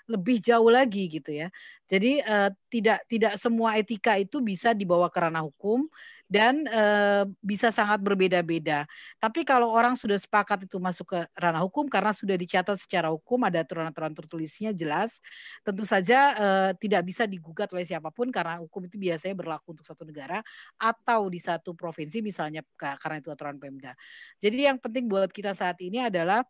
lebih 0.10 0.42
jauh 0.42 0.70
lagi 0.70 1.10
gitu 1.10 1.32
ya. 1.34 1.48
Jadi 1.92 2.24
uh, 2.24 2.50
tidak 2.72 3.04
tidak 3.12 3.34
semua 3.36 3.76
etika 3.76 4.16
itu 4.16 4.40
bisa 4.40 4.72
dibawa 4.72 5.12
ke 5.12 5.20
ranah 5.20 5.44
hukum 5.44 5.92
dan 6.32 6.64
uh, 6.72 7.28
bisa 7.44 7.76
sangat 7.76 8.00
berbeda-beda. 8.00 8.88
Tapi 9.20 9.44
kalau 9.44 9.68
orang 9.68 10.00
sudah 10.00 10.16
sepakat 10.16 10.64
itu 10.64 10.80
masuk 10.80 11.12
ke 11.12 11.20
ranah 11.36 11.60
hukum 11.60 11.92
karena 11.92 12.16
sudah 12.16 12.40
dicatat 12.40 12.80
secara 12.80 13.12
hukum 13.12 13.44
ada 13.44 13.60
aturan-aturan 13.60 14.16
tertulisnya 14.16 14.72
jelas, 14.72 15.20
tentu 15.68 15.84
saja 15.84 16.32
uh, 16.40 16.72
tidak 16.80 17.04
bisa 17.04 17.28
digugat 17.28 17.68
oleh 17.76 17.84
siapa 17.84 18.08
pun 18.16 18.32
karena 18.32 18.64
hukum 18.64 18.88
itu 18.88 18.96
biasanya 18.96 19.36
berlaku 19.36 19.76
untuk 19.76 19.84
satu 19.84 20.08
negara 20.08 20.40
atau 20.80 21.28
di 21.28 21.44
satu 21.44 21.76
provinsi 21.76 22.24
misalnya 22.24 22.64
karena 22.80 23.20
itu 23.20 23.28
aturan 23.28 23.60
Pemda. 23.60 23.92
Jadi 24.40 24.72
yang 24.72 24.80
penting 24.80 25.12
buat 25.12 25.28
kita 25.36 25.52
saat 25.52 25.84
ini 25.84 26.00
adalah 26.08 26.48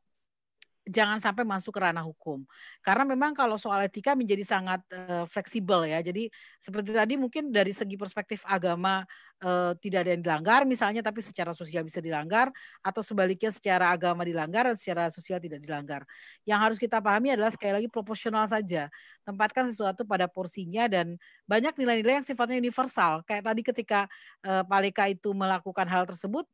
jangan 0.87 1.21
sampai 1.21 1.45
masuk 1.45 1.77
ke 1.77 1.81
ranah 1.81 2.05
hukum. 2.05 2.41
Karena 2.81 3.05
memang 3.05 3.37
kalau 3.37 3.55
soal 3.55 3.85
etika 3.85 4.17
menjadi 4.17 4.41
sangat 4.41 4.81
uh, 4.93 5.25
fleksibel 5.29 5.85
ya. 5.85 6.01
Jadi 6.01 6.29
seperti 6.61 6.91
tadi 6.93 7.13
mungkin 7.17 7.53
dari 7.53 7.69
segi 7.71 7.95
perspektif 7.97 8.41
agama 8.47 9.05
uh, 9.41 9.73
tidak 9.77 10.05
ada 10.07 10.11
yang 10.15 10.23
dilanggar 10.23 10.61
misalnya 10.63 11.01
tapi 11.01 11.19
secara 11.19 11.51
sosial 11.51 11.81
bisa 11.81 11.99
dilanggar 11.99 12.53
atau 12.81 13.01
sebaliknya 13.01 13.49
secara 13.49 13.89
agama 13.89 14.21
dilanggar 14.21 14.69
dan 14.71 14.77
secara 14.77 15.09
sosial 15.09 15.41
tidak 15.41 15.59
dilanggar. 15.61 16.05
Yang 16.45 16.59
harus 16.61 16.77
kita 16.77 17.01
pahami 17.01 17.33
adalah 17.33 17.51
sekali 17.51 17.81
lagi 17.81 17.89
proporsional 17.89 18.45
saja. 18.47 18.87
Tempatkan 19.25 19.69
sesuatu 19.69 20.05
pada 20.05 20.25
porsinya 20.25 20.89
dan 20.89 21.17
banyak 21.45 21.77
nilai-nilai 21.77 22.21
yang 22.21 22.25
sifatnya 22.25 22.57
universal. 22.57 23.21
Kayak 23.25 23.43
tadi 23.53 23.61
ketika 23.61 23.99
uh, 24.45 24.63
Paleka 24.65 25.09
itu 25.09 25.33
melakukan 25.33 25.85
hal 25.89 26.05
tersebut 26.09 26.45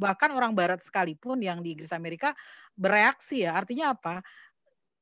bahkan 0.00 0.32
orang 0.32 0.56
barat 0.56 0.80
sekalipun 0.82 1.38
yang 1.44 1.60
di 1.60 1.76
Inggris 1.76 1.92
Amerika 1.92 2.32
bereaksi 2.74 3.44
ya. 3.44 3.56
Artinya 3.56 3.92
apa? 3.94 4.24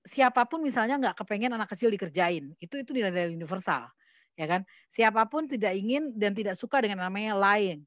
Siapa 0.08 0.48
pun 0.48 0.64
misalnya 0.64 0.96
nggak 0.96 1.20
kepengen 1.20 1.52
anak 1.52 1.68
kecil 1.76 1.92
dikerjain, 1.92 2.56
itu 2.62 2.74
itu 2.80 2.90
nilai-nilai 2.96 3.28
universal, 3.28 3.92
ya 4.38 4.46
kan? 4.46 4.62
Siapa 4.94 5.26
pun 5.26 5.50
tidak 5.50 5.74
ingin 5.74 6.14
dan 6.14 6.32
tidak 6.32 6.54
suka 6.54 6.78
dengan 6.78 7.10
namanya 7.10 7.34
lying, 7.34 7.82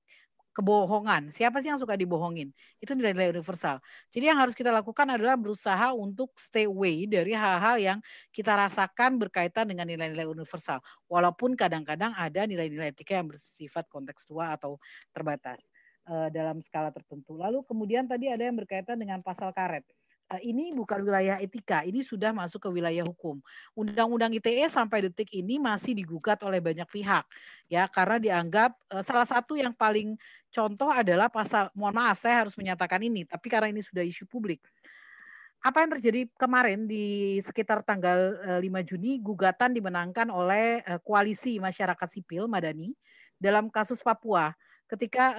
kebohongan. 0.52 1.32
Siapa 1.32 1.64
sih 1.64 1.72
yang 1.72 1.80
suka 1.80 1.96
dibohongin? 1.96 2.52
Itu 2.84 2.92
nilai-nilai 2.92 3.32
universal. 3.32 3.80
Jadi 4.12 4.26
yang 4.28 4.38
harus 4.38 4.52
kita 4.52 4.68
lakukan 4.70 5.08
adalah 5.08 5.40
berusaha 5.40 5.96
untuk 5.96 6.36
stay 6.36 6.68
away 6.68 7.08
dari 7.08 7.32
hal-hal 7.32 7.80
yang 7.80 8.00
kita 8.36 8.52
rasakan 8.52 9.16
berkaitan 9.16 9.72
dengan 9.72 9.88
nilai-nilai 9.88 10.28
universal. 10.28 10.84
Walaupun 11.08 11.56
kadang-kadang 11.56 12.12
ada 12.20 12.44
nilai-nilai 12.44 12.92
etika 12.92 13.16
yang 13.16 13.32
bersifat 13.32 13.88
kontekstual 13.88 14.52
atau 14.52 14.76
terbatas. 15.16 15.72
Eh, 16.02 16.30
dalam 16.34 16.58
skala 16.66 16.90
tertentu. 16.90 17.38
Lalu 17.38 17.62
kemudian 17.62 18.10
tadi 18.10 18.26
ada 18.26 18.42
yang 18.42 18.58
berkaitan 18.58 18.98
dengan 18.98 19.22
pasal 19.22 19.54
karet. 19.54 19.86
Eh, 20.32 20.56
ini 20.56 20.72
bukan 20.72 21.04
wilayah 21.04 21.36
etika, 21.44 21.84
ini 21.84 22.08
sudah 22.08 22.32
masuk 22.32 22.64
ke 22.64 22.70
wilayah 22.72 23.04
hukum. 23.04 23.44
Undang-undang 23.76 24.32
ITE 24.32 24.64
sampai 24.72 25.12
detik 25.12 25.28
ini 25.36 25.60
masih 25.60 25.92
digugat 25.92 26.40
oleh 26.48 26.64
banyak 26.64 26.88
pihak, 26.88 27.28
ya 27.68 27.84
karena 27.92 28.16
dianggap 28.16 28.72
eh, 28.96 29.04
salah 29.04 29.28
satu 29.28 29.60
yang 29.60 29.76
paling 29.76 30.16
contoh 30.48 30.88
adalah 30.88 31.28
pasal. 31.28 31.68
Mohon 31.76 31.96
maaf, 32.00 32.24
saya 32.24 32.48
harus 32.48 32.56
menyatakan 32.56 33.04
ini, 33.04 33.28
tapi 33.28 33.52
karena 33.52 33.76
ini 33.76 33.84
sudah 33.84 34.08
isu 34.08 34.24
publik. 34.24 34.64
Apa 35.62 35.84
yang 35.84 36.00
terjadi 36.00 36.22
kemarin 36.40 36.90
di 36.90 37.38
sekitar 37.44 37.86
tanggal 37.86 38.34
5 38.66 38.82
Juni, 38.82 39.22
gugatan 39.22 39.78
dimenangkan 39.78 40.34
oleh 40.34 40.82
koalisi 41.06 41.62
masyarakat 41.62 42.10
sipil 42.10 42.50
Madani 42.50 42.98
dalam 43.38 43.70
kasus 43.70 44.02
Papua 44.02 44.58
ketika 44.90 45.38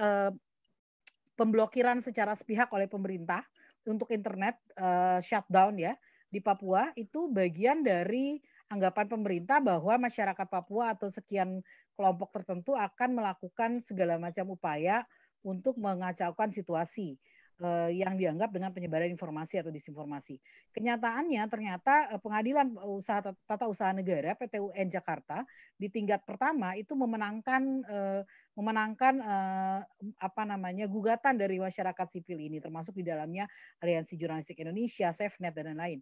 pemblokiran 1.35 1.99
secara 1.99 2.39
sepihak 2.39 2.71
oleh 2.71 2.87
pemerintah 2.87 3.43
untuk 3.87 4.09
internet 4.11 4.59
uh, 4.79 5.19
shutdown 5.19 5.75
ya 5.79 5.93
di 6.33 6.41
Papua 6.41 6.89
itu 6.97 7.29
bagian 7.29 7.85
dari 7.85 8.41
anggapan 8.71 9.05
pemerintah 9.05 9.61
bahwa 9.61 10.09
masyarakat 10.09 10.47
Papua 10.49 10.97
atau 10.97 11.11
sekian 11.13 11.61
kelompok 11.93 12.33
tertentu 12.33 12.73
akan 12.73 13.09
melakukan 13.13 13.85
segala 13.85 14.17
macam 14.17 14.49
upaya 14.57 15.05
untuk 15.45 15.77
mengacaukan 15.77 16.49
situasi 16.49 17.19
uh, 17.61 17.89
yang 17.91 18.17
dianggap 18.17 18.49
dengan 18.49 18.73
penyebaran 18.73 19.11
informasi 19.11 19.61
atau 19.61 19.69
disinformasi. 19.69 20.39
Kenyataannya 20.73 21.43
ternyata 21.51 22.15
uh, 22.15 22.19
pengadilan 22.21 22.73
usaha 22.87 23.21
tata 23.21 23.65
usaha 23.69 23.93
negara 23.93 24.33
PT 24.33 24.57
UN 24.57 24.87
Jakarta 24.89 25.45
di 25.77 25.91
tingkat 25.91 26.25
pertama 26.25 26.73
itu 26.73 26.97
memenangkan 26.97 27.61
uh, 27.85 28.21
memenangkan 28.57 29.13
uh, 29.21 29.79
apa 30.21 30.41
namanya 30.45 30.85
gugatan 30.85 31.37
dari 31.37 31.57
masyarakat 31.57 32.07
sipil 32.09 32.37
ini 32.37 32.61
termasuk 32.61 32.93
di 32.97 33.05
dalamnya 33.05 33.49
Aliansi 33.81 34.17
Jurnalistik 34.17 34.61
Indonesia, 34.61 35.09
SafeNet 35.13 35.53
dan 35.53 35.73
lain-lain. 35.73 35.99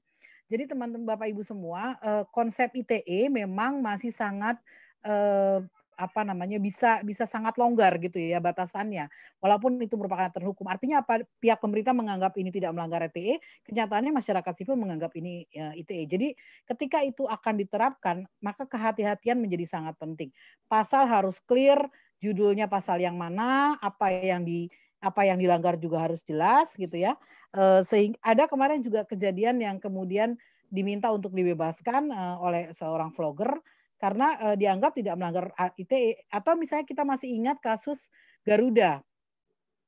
Jadi 0.51 0.67
teman-teman 0.67 1.07
Bapak 1.07 1.31
Ibu 1.31 1.47
semua, 1.47 1.95
uh, 2.03 2.27
konsep 2.27 2.75
ITE 2.75 3.31
memang 3.31 3.79
masih 3.79 4.11
sangat 4.11 4.59
eh, 5.05 5.59
apa 5.97 6.21
namanya 6.25 6.57
bisa 6.57 6.99
bisa 7.05 7.23
sangat 7.29 7.55
longgar 7.59 7.97
gitu 8.01 8.17
ya 8.17 8.39
batasannya. 8.43 9.07
Walaupun 9.43 9.79
itu 9.83 9.95
merupakan 9.99 10.29
terhukum 10.31 10.67
artinya 10.69 11.03
apa? 11.03 11.23
Pihak 11.39 11.59
pemerintah 11.61 11.93
menganggap 11.95 12.35
ini 12.39 12.49
tidak 12.53 12.71
melanggar 12.75 13.07
ITE 13.09 13.39
kenyataannya 13.67 14.11
masyarakat 14.15 14.53
sipil 14.57 14.75
menganggap 14.79 15.11
ini 15.17 15.45
ya, 15.51 15.73
ITE 15.75 16.05
jadi 16.07 16.27
ketika 16.69 17.03
itu 17.05 17.27
akan 17.27 17.53
diterapkan 17.61 18.25
maka 18.43 18.63
kehati-hatian 18.67 19.37
menjadi 19.39 19.65
sangat 19.67 19.95
penting. 19.97 20.29
Pasal 20.67 21.07
harus 21.09 21.39
clear 21.43 21.87
judulnya 22.21 22.69
pasal 22.69 23.01
yang 23.01 23.17
mana 23.17 23.75
apa 23.81 24.13
yang 24.13 24.45
di 24.45 24.69
apa 25.01 25.25
yang 25.25 25.41
dilanggar 25.41 25.81
juga 25.81 26.05
harus 26.05 26.21
jelas 26.23 26.71
gitu 26.77 26.93
ya. 26.93 27.17
Eh, 27.51 27.81
sehingga 27.83 28.21
ada 28.23 28.45
kemarin 28.47 28.79
juga 28.79 29.03
kejadian 29.03 29.59
yang 29.59 29.77
kemudian 29.81 30.37
diminta 30.71 31.11
untuk 31.11 31.35
dibebaskan 31.35 32.13
eh, 32.13 32.35
oleh 32.39 32.63
seorang 32.71 33.11
vlogger 33.11 33.59
karena 34.01 34.33
uh, 34.41 34.55
dianggap 34.57 34.97
tidak 34.97 35.13
melanggar 35.13 35.53
ITE 35.77 36.25
atau 36.33 36.57
misalnya 36.57 36.89
kita 36.89 37.05
masih 37.05 37.29
ingat 37.29 37.61
kasus 37.61 38.09
Garuda 38.41 39.05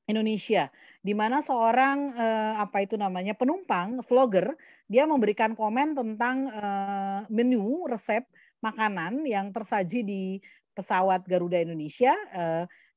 Indonesia 0.05 0.69
di 1.01 1.17
mana 1.17 1.41
seorang 1.41 2.13
uh, 2.13 2.61
apa 2.61 2.85
itu 2.85 2.93
namanya 2.93 3.33
penumpang 3.33 4.05
vlogger 4.05 4.53
dia 4.85 5.09
memberikan 5.09 5.57
komen 5.57 5.97
tentang 5.97 6.53
uh, 6.53 7.25
menu 7.33 7.89
resep 7.89 8.21
makanan 8.61 9.25
yang 9.25 9.49
tersaji 9.49 10.05
di 10.05 10.23
pesawat 10.77 11.25
Garuda 11.25 11.61
Indonesia 11.61 12.13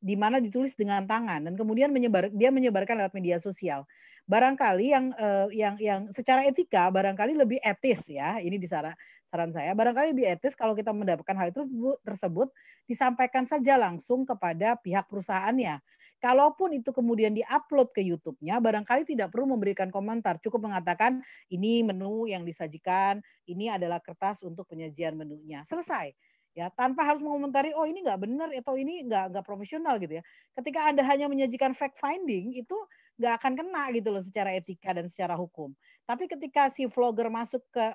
di 0.06 0.14
mana 0.14 0.38
ditulis 0.38 0.76
dengan 0.76 1.02
tangan 1.08 1.50
dan 1.50 1.54
kemudian 1.56 1.90
menyebar 1.90 2.28
dia 2.30 2.52
menyebarkan 2.52 3.00
lewat 3.00 3.12
media 3.16 3.36
sosial. 3.40 3.88
Barangkali 4.26 4.86
yang 4.90 5.14
uh, 5.18 5.48
yang 5.54 5.74
yang 5.82 6.00
secara 6.10 6.46
etika 6.46 6.90
barangkali 6.90 7.34
lebih 7.38 7.58
etis 7.62 8.10
ya 8.10 8.38
ini 8.42 8.58
disaran 8.58 8.94
saran 9.26 9.50
saya 9.50 9.74
barangkali 9.74 10.14
lebih 10.14 10.26
etis 10.38 10.54
kalau 10.54 10.72
kita 10.78 10.94
mendapatkan 10.94 11.34
hal 11.34 11.50
itu 11.50 11.66
tersebut 12.06 12.48
disampaikan 12.86 13.44
saja 13.44 13.74
langsung 13.74 14.22
kepada 14.22 14.78
pihak 14.78 15.10
perusahaannya. 15.10 15.82
Kalaupun 16.16 16.72
itu 16.72 16.96
kemudian 16.96 17.36
diupload 17.36 17.92
ke 17.92 18.00
YouTube-nya, 18.00 18.56
barangkali 18.56 19.04
tidak 19.04 19.28
perlu 19.28 19.52
memberikan 19.52 19.92
komentar, 19.92 20.40
cukup 20.40 20.64
mengatakan 20.64 21.20
ini 21.52 21.84
menu 21.84 22.24
yang 22.24 22.40
disajikan, 22.40 23.20
ini 23.44 23.68
adalah 23.68 24.00
kertas 24.00 24.40
untuk 24.40 24.64
penyajian 24.64 25.12
menunya. 25.12 25.60
Selesai 25.68 26.16
ya 26.56 26.72
tanpa 26.72 27.04
harus 27.04 27.20
mengomentari 27.20 27.76
oh 27.76 27.84
ini 27.84 28.00
nggak 28.00 28.16
benar 28.16 28.48
atau 28.48 28.80
ini 28.80 29.04
nggak 29.04 29.28
nggak 29.28 29.44
profesional 29.44 30.00
gitu 30.00 30.16
ya 30.16 30.24
ketika 30.56 30.88
anda 30.88 31.04
hanya 31.04 31.28
menyajikan 31.28 31.76
fact 31.76 32.00
finding 32.00 32.56
itu 32.56 32.72
nggak 33.20 33.44
akan 33.44 33.52
kena 33.60 33.92
gitu 33.92 34.08
loh 34.08 34.24
secara 34.24 34.56
etika 34.56 34.96
dan 34.96 35.12
secara 35.12 35.36
hukum 35.36 35.76
tapi 36.08 36.24
ketika 36.24 36.72
si 36.72 36.88
vlogger 36.88 37.28
masuk 37.28 37.60
ke 37.68 37.92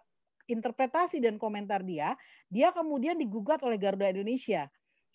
interpretasi 0.51 1.23
dan 1.23 1.39
komentar 1.39 1.81
dia, 1.81 2.13
dia 2.51 2.75
kemudian 2.75 3.15
digugat 3.15 3.63
oleh 3.63 3.79
Garuda 3.79 4.11
Indonesia. 4.11 4.67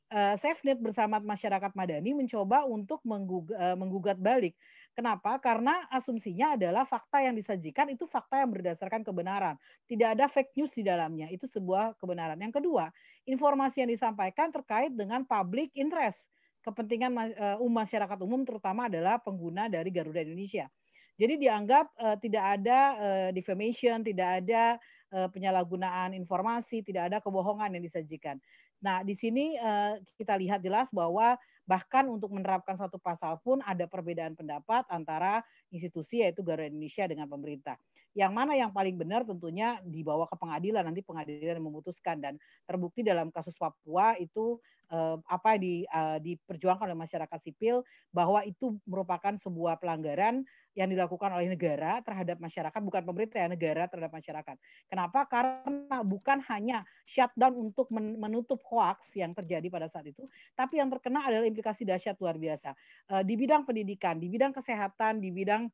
Uh, 0.07 0.39
SafeNet 0.39 0.79
bersama 0.79 1.19
masyarakat 1.19 1.75
Madani 1.75 2.15
mencoba 2.15 2.63
untuk 2.63 3.03
menggugat, 3.03 3.59
uh, 3.59 3.75
menggugat 3.75 4.15
balik. 4.15 4.55
Kenapa? 4.95 5.37
Karena 5.43 5.83
asumsinya 5.93 6.55
adalah 6.55 6.87
fakta 6.87 7.21
yang 7.21 7.35
disajikan 7.35 7.91
itu 7.91 8.07
fakta 8.07 8.41
yang 8.41 8.55
berdasarkan 8.55 9.03
kebenaran. 9.03 9.59
Tidak 9.85 10.15
ada 10.17 10.31
fake 10.31 10.57
news 10.57 10.73
di 10.73 10.87
dalamnya. 10.87 11.27
Itu 11.29 11.51
sebuah 11.51 11.99
kebenaran. 11.99 12.39
Yang 12.39 12.63
kedua, 12.63 12.89
informasi 13.27 13.83
yang 13.83 13.91
disampaikan 13.91 14.49
terkait 14.55 14.95
dengan 14.95 15.27
public 15.27 15.75
interest. 15.75 16.31
Kepentingan 16.63 17.13
uh, 17.37 17.59
masyarakat 17.61 18.19
umum 18.23 18.47
terutama 18.47 18.87
adalah 18.87 19.19
pengguna 19.19 19.67
dari 19.67 19.91
Garuda 19.91 20.23
Indonesia. 20.23 20.71
Jadi 21.19 21.35
dianggap 21.41 21.93
uh, 21.99 22.17
tidak 22.17 22.45
ada 22.61 22.79
uh, 22.97 23.29
defamation, 23.35 24.01
tidak 24.07 24.45
ada 24.45 24.79
penyalahgunaan 25.09 26.13
informasi, 26.19 26.83
tidak 26.83 27.09
ada 27.13 27.19
kebohongan 27.23 27.79
yang 27.79 27.85
disajikan. 27.87 28.37
Nah, 28.83 29.01
di 29.01 29.17
sini 29.17 29.57
uh, 29.57 29.97
kita 30.21 30.37
lihat 30.37 30.61
jelas 30.61 30.93
bahwa 30.93 31.39
bahkan 31.67 32.07
untuk 32.07 32.31
menerapkan 32.31 32.79
satu 32.79 32.97
pasal 33.03 33.43
pun 33.43 33.59
ada 33.67 33.91
perbedaan 33.91 34.39
pendapat 34.39 34.87
antara 34.87 35.43
institusi 35.75 36.23
yaitu 36.23 36.45
Garuda 36.47 36.71
Indonesia 36.71 37.05
dengan 37.11 37.27
pemerintah. 37.27 37.75
Yang 38.17 38.33
mana 38.33 38.57
yang 38.57 38.73
paling 38.73 38.97
benar 38.97 39.29
tentunya 39.29 39.77
dibawa 39.85 40.25
ke 40.25 40.39
pengadilan 40.41 40.87
nanti 40.89 41.05
pengadilan 41.05 41.61
memutuskan 41.61 42.17
dan 42.17 42.41
terbukti 42.65 43.05
dalam 43.05 43.29
kasus 43.29 43.53
Papua 43.61 44.17
itu 44.17 44.57
eh, 44.89 45.21
apa 45.29 45.61
di 45.61 45.85
eh, 45.85 46.19
diperjuangkan 46.25 46.89
oleh 46.89 46.97
masyarakat 46.97 47.39
sipil 47.45 47.85
bahwa 48.09 48.41
itu 48.49 48.73
merupakan 48.89 49.37
sebuah 49.37 49.77
pelanggaran 49.77 50.49
yang 50.77 50.93
dilakukan 50.93 51.33
oleh 51.33 51.49
negara 51.49 52.05
terhadap 52.05 52.37
masyarakat, 52.37 52.81
bukan 52.85 53.03
pemerintah 53.03 53.41
ya, 53.41 53.49
negara 53.49 53.89
terhadap 53.89 54.13
masyarakat. 54.13 54.57
Kenapa? 54.93 55.25
Karena 55.25 56.05
bukan 56.05 56.45
hanya 56.53 56.85
shutdown 57.09 57.57
untuk 57.57 57.89
menutup 57.97 58.61
hoax 58.69 59.17
yang 59.17 59.33
terjadi 59.33 59.73
pada 59.73 59.89
saat 59.89 60.05
itu, 60.05 60.29
tapi 60.53 60.77
yang 60.77 60.93
terkena 60.93 61.25
adalah 61.25 61.49
implikasi 61.49 61.89
dahsyat 61.89 62.21
luar 62.21 62.37
biasa. 62.37 62.77
Eh, 63.09 63.23
di 63.25 63.35
bidang 63.41 63.65
pendidikan, 63.65 64.21
di 64.21 64.29
bidang 64.29 64.53
kesehatan, 64.53 65.25
di 65.25 65.33
bidang 65.33 65.73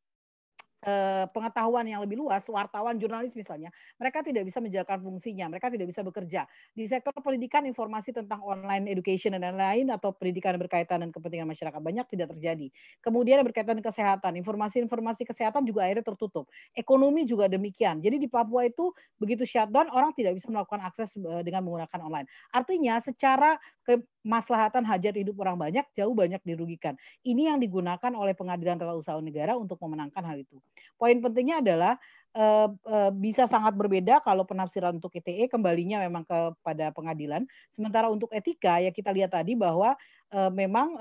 pengetahuan 1.30 1.87
yang 1.87 2.03
lebih 2.03 2.18
luas, 2.18 2.43
wartawan, 2.51 2.99
jurnalis 2.99 3.30
misalnya, 3.39 3.70
mereka 3.97 4.20
tidak 4.26 4.43
bisa 4.43 4.59
menjalankan 4.59 4.99
fungsinya, 4.99 5.47
mereka 5.47 5.70
tidak 5.70 5.87
bisa 5.87 6.03
bekerja. 6.03 6.43
Di 6.74 6.91
sektor 6.91 7.14
pendidikan, 7.22 7.62
informasi 7.64 8.11
tentang 8.11 8.43
online 8.43 8.91
education 8.91 9.39
dan 9.39 9.55
lain-lain 9.55 9.95
atau 9.95 10.11
pendidikan 10.11 10.59
berkaitan 10.59 11.07
dengan 11.07 11.14
kepentingan 11.14 11.47
masyarakat 11.47 11.80
banyak 11.80 12.07
tidak 12.11 12.35
terjadi. 12.35 12.66
Kemudian 12.99 13.39
berkaitan 13.47 13.78
dengan 13.78 13.95
kesehatan, 13.95 14.33
informasi-informasi 14.43 15.22
kesehatan 15.22 15.62
juga 15.62 15.87
akhirnya 15.87 16.03
tertutup. 16.03 16.51
Ekonomi 16.74 17.22
juga 17.24 17.47
demikian. 17.47 18.03
Jadi 18.03 18.18
di 18.18 18.26
Papua 18.26 18.66
itu 18.66 18.91
begitu 19.22 19.47
shutdown, 19.47 19.87
orang 19.95 20.11
tidak 20.18 20.35
bisa 20.35 20.51
melakukan 20.51 20.83
akses 20.83 21.14
eh, 21.14 21.43
dengan 21.47 21.62
menggunakan 21.62 22.01
online. 22.03 22.26
Artinya 22.51 22.99
secara 22.99 23.55
kemaslahatan 23.87 24.87
hajat 24.87 25.14
hidup 25.18 25.39
orang 25.43 25.59
banyak 25.59 25.87
jauh 25.95 26.14
banyak 26.14 26.43
dirugikan. 26.43 26.95
Ini 27.22 27.55
yang 27.55 27.59
digunakan 27.62 28.12
oleh 28.14 28.35
pengadilan 28.35 28.78
tata 28.78 28.95
usaha 28.95 29.18
negara 29.22 29.55
untuk 29.55 29.78
memenangkan 29.83 30.22
hal 30.22 30.39
itu. 30.43 30.59
Poin 30.97 31.16
pentingnya 31.18 31.61
adalah 31.64 31.95
eh, 32.33 32.68
eh, 32.70 33.11
bisa 33.12 33.45
sangat 33.51 33.75
berbeda 33.75 34.23
kalau 34.23 34.47
penafsiran 34.47 34.97
untuk 34.97 35.12
ITE 35.14 35.51
kembalinya 35.51 36.01
memang 36.03 36.23
kepada 36.25 36.95
pengadilan. 36.95 37.45
Sementara 37.75 38.09
untuk 38.09 38.31
etika 38.33 38.79
ya 38.79 38.95
kita 38.95 39.11
lihat 39.11 39.35
tadi 39.35 39.59
bahwa 39.59 39.97
eh, 40.33 40.51
memang 40.53 40.95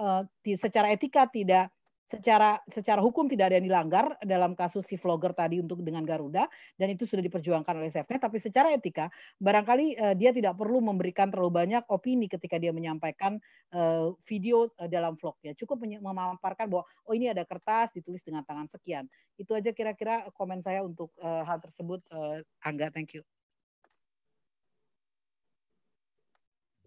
secara 0.57 0.91
etika 0.91 1.29
tidak 1.29 1.71
secara 2.11 2.59
secara 2.67 2.99
hukum 2.99 3.31
tidak 3.31 3.49
ada 3.51 3.55
yang 3.63 3.71
dilanggar 3.71 4.19
dalam 4.19 4.51
kasus 4.51 4.83
si 4.83 4.99
vlogger 4.99 5.31
tadi 5.31 5.63
untuk 5.63 5.79
dengan 5.79 6.03
Garuda 6.03 6.51
dan 6.75 6.87
itu 6.91 7.07
sudah 7.07 7.23
diperjuangkan 7.23 7.71
oleh 7.79 7.87
SafeNet. 7.87 8.19
Tapi 8.19 8.37
secara 8.43 8.75
etika 8.75 9.07
barangkali 9.39 9.95
uh, 9.95 10.15
dia 10.19 10.35
tidak 10.35 10.59
perlu 10.59 10.83
memberikan 10.83 11.31
terlalu 11.31 11.63
banyak 11.63 11.87
opini 11.87 12.27
ketika 12.27 12.59
dia 12.59 12.75
menyampaikan 12.75 13.39
uh, 13.71 14.11
video 14.27 14.67
uh, 14.75 14.91
dalam 14.91 15.15
vlognya 15.15 15.55
cukup 15.55 15.87
memaparkan 15.87 16.67
bahwa 16.67 16.83
oh 17.07 17.13
ini 17.15 17.31
ada 17.31 17.47
kertas 17.47 17.95
ditulis 17.95 18.19
dengan 18.19 18.43
tangan 18.43 18.67
sekian. 18.67 19.07
Itu 19.39 19.55
aja 19.55 19.71
kira-kira 19.71 20.27
komen 20.35 20.59
saya 20.59 20.83
untuk 20.83 21.15
uh, 21.23 21.47
hal 21.47 21.63
tersebut 21.63 22.03
uh, 22.11 22.43
Angga. 22.67 22.91
Thank 22.91 23.15
you. 23.15 23.23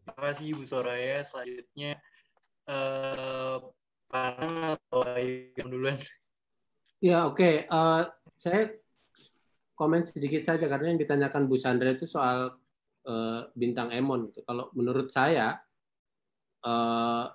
Terima 0.04 0.20
kasih 0.20 0.44
Ibu 0.52 0.64
Soraya. 0.68 1.24
Selanjutnya 1.24 1.96
uh, 2.68 3.72
atau 4.14 5.02
yang 5.58 5.68
duluan? 5.68 5.98
Ya 7.02 7.26
oke, 7.26 7.36
okay. 7.36 7.54
uh, 7.66 8.00
eh, 8.00 8.02
saya 8.38 8.62
komen 9.74 10.06
sedikit 10.06 10.46
saja 10.46 10.70
karena 10.70 10.94
yang 10.94 11.00
ditanyakan 11.02 11.50
Bu 11.50 11.58
Sandra 11.58 11.90
itu 11.90 12.06
soal 12.06 12.54
uh, 13.10 13.40
bintang 13.58 13.90
Emon. 13.90 14.30
Kalau 14.46 14.70
menurut 14.72 15.10
saya 15.10 15.58
uh, 16.62 17.26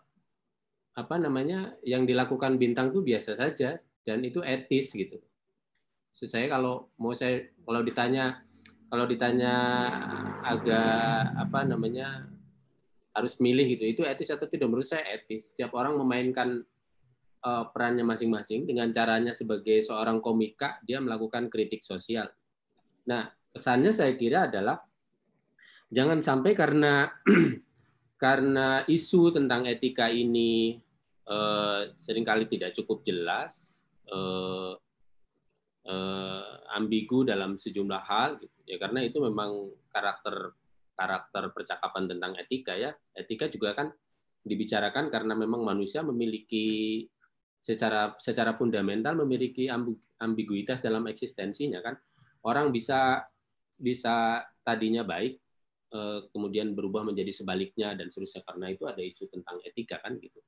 apa 0.95 1.15
namanya 1.19 1.75
yang 1.83 2.07
dilakukan 2.07 2.55
bintang 2.55 2.95
itu 2.95 3.03
biasa 3.03 3.35
saja 3.35 3.77
dan 4.07 4.23
itu 4.23 4.39
etis 4.41 4.95
gitu. 4.95 5.19
Maksud 6.15 6.27
saya 6.31 6.47
kalau 6.49 6.89
mau 6.97 7.13
saya 7.13 7.51
kalau 7.61 7.83
ditanya 7.85 8.41
kalau 8.89 9.05
ditanya 9.05 9.55
agak 10.41 11.37
apa 11.37 11.59
namanya 11.67 12.25
harus 13.19 13.37
milih 13.43 13.77
gitu. 13.77 13.83
Itu 13.83 14.01
etis 14.07 14.31
atau 14.31 14.47
tidak? 14.47 14.71
Menurut 14.71 14.87
saya 14.87 15.03
etis. 15.11 15.53
Setiap 15.53 15.75
orang 15.75 15.99
memainkan 15.99 16.63
uh, 17.43 17.65
perannya 17.71 18.03
masing-masing 18.03 18.67
dengan 18.67 18.91
caranya 18.91 19.31
sebagai 19.31 19.79
seorang 19.83 20.19
komika 20.19 20.79
dia 20.83 20.99
melakukan 20.99 21.47
kritik 21.47 21.83
sosial. 21.83 22.27
Nah 23.07 23.31
pesannya 23.51 23.91
saya 23.95 24.13
kira 24.15 24.47
adalah 24.47 24.79
jangan 25.89 26.19
sampai 26.21 26.51
karena 26.53 27.09
karena 28.23 28.83
isu 28.85 29.31
tentang 29.31 29.65
etika 29.65 30.11
ini 30.11 30.77
uh, 31.27 31.89
sering 31.95 32.27
kali 32.27 32.45
tidak 32.51 32.75
cukup 32.75 33.01
jelas 33.07 33.79
uh, 34.11 34.75
uh, 35.87 36.51
ambigu 36.75 37.23
dalam 37.23 37.55
sejumlah 37.55 38.03
hal 38.03 38.37
gitu. 38.43 38.59
Ya 38.67 38.77
karena 38.77 39.07
itu 39.07 39.17
memang 39.23 39.71
karakter 39.89 40.53
karakter 40.99 41.55
percakapan 41.55 42.11
tentang 42.11 42.35
etika 42.35 42.75
ya. 42.75 42.91
Etika 43.15 43.47
juga 43.47 43.71
kan 43.71 43.87
dibicarakan 44.43 45.07
karena 45.07 45.31
memang 45.39 45.63
manusia 45.63 46.03
memiliki 46.03 47.07
secara 47.59 48.15
secara 48.19 48.55
fundamental 48.55 49.15
memiliki 49.19 49.71
ambiguitas 50.19 50.83
dalam 50.83 51.07
eksistensinya 51.07 51.79
kan. 51.79 51.95
Orang 52.43 52.75
bisa 52.75 53.23
bisa 53.79 54.43
tadinya 54.63 55.07
baik 55.07 55.39
eh, 55.95 56.19
kemudian 56.35 56.75
berubah 56.75 57.07
menjadi 57.07 57.31
sebaliknya 57.31 57.95
dan 57.95 58.11
seterusnya 58.11 58.43
karena 58.43 58.67
itu 58.75 58.83
ada 58.83 58.99
isu 58.99 59.31
tentang 59.31 59.63
etika 59.63 60.03
kan 60.03 60.19
gitu. 60.19 60.39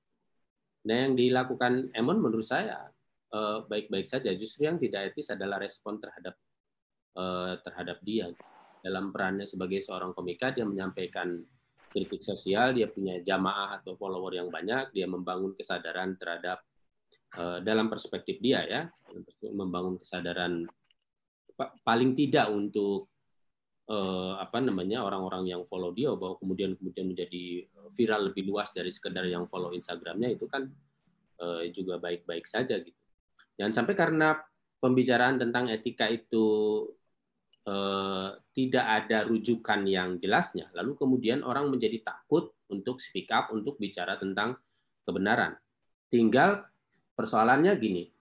Nah 0.87 1.07
yang 1.07 1.13
dilakukan 1.15 1.95
Emon 1.95 2.19
menurut 2.19 2.47
saya 2.47 2.91
eh, 3.31 3.59
baik-baik 3.63 4.07
saja. 4.07 4.35
Justru 4.35 4.67
yang 4.67 4.75
tidak 4.75 5.15
etis 5.15 5.31
adalah 5.31 5.63
respon 5.63 5.99
terhadap 5.99 6.35
eh, 7.15 7.53
terhadap 7.63 7.97
dia 8.03 8.27
dalam 8.81 9.13
perannya 9.13 9.45
sebagai 9.45 9.79
seorang 9.79 10.11
komika 10.11 10.51
dia 10.51 10.65
menyampaikan 10.65 11.37
kritik 11.91 12.23
sosial, 12.23 12.73
dia 12.73 12.87
punya 12.87 13.19
jamaah 13.21 13.79
atau 13.79 13.93
follower 13.99 14.35
yang 14.35 14.47
banyak, 14.47 14.95
dia 14.95 15.05
membangun 15.05 15.53
kesadaran 15.53 16.15
terhadap 16.15 16.63
dalam 17.63 17.87
perspektif 17.87 18.43
dia 18.43 18.63
ya, 18.67 18.81
membangun 19.51 19.99
kesadaran 19.99 20.67
paling 21.83 22.11
tidak 22.11 22.51
untuk 22.51 23.07
uh, 23.87 24.35
apa 24.39 24.59
namanya 24.59 25.03
orang-orang 25.03 25.47
yang 25.51 25.63
follow 25.67 25.95
dia 25.95 26.11
bahwa 26.11 26.35
kemudian 26.39 26.75
kemudian 26.75 27.07
menjadi 27.07 27.67
viral 27.95 28.31
lebih 28.31 28.51
luas 28.51 28.75
dari 28.75 28.91
sekedar 28.91 29.23
yang 29.27 29.47
follow 29.47 29.71
Instagramnya 29.71 30.31
itu 30.31 30.47
kan 30.47 30.67
juga 31.73 31.97
baik-baik 31.97 32.45
saja 32.45 32.77
gitu. 32.77 33.01
Jangan 33.57 33.73
sampai 33.73 33.97
karena 33.97 34.37
pembicaraan 34.77 35.41
tentang 35.41 35.73
etika 35.73 36.05
itu 36.05 36.45
uh, 37.67 38.37
tidak 38.55 38.85
ada 38.85 39.27
rujukan 39.27 39.85
yang 39.85 40.17
jelasnya, 40.17 40.69
lalu 40.77 40.95
kemudian 40.97 41.43
orang 41.43 41.67
menjadi 41.69 42.01
takut 42.01 42.53
untuk 42.71 42.97
speak 43.03 43.29
up, 43.29 43.51
untuk 43.51 43.75
bicara 43.81 44.15
tentang 44.15 44.55
kebenaran. 45.03 45.57
Tinggal 46.11 46.63
persoalannya 47.15 47.71
gini, 47.79 48.11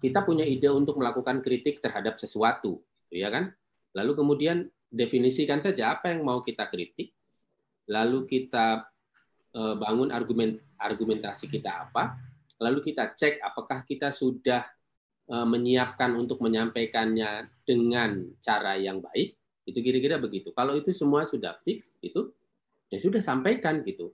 kita 0.00 0.24
punya 0.24 0.48
ide 0.48 0.72
untuk 0.72 0.96
melakukan 0.96 1.44
kritik 1.44 1.84
terhadap 1.84 2.16
sesuatu, 2.16 2.80
ya 3.12 3.28
kan? 3.28 3.52
Lalu 3.92 4.12
kemudian 4.16 4.66
definisikan 4.88 5.60
saja 5.60 5.98
apa 5.98 6.10
yang 6.10 6.24
mau 6.24 6.40
kita 6.40 6.64
kritik, 6.72 7.12
lalu 7.90 8.24
kita 8.24 8.88
eh, 9.52 9.74
bangun 9.76 10.08
argumen 10.14 10.56
argumentasi 10.80 11.52
kita 11.52 11.90
apa, 11.90 12.16
lalu 12.62 12.80
kita 12.80 13.12
cek 13.12 13.42
apakah 13.44 13.84
kita 13.84 14.08
sudah 14.08 14.64
eh, 14.64 14.83
menyiapkan 15.24 16.12
untuk 16.20 16.44
menyampaikannya 16.44 17.48
dengan 17.64 18.28
cara 18.44 18.76
yang 18.76 19.00
baik, 19.00 19.32
itu 19.64 19.78
kira-kira 19.80 20.20
begitu. 20.20 20.52
Kalau 20.52 20.76
itu 20.76 20.92
semua 20.92 21.24
sudah 21.24 21.56
fix, 21.64 21.96
itu 22.04 22.28
ya 22.92 23.00
sudah 23.00 23.24
sampaikan 23.24 23.80
gitu. 23.88 24.12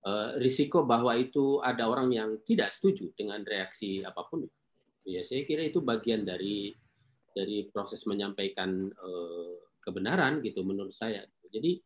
Eh, 0.00 0.40
risiko 0.40 0.84
bahwa 0.88 1.12
itu 1.12 1.60
ada 1.60 1.84
orang 1.84 2.08
yang 2.08 2.30
tidak 2.40 2.72
setuju 2.72 3.12
dengan 3.12 3.44
reaksi 3.44 4.00
apa 4.00 4.24
pun, 4.24 4.48
ya 5.04 5.20
saya 5.20 5.44
kira 5.44 5.60
itu 5.60 5.84
bagian 5.84 6.24
dari 6.24 6.72
dari 7.30 7.68
proses 7.68 8.08
menyampaikan 8.10 8.90
uh, 8.90 9.54
kebenaran 9.78 10.42
gitu 10.42 10.66
menurut 10.66 10.90
saya. 10.90 11.22
Jadi 11.46 11.78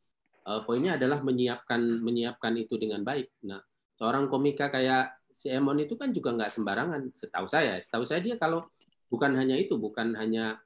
poinnya 0.64 1.00
adalah 1.00 1.24
menyiapkan 1.24 2.04
menyiapkan 2.04 2.52
itu 2.60 2.76
dengan 2.76 3.00
baik. 3.00 3.44
Nah, 3.48 3.60
seorang 3.96 4.28
komika 4.28 4.68
kayak 4.68 5.23
si 5.34 5.50
Emon 5.50 5.74
itu 5.82 5.98
kan 5.98 6.14
juga 6.14 6.30
nggak 6.30 6.52
sembarangan, 6.54 7.10
setahu 7.10 7.50
saya. 7.50 7.82
Setahu 7.82 8.06
saya 8.06 8.22
dia 8.22 8.38
kalau 8.38 8.70
bukan 9.10 9.34
hanya 9.34 9.58
itu, 9.58 9.74
bukan 9.74 10.14
hanya 10.14 10.62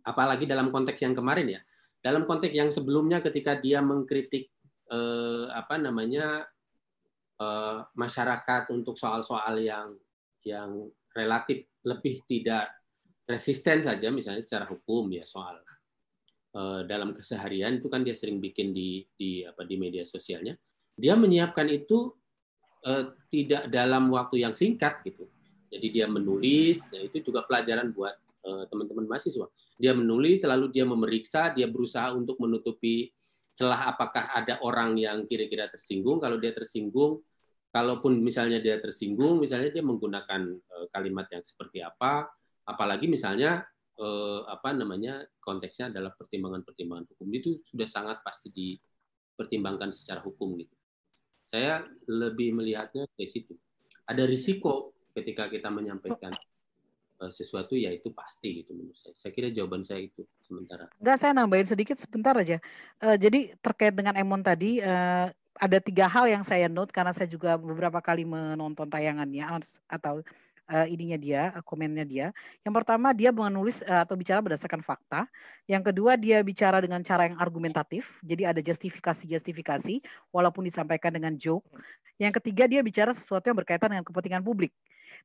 apalagi 0.00 0.48
dalam 0.48 0.72
konteks 0.72 1.04
yang 1.04 1.12
kemarin 1.12 1.60
ya. 1.60 1.60
Dalam 2.00 2.24
konteks 2.24 2.56
yang 2.56 2.72
sebelumnya 2.72 3.20
ketika 3.20 3.60
dia 3.60 3.84
mengkritik 3.84 4.48
eh, 4.88 5.46
apa 5.52 5.76
namanya 5.76 6.48
eh, 7.36 7.78
masyarakat 7.92 8.72
untuk 8.72 8.96
soal-soal 8.96 9.60
yang 9.60 9.92
yang 10.40 10.88
relatif 11.12 11.68
lebih 11.84 12.24
tidak 12.24 12.72
resisten 13.26 13.82
saja 13.82 14.08
misalnya 14.08 14.40
secara 14.40 14.70
hukum 14.70 15.10
ya 15.10 15.26
soal 15.26 15.58
uh, 16.54 16.80
dalam 16.86 17.10
keseharian 17.12 17.82
itu 17.82 17.90
kan 17.90 18.06
dia 18.06 18.14
sering 18.14 18.38
bikin 18.38 18.70
di 18.70 19.02
di 19.12 19.42
apa 19.42 19.66
di 19.66 19.74
media 19.74 20.06
sosialnya 20.06 20.54
dia 20.94 21.18
menyiapkan 21.18 21.66
itu 21.68 22.14
uh, 22.86 23.04
tidak 23.28 23.66
dalam 23.68 24.08
waktu 24.14 24.46
yang 24.46 24.54
singkat 24.54 25.02
gitu. 25.02 25.26
Jadi 25.66 25.86
dia 25.90 26.06
menulis 26.06 26.94
ya 26.94 27.02
itu 27.02 27.20
juga 27.20 27.42
pelajaran 27.42 27.90
buat 27.90 28.14
uh, 28.46 28.64
teman-teman 28.70 29.10
mahasiswa. 29.10 29.50
Dia 29.76 29.92
menulis 29.92 30.46
selalu 30.46 30.70
dia 30.70 30.86
memeriksa 30.86 31.52
dia 31.52 31.66
berusaha 31.66 32.14
untuk 32.14 32.38
menutupi 32.38 33.10
celah 33.56 33.92
apakah 33.92 34.30
ada 34.32 34.62
orang 34.62 34.94
yang 34.96 35.26
kira-kira 35.26 35.66
tersinggung. 35.66 36.22
Kalau 36.22 36.38
dia 36.38 36.54
tersinggung 36.54 37.20
kalaupun 37.74 38.22
misalnya 38.22 38.62
dia 38.62 38.80
tersinggung 38.80 39.36
misalnya 39.36 39.68
dia 39.68 39.84
menggunakan 39.84 40.48
kalimat 40.88 41.28
yang 41.28 41.44
seperti 41.44 41.84
apa 41.84 42.24
apalagi 42.66 43.06
misalnya 43.06 43.62
eh, 43.96 44.40
apa 44.44 44.74
namanya 44.76 45.24
konteksnya 45.40 45.88
adalah 45.88 46.12
pertimbangan-pertimbangan 46.12 47.06
hukum. 47.14 47.26
Itu 47.32 47.62
sudah 47.64 47.88
sangat 47.88 48.20
pasti 48.20 48.52
dipertimbangkan 48.52 49.94
secara 49.94 50.20
hukum 50.20 50.58
gitu. 50.60 50.75
Saya 51.46 51.86
lebih 52.10 52.58
melihatnya 52.58 53.06
ke 53.14 53.22
situ. 53.24 53.54
Ada 54.06 54.26
risiko 54.26 54.94
ketika 55.14 55.46
kita 55.46 55.70
menyampaikan 55.70 56.34
eh, 57.22 57.32
sesuatu 57.32 57.78
ya 57.78 57.94
itu 57.94 58.10
pasti 58.10 58.62
gitu 58.62 58.74
menurut 58.74 58.98
saya. 58.98 59.14
Saya 59.14 59.30
kira 59.30 59.48
jawaban 59.54 59.86
saya 59.86 60.02
itu 60.02 60.26
sementara. 60.42 60.90
Enggak, 60.98 61.16
saya 61.22 61.32
nambahin 61.32 61.70
sedikit 61.70 61.96
sebentar 62.02 62.34
aja. 62.34 62.58
Uh, 62.98 63.16
jadi 63.16 63.54
terkait 63.62 63.94
dengan 63.94 64.18
Emon 64.18 64.42
tadi 64.42 64.82
uh, 64.82 65.30
ada 65.56 65.78
tiga 65.80 66.06
hal 66.10 66.28
yang 66.28 66.44
saya 66.44 66.68
note 66.68 66.92
karena 66.92 67.16
saya 67.16 67.30
juga 67.30 67.56
beberapa 67.56 67.98
kali 68.04 68.28
menonton 68.28 68.90
tayangannya 68.92 69.44
atau 69.88 70.20
uh, 70.70 70.86
ininya 70.86 71.18
dia, 71.18 71.42
uh, 71.54 71.62
komennya 71.62 72.04
dia. 72.06 72.26
Yang 72.62 72.74
pertama 72.82 73.14
dia 73.14 73.30
menulis 73.30 73.82
uh, 73.86 74.02
atau 74.02 74.14
bicara 74.18 74.42
berdasarkan 74.42 74.82
fakta. 74.82 75.26
Yang 75.66 75.92
kedua 75.92 76.18
dia 76.18 76.42
bicara 76.42 76.82
dengan 76.82 77.02
cara 77.02 77.26
yang 77.30 77.38
argumentatif, 77.38 78.18
jadi 78.22 78.54
ada 78.54 78.60
justifikasi-justifikasi 78.62 80.02
walaupun 80.34 80.66
disampaikan 80.66 81.14
dengan 81.14 81.34
joke. 81.34 81.66
Yang 82.18 82.42
ketiga 82.42 82.64
dia 82.66 82.80
bicara 82.82 83.14
sesuatu 83.14 83.46
yang 83.46 83.58
berkaitan 83.58 83.92
dengan 83.92 84.04
kepentingan 84.06 84.42
publik. 84.42 84.74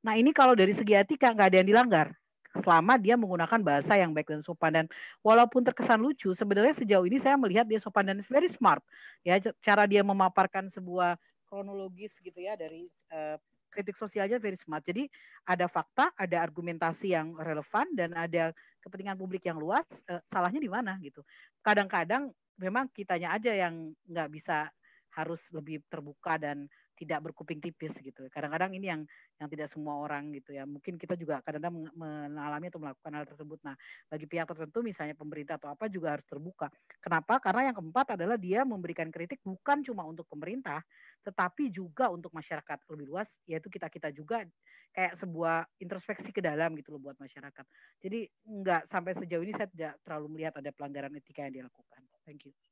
Nah 0.02 0.18
ini 0.18 0.34
kalau 0.34 0.58
dari 0.58 0.74
segi 0.74 0.98
etika 0.98 1.30
nggak 1.34 1.48
ada 1.54 1.58
yang 1.62 1.70
dilanggar 1.70 2.08
selama 2.52 3.00
dia 3.00 3.16
menggunakan 3.16 3.60
bahasa 3.64 3.96
yang 3.96 4.12
baik 4.12 4.28
dan 4.28 4.44
sopan 4.44 4.72
dan 4.84 4.86
walaupun 5.24 5.64
terkesan 5.64 6.04
lucu 6.04 6.36
sebenarnya 6.36 6.76
sejauh 6.76 7.08
ini 7.08 7.16
saya 7.16 7.40
melihat 7.40 7.64
dia 7.64 7.80
sopan 7.80 8.12
dan 8.12 8.20
very 8.28 8.52
smart 8.52 8.84
ya 9.24 9.40
cara 9.64 9.88
dia 9.88 10.04
memaparkan 10.04 10.68
sebuah 10.68 11.16
kronologis 11.48 12.12
gitu 12.20 12.40
ya 12.44 12.60
dari 12.60 12.92
uh, 13.12 13.40
kritik 13.72 13.96
sosialnya 13.96 14.38
very 14.38 14.60
smart. 14.60 14.84
Jadi 14.84 15.08
ada 15.48 15.66
fakta, 15.72 16.12
ada 16.14 16.38
argumentasi 16.44 17.16
yang 17.16 17.34
relevan 17.40 17.88
dan 17.96 18.12
ada 18.12 18.52
kepentingan 18.84 19.16
publik 19.16 19.48
yang 19.48 19.58
luas. 19.58 20.04
Eh, 20.06 20.20
salahnya 20.28 20.60
di 20.60 20.68
mana 20.68 21.00
gitu? 21.00 21.24
Kadang-kadang 21.64 22.30
memang 22.60 22.92
kitanya 22.92 23.34
aja 23.34 23.56
yang 23.56 23.96
nggak 24.06 24.30
bisa 24.30 24.68
harus 25.12 25.42
lebih 25.52 25.84
terbuka 25.88 26.40
dan 26.40 26.68
tidak 27.02 27.26
berkuping 27.26 27.58
tipis 27.58 27.98
gitu. 27.98 28.30
Kadang-kadang 28.30 28.78
ini 28.78 28.94
yang 28.94 29.02
yang 29.42 29.50
tidak 29.50 29.74
semua 29.74 29.98
orang 29.98 30.30
gitu 30.38 30.54
ya. 30.54 30.70
Mungkin 30.70 31.02
kita 31.02 31.18
juga 31.18 31.42
kadang-kadang 31.42 31.90
mengalami 31.98 32.70
atau 32.70 32.78
melakukan 32.78 33.12
hal 33.18 33.26
tersebut. 33.26 33.58
Nah, 33.66 33.74
bagi 34.06 34.30
pihak 34.30 34.46
tertentu 34.46 34.86
misalnya 34.86 35.18
pemerintah 35.18 35.58
atau 35.58 35.74
apa 35.74 35.90
juga 35.90 36.14
harus 36.14 36.26
terbuka. 36.30 36.70
Kenapa? 37.02 37.42
Karena 37.42 37.74
yang 37.74 37.76
keempat 37.82 38.14
adalah 38.14 38.38
dia 38.38 38.62
memberikan 38.62 39.10
kritik 39.10 39.42
bukan 39.42 39.82
cuma 39.82 40.06
untuk 40.06 40.30
pemerintah, 40.30 40.86
tetapi 41.26 41.74
juga 41.74 42.14
untuk 42.14 42.30
masyarakat 42.30 42.78
lebih 42.94 43.06
luas, 43.10 43.30
yaitu 43.50 43.74
kita-kita 43.74 44.14
juga 44.14 44.46
kayak 44.92 45.18
sebuah 45.18 45.66
introspeksi 45.80 46.36
ke 46.36 46.44
dalam 46.44 46.76
gitu 46.78 46.94
loh 46.94 47.02
buat 47.02 47.18
masyarakat. 47.18 47.66
Jadi 48.04 48.28
nggak 48.46 48.86
sampai 48.86 49.16
sejauh 49.18 49.42
ini 49.42 49.56
saya 49.56 49.72
tidak 49.72 49.94
terlalu 50.04 50.38
melihat 50.38 50.60
ada 50.60 50.70
pelanggaran 50.70 51.16
etika 51.18 51.48
yang 51.48 51.66
dilakukan. 51.66 52.04
Thank 52.28 52.46
you. 52.46 52.71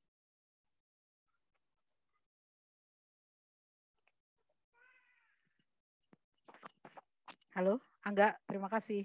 Halo, 7.59 7.75
Angga, 8.07 8.39
terima 8.47 8.71
kasih. 8.71 9.03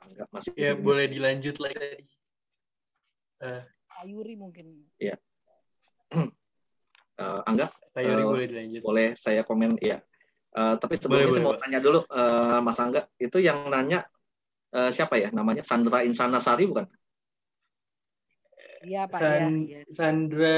Angga 0.00 0.24
masih. 0.32 0.56
Ya, 0.56 0.72
boleh 0.72 1.12
dilanjut 1.12 1.60
lagi 1.60 1.76
tadi. 1.76 2.08
Uh, 3.44 3.60
Ayuri 4.00 4.32
mungkin. 4.32 4.88
Ya. 4.96 5.20
uh, 6.16 7.44
Angga, 7.52 7.68
Ayuri 7.92 8.24
uh, 8.24 8.32
boleh 8.32 8.46
dilanjut. 8.48 8.80
Boleh 8.80 9.12
saya 9.12 9.44
komen 9.44 9.76
ya. 9.76 10.00
Uh, 10.56 10.80
tapi 10.80 10.96
sebelumnya 10.96 11.28
boleh, 11.28 11.36
saya 11.36 11.44
boleh. 11.44 11.52
mau 11.52 11.60
tanya 11.60 11.78
dulu, 11.84 12.00
uh, 12.08 12.64
Mas 12.64 12.80
Angga, 12.80 13.04
itu 13.20 13.36
yang 13.36 13.68
nanya 13.68 14.08
uh, 14.72 14.88
siapa 14.88 15.20
ya 15.20 15.28
namanya? 15.36 15.68
Sandra 15.68 16.00
Insana 16.00 16.40
Sari 16.40 16.64
bukan? 16.64 16.88
Iya 18.88 19.04
Pak. 19.04 19.20
San, 19.20 19.68
ya, 19.68 19.84
ya. 19.84 19.92
Sandra 19.92 20.56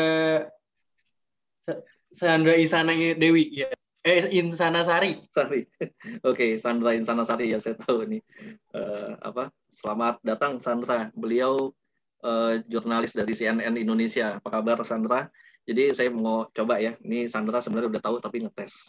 Sandra 2.14 2.54
Isana 2.54 2.94
Dewi 2.94 3.50
ya. 3.50 3.74
Eh, 4.06 4.30
Insana 4.38 4.86
Sari. 4.86 5.18
Sari. 5.34 5.66
Oke, 5.82 5.90
okay, 6.22 6.50
Sandra 6.62 6.94
Insana 6.94 7.26
Sari 7.26 7.50
ya 7.50 7.58
saya 7.58 7.74
tahu 7.82 8.06
nih. 8.06 8.22
Uh, 8.70 9.18
apa? 9.18 9.50
Selamat 9.66 10.22
datang 10.22 10.62
Sandra. 10.62 11.10
Beliau 11.18 11.74
uh, 12.22 12.54
jurnalis 12.70 13.18
dari 13.18 13.34
CNN 13.34 13.74
Indonesia. 13.74 14.38
Apa 14.38 14.62
kabar 14.62 14.86
Sandra? 14.86 15.26
Jadi 15.66 15.90
saya 15.92 16.14
mau 16.14 16.46
coba 16.54 16.78
ya. 16.78 16.94
Ini 17.02 17.26
Sandra 17.26 17.58
sebenarnya 17.58 17.98
udah 17.98 18.02
tahu 18.02 18.16
tapi 18.22 18.46
ngetes. 18.46 18.86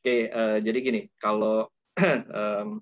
Oke, 0.00 0.02
okay, 0.02 0.20
uh, 0.32 0.56
eh, 0.56 0.58
jadi 0.64 0.78
gini, 0.80 1.00
kalau 1.20 1.68
um, 2.40 2.80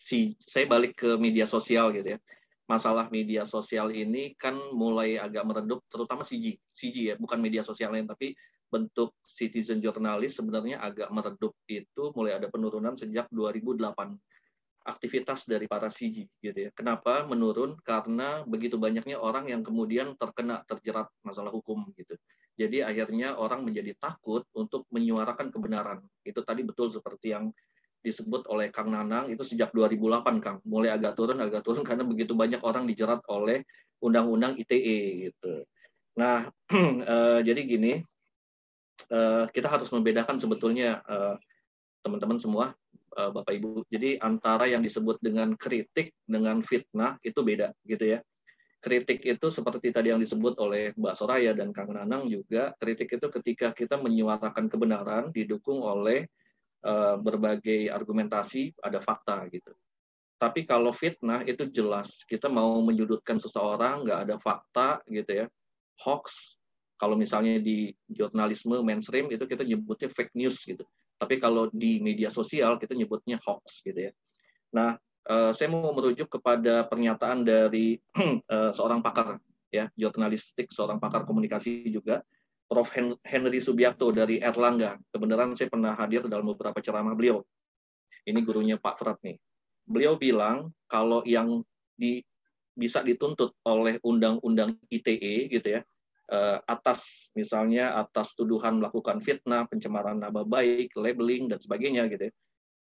si 0.00 0.38
saya 0.40 0.64
balik 0.70 0.96
ke 0.96 1.18
media 1.20 1.44
sosial 1.44 1.92
gitu 1.92 2.16
ya. 2.16 2.20
masalah 2.64 3.12
media 3.12 3.44
sosial 3.44 3.92
ini 3.92 4.32
kan 4.40 4.56
mulai 4.72 5.20
agak 5.20 5.44
meredup, 5.44 5.84
terutama 5.84 6.24
CG, 6.24 6.56
CG 6.72 7.12
ya, 7.12 7.14
bukan 7.20 7.36
media 7.36 7.60
sosial 7.60 7.92
lain, 7.92 8.08
tapi 8.08 8.32
bentuk 8.74 9.14
citizen 9.30 9.78
jurnalis 9.78 10.34
sebenarnya 10.34 10.82
agak 10.82 11.06
meredup 11.14 11.54
itu 11.70 12.10
mulai 12.18 12.34
ada 12.34 12.50
penurunan 12.50 12.98
sejak 12.98 13.30
2008 13.30 13.94
aktivitas 14.84 15.48
dari 15.48 15.64
para 15.64 15.88
CG 15.88 16.28
gitu 16.42 16.58
ya. 16.58 16.70
Kenapa 16.76 17.24
menurun? 17.24 17.78
Karena 17.80 18.44
begitu 18.44 18.76
banyaknya 18.76 19.16
orang 19.16 19.48
yang 19.48 19.64
kemudian 19.64 20.12
terkena 20.18 20.60
terjerat 20.68 21.08
masalah 21.24 21.48
hukum 21.48 21.88
gitu. 21.96 22.18
Jadi 22.54 22.84
akhirnya 22.84 23.34
orang 23.34 23.64
menjadi 23.64 23.96
takut 23.96 24.44
untuk 24.52 24.84
menyuarakan 24.92 25.48
kebenaran. 25.48 25.98
Itu 26.22 26.44
tadi 26.44 26.62
betul 26.62 26.92
seperti 26.92 27.32
yang 27.32 27.48
disebut 28.04 28.44
oleh 28.52 28.68
Kang 28.68 28.92
Nanang 28.92 29.32
itu 29.32 29.40
sejak 29.40 29.72
2008 29.72 30.44
Kang. 30.44 30.60
Mulai 30.68 30.92
agak 30.92 31.16
turun 31.16 31.40
agak 31.40 31.64
turun 31.64 31.82
karena 31.88 32.04
begitu 32.04 32.36
banyak 32.36 32.60
orang 32.60 32.84
dijerat 32.84 33.24
oleh 33.32 33.64
undang-undang 34.04 34.60
ITE 34.60 35.32
gitu. 35.32 35.64
Nah, 36.20 36.46
eh, 37.14 37.40
jadi 37.40 37.60
gini, 37.64 38.04
eh, 39.10 39.44
kita 39.50 39.68
harus 39.70 39.88
membedakan 39.90 40.36
sebetulnya 40.36 41.02
eh, 41.04 41.36
teman-teman 42.04 42.36
semua 42.36 42.76
uh, 43.16 43.32
Bapak 43.32 43.56
Ibu. 43.56 43.88
Jadi 43.88 44.20
antara 44.20 44.68
yang 44.68 44.84
disebut 44.84 45.24
dengan 45.24 45.56
kritik 45.56 46.12
dengan 46.28 46.60
fitnah 46.60 47.16
itu 47.24 47.40
beda 47.40 47.72
gitu 47.88 48.12
ya. 48.12 48.20
Kritik 48.84 49.24
itu 49.24 49.48
seperti 49.48 49.88
tadi 49.88 50.12
yang 50.12 50.20
disebut 50.20 50.60
oleh 50.60 50.92
Mbak 50.92 51.16
Soraya 51.16 51.56
dan 51.56 51.72
Kang 51.72 51.96
Nanang 51.96 52.28
juga, 52.28 52.76
kritik 52.76 53.16
itu 53.16 53.32
ketika 53.32 53.72
kita 53.72 53.96
menyuarakan 53.96 54.68
kebenaran 54.68 55.32
didukung 55.32 55.80
oleh 55.80 56.28
berbagai 57.16 57.88
argumentasi, 57.88 58.76
ada 58.84 59.00
fakta 59.00 59.48
gitu. 59.48 59.72
Tapi 60.36 60.68
kalau 60.68 60.92
fitnah 60.92 61.40
itu 61.48 61.64
jelas, 61.72 62.28
kita 62.28 62.52
mau 62.52 62.76
menyudutkan 62.84 63.40
seseorang, 63.40 64.04
nggak 64.04 64.20
ada 64.28 64.36
fakta 64.36 65.00
gitu 65.08 65.32
ya, 65.32 65.46
hoax, 66.04 66.60
kalau 67.04 67.20
misalnya 67.20 67.60
di 67.60 67.92
jurnalisme 68.08 68.80
mainstream 68.80 69.28
itu 69.28 69.44
kita 69.44 69.60
nyebutnya 69.60 70.08
fake 70.08 70.32
news 70.32 70.64
gitu 70.64 70.88
tapi 71.18 71.38
kalau 71.38 71.70
di 71.70 72.02
media 72.02 72.28
sosial 72.28 72.76
kita 72.76 72.92
nyebutnya 72.92 73.38
hoax 73.40 73.80
gitu 73.86 74.10
ya. 74.10 74.12
Nah, 74.74 74.98
uh, 75.30 75.54
saya 75.54 75.70
mau 75.70 75.94
merujuk 75.94 76.28
kepada 76.28 76.84
pernyataan 76.84 77.46
dari 77.46 77.96
uh, 78.50 78.70
seorang 78.76 79.00
pakar 79.00 79.38
ya 79.70 79.90
jurnalistik, 79.96 80.70
seorang 80.70 80.98
pakar 80.98 81.24
komunikasi 81.26 81.88
juga, 81.90 82.22
Prof. 82.68 82.90
Henry 83.24 83.58
Subiakto 83.62 84.10
dari 84.10 84.42
Erlangga. 84.42 84.98
Kebenaran 85.10 85.54
saya 85.54 85.70
pernah 85.70 85.94
hadir 85.94 86.26
dalam 86.26 86.50
beberapa 86.52 86.78
ceramah 86.82 87.14
beliau. 87.14 87.42
Ini 88.24 88.40
gurunya 88.44 88.76
Pak 88.80 88.96
Frat 89.00 89.18
nih. 89.24 89.36
Beliau 89.84 90.16
bilang 90.16 90.72
kalau 90.88 91.20
yang 91.28 91.60
di, 91.92 92.24
bisa 92.72 93.04
dituntut 93.04 93.52
oleh 93.68 94.00
undang-undang 94.00 94.80
ITE 94.88 95.52
gitu 95.52 95.68
ya, 95.76 95.80
atas 96.64 97.28
misalnya 97.36 98.00
atas 98.00 98.32
tuduhan 98.32 98.80
melakukan 98.80 99.20
fitnah, 99.20 99.68
pencemaran 99.68 100.16
nama 100.16 100.40
baik, 100.40 100.96
labeling 100.96 101.52
dan 101.52 101.60
sebagainya 101.60 102.08
gitu 102.08 102.28
ya. 102.28 102.32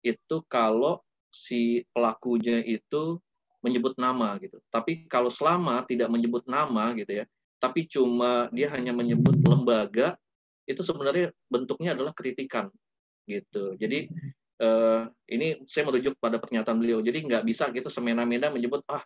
Itu 0.04 0.48
kalau 0.48 1.04
si 1.34 1.84
pelakunya 1.92 2.62
itu 2.64 3.20
menyebut 3.64 3.96
nama 3.96 4.36
gitu. 4.40 4.60
Tapi 4.68 5.08
kalau 5.08 5.32
selama 5.32 5.84
tidak 5.88 6.12
menyebut 6.12 6.44
nama 6.48 6.92
gitu 6.96 7.24
ya, 7.24 7.26
tapi 7.64 7.88
cuma 7.88 8.52
dia 8.52 8.68
hanya 8.76 8.92
menyebut 8.92 9.40
lembaga, 9.40 10.20
itu 10.68 10.84
sebenarnya 10.84 11.32
bentuknya 11.48 11.96
adalah 11.96 12.12
kritikan 12.12 12.68
gitu. 13.24 13.76
Jadi 13.80 14.12
uh, 14.60 15.08
ini 15.32 15.64
saya 15.68 15.88
merujuk 15.88 16.20
pada 16.20 16.40
pernyataan 16.40 16.80
beliau. 16.80 17.00
Jadi 17.00 17.24
nggak 17.24 17.44
bisa 17.48 17.72
gitu 17.72 17.88
semena-mena 17.88 18.52
menyebut 18.52 18.84
ah 18.92 19.04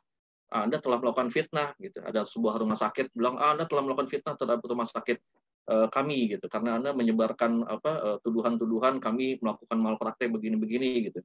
anda 0.48 0.80
telah 0.80 1.04
melakukan 1.04 1.28
fitnah 1.28 1.76
gitu. 1.84 2.00
Ada 2.00 2.24
sebuah 2.24 2.56
rumah 2.64 2.80
sakit 2.80 3.12
bilang 3.12 3.36
ah, 3.36 3.52
Anda 3.52 3.68
telah 3.68 3.84
melakukan 3.84 4.08
fitnah 4.08 4.40
terhadap 4.40 4.64
rumah 4.64 4.88
sakit 4.88 5.20
uh, 5.68 5.88
kami 5.92 6.32
gitu 6.32 6.48
karena 6.48 6.80
Anda 6.80 6.96
menyebarkan 6.96 7.68
apa 7.68 7.92
uh, 8.00 8.18
tuduhan-tuduhan 8.24 9.04
kami 9.04 9.44
melakukan 9.44 9.76
malpraktek 9.76 10.32
begini-begini 10.32 11.12
gitu. 11.12 11.20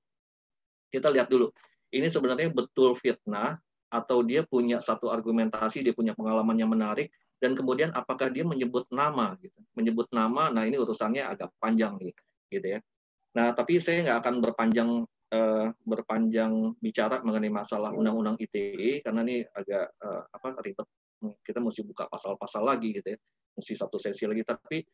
Kita 0.91 1.07
lihat 1.15 1.31
dulu. 1.31 1.55
Ini 1.95 2.11
sebenarnya 2.11 2.51
betul 2.51 2.99
fitnah 2.99 3.63
atau 3.93 4.25
dia 4.27 4.43
punya 4.43 4.83
satu 4.83 5.13
argumentasi, 5.13 5.85
dia 5.87 5.95
punya 5.95 6.19
pengalaman 6.19 6.59
yang 6.59 6.73
menarik 6.73 7.13
dan 7.39 7.55
kemudian 7.55 7.95
apakah 7.95 8.27
dia 8.27 8.43
menyebut 8.43 8.91
nama 8.91 9.39
gitu. 9.39 9.55
Menyebut 9.79 10.11
nama, 10.11 10.51
nah 10.51 10.67
ini 10.67 10.83
urusannya 10.83 11.23
agak 11.23 11.55
panjang 11.63 11.95
nih 12.03 12.15
gitu 12.51 12.67
ya. 12.75 12.81
Nah, 13.33 13.55
tapi 13.55 13.79
saya 13.79 14.05
nggak 14.05 14.19
akan 14.19 14.35
berpanjang 14.45 14.91
uh, 15.33 15.73
berpanjang 15.83 16.77
bicara 16.79 17.25
mengenai 17.25 17.49
masalah 17.49 17.91
undang-undang 17.97 18.37
ITE 18.37 19.01
karena 19.01 19.21
ini 19.25 19.37
agak 19.43 19.97
uh, 19.99 20.23
apa 20.29 20.61
ribet. 20.61 20.87
Kita 21.43 21.63
mesti 21.63 21.87
buka 21.87 22.11
pasal-pasal 22.11 22.63
lagi 22.67 22.93
gitu 22.93 23.09
ya. 23.15 23.19
Mesti 23.57 23.73
satu 23.79 23.97
sesi 23.97 24.29
lagi 24.29 24.45
tapi 24.45 24.85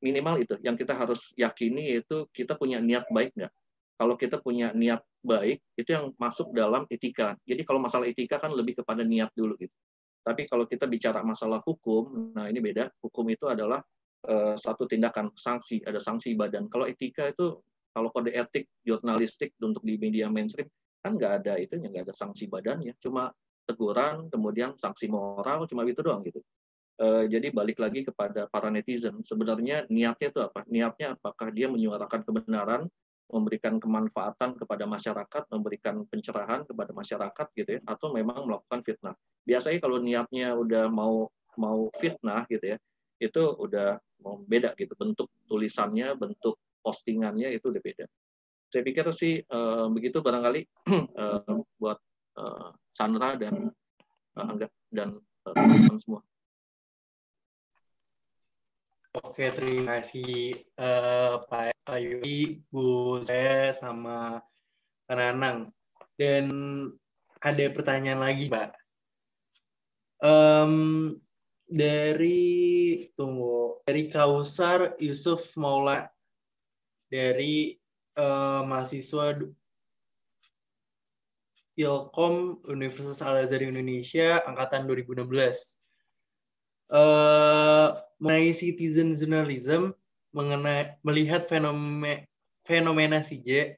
minimal 0.00 0.40
itu 0.40 0.54
yang 0.64 0.74
kita 0.74 0.96
harus 0.96 1.36
yakini 1.36 2.00
itu 2.00 2.26
kita 2.32 2.56
punya 2.56 2.80
niat 2.80 3.10
baik 3.10 3.36
nggak. 3.36 3.52
Kalau 4.00 4.16
kita 4.16 4.40
punya 4.40 4.72
niat 4.72 5.04
baik 5.20 5.60
itu 5.76 5.90
yang 5.92 6.16
masuk 6.16 6.56
dalam 6.56 6.88
etika. 6.88 7.36
Jadi 7.44 7.62
kalau 7.68 7.80
masalah 7.82 8.08
etika 8.08 8.40
kan 8.40 8.52
lebih 8.56 8.80
kepada 8.80 9.04
niat 9.04 9.28
dulu 9.36 9.60
gitu. 9.60 9.72
Tapi 10.20 10.44
kalau 10.48 10.68
kita 10.68 10.84
bicara 10.84 11.24
masalah 11.24 11.60
hukum, 11.64 12.32
nah 12.36 12.48
ini 12.48 12.60
beda. 12.60 12.92
Hukum 13.00 13.24
itu 13.32 13.48
adalah 13.48 13.80
uh, 14.28 14.56
satu 14.56 14.84
tindakan 14.84 15.32
sanksi, 15.32 15.80
ada 15.84 16.00
sanksi 16.00 16.36
badan. 16.36 16.68
Kalau 16.68 16.84
etika 16.84 17.28
itu 17.28 17.60
kalau 17.90 18.08
kode 18.14 18.30
etik 18.30 18.70
jurnalistik 18.86 19.54
untuk 19.60 19.82
di 19.82 19.98
media 19.98 20.30
mainstream 20.30 20.70
kan 21.00 21.16
nggak 21.16 21.32
ada 21.42 21.52
itu 21.56 21.80
nggak 21.80 22.10
ada 22.10 22.14
sanksi 22.14 22.46
badannya. 22.46 22.94
Cuma 23.00 23.32
teguran 23.64 24.28
kemudian 24.28 24.76
sanksi 24.76 25.08
moral 25.08 25.64
cuma 25.70 25.86
itu 25.86 26.00
doang 26.04 26.20
gitu. 26.26 26.42
E, 27.00 27.30
jadi 27.30 27.48
balik 27.54 27.80
lagi 27.80 28.04
kepada 28.04 28.46
para 28.50 28.68
netizen. 28.68 29.24
Sebenarnya 29.24 29.88
niatnya 29.88 30.28
itu 30.28 30.40
apa? 30.42 30.60
Niatnya 30.68 31.16
apakah 31.16 31.48
dia 31.54 31.70
menyuarakan 31.72 32.20
kebenaran 32.26 32.84
memberikan 33.30 33.78
kemanfaatan 33.78 34.58
kepada 34.58 34.84
masyarakat, 34.90 35.42
memberikan 35.54 36.02
pencerahan 36.10 36.66
kepada 36.66 36.90
masyarakat 36.90 37.46
gitu 37.54 37.70
ya, 37.78 37.80
atau 37.86 38.10
memang 38.10 38.42
melakukan 38.42 38.82
fitnah. 38.82 39.14
Biasanya 39.46 39.78
kalau 39.78 40.02
niatnya 40.02 40.58
udah 40.58 40.90
mau 40.90 41.30
mau 41.54 41.86
fitnah 42.02 42.42
gitu 42.50 42.74
ya, 42.74 42.76
itu 43.22 43.42
udah 43.54 44.02
beda 44.50 44.74
gitu. 44.74 44.92
Bentuk 44.98 45.30
tulisannya, 45.46 46.18
bentuk 46.18 46.58
postingannya 46.80 47.52
itu 47.54 47.70
udah 47.70 47.82
beda. 47.82 48.06
Saya 48.70 48.82
pikir 48.86 49.06
sih 49.10 49.42
uh, 49.50 49.90
begitu 49.90 50.22
barangkali 50.22 50.62
uh, 50.90 51.42
buat 51.80 51.98
uh, 52.38 52.70
Sandra 52.94 53.34
dan 53.36 53.70
Angga 54.38 54.70
dan 54.94 55.18
teman-teman 55.42 55.98
semua. 55.98 56.20
Oke, 59.10 59.50
terima 59.50 59.98
kasih 59.98 60.54
uh, 60.78 61.42
Pak 61.50 61.98
Yuri, 61.98 62.62
Bu 62.70 63.18
saya 63.26 63.74
sama 63.74 64.38
Nanang. 65.10 65.74
Dan 66.14 66.46
ada 67.42 67.64
pertanyaan 67.74 68.22
lagi, 68.22 68.46
Pak. 68.46 68.70
Um, 70.22 71.18
dari 71.66 73.10
tunggu 73.18 73.82
dari 73.82 74.06
Kausar 74.06 74.94
Yusuf 75.02 75.58
Maula 75.58 76.06
dari 77.10 77.76
uh, 78.16 78.62
mahasiswa 78.64 79.36
Ilkom 81.74 82.64
Universitas 82.70 83.20
Al 83.20 83.42
Azhar 83.42 83.60
Indonesia 83.60 84.40
angkatan 84.46 84.86
2016 84.86 85.26
uh, 86.94 87.98
mengenai 88.22 88.54
citizen 88.54 89.10
journalism 89.14 89.94
mengenai 90.30 90.94
melihat 91.02 91.46
fenomena 91.50 92.22
fenomena 92.62 93.18
CJ 93.18 93.74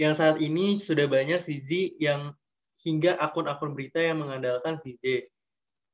yang 0.00 0.14
saat 0.14 0.38
ini 0.40 0.78
sudah 0.78 1.10
banyak 1.10 1.42
CJ 1.42 2.00
yang 2.00 2.32
hingga 2.78 3.18
akun-akun 3.18 3.74
berita 3.74 3.98
yang 3.98 4.22
mengandalkan 4.22 4.78
CJ 4.78 5.26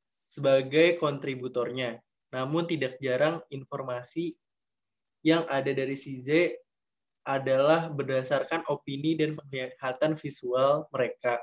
sebagai 0.05 1.01
kontributornya. 1.01 1.99
Namun 2.29 2.69
tidak 2.69 3.01
jarang 3.01 3.41
informasi 3.49 4.37
yang 5.25 5.49
ada 5.49 5.73
dari 5.73 5.97
CZ 5.97 6.53
adalah 7.25 7.89
berdasarkan 7.89 8.69
opini 8.69 9.17
dan 9.17 9.35
penglihatan 9.35 10.13
visual 10.21 10.87
mereka. 10.93 11.41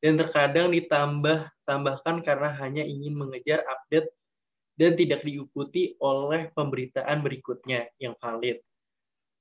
Dan 0.00 0.16
terkadang 0.16 0.72
ditambah 0.72 1.50
tambahkan 1.68 2.24
karena 2.24 2.48
hanya 2.56 2.86
ingin 2.86 3.12
mengejar 3.18 3.60
update 3.68 4.08
dan 4.80 4.96
tidak 4.96 5.20
diikuti 5.20 5.98
oleh 6.00 6.48
pemberitaan 6.56 7.20
berikutnya 7.20 7.90
yang 8.00 8.16
valid. 8.16 8.62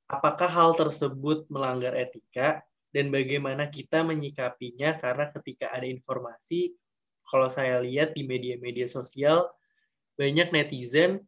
Apakah 0.09 0.49
hal 0.51 0.76
tersebut 0.76 1.47
melanggar 1.47 1.95
etika 1.95 2.59
dan 2.91 3.13
bagaimana 3.13 3.70
kita 3.70 4.01
menyikapinya 4.01 4.97
karena 4.97 5.30
ketika 5.32 5.70
ada 5.72 5.86
informasi 5.86 6.74
kalau 7.30 7.45
saya 7.45 7.78
lihat 7.80 8.17
di 8.17 8.26
media-media 8.26 8.89
sosial 8.89 9.47
banyak 10.17 10.49
netizen 10.49 11.24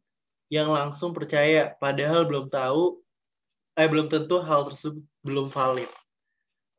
yang 0.52 0.68
langsung 0.68 1.16
percaya 1.16 1.72
padahal 1.80 2.28
belum 2.28 2.52
tahu 2.52 3.00
eh 3.80 3.88
belum 3.88 4.12
tentu 4.12 4.44
hal 4.44 4.68
tersebut 4.68 5.00
belum 5.24 5.48
valid. 5.48 5.88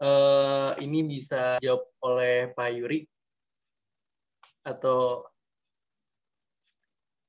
Uh, 0.03 0.77
ini 0.83 1.07
bisa 1.07 1.57
jawab 1.63 1.89
oleh 2.05 2.53
Pak 2.53 2.71
Yuri. 2.77 3.01
atau 4.63 5.27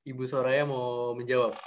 Ibu 0.06 0.22
Soraya 0.22 0.62
mau 0.62 1.18
menjawab? 1.18 1.58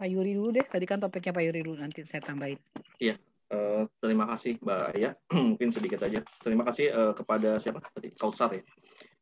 Pak 0.00 0.08
Yuri 0.08 0.32
dulu 0.32 0.56
deh. 0.56 0.64
Tadi 0.64 0.88
kan 0.88 0.96
topiknya 0.96 1.36
Pak 1.36 1.44
Yuri 1.44 1.60
dulu. 1.60 1.76
Nanti 1.76 2.00
saya 2.08 2.24
tambahin. 2.24 2.56
Iya. 2.96 3.20
Uh, 3.52 3.84
terima 4.00 4.24
kasih 4.32 4.56
Mbak 4.62 4.80
Aya. 4.96 5.10
Mungkin 5.52 5.68
sedikit 5.68 6.00
aja. 6.00 6.24
Terima 6.40 6.64
kasih 6.64 6.86
uh, 6.94 7.12
kepada 7.12 7.60
siapa 7.60 7.84
tadi 7.92 8.14
Kausar 8.16 8.56
ya. 8.56 8.64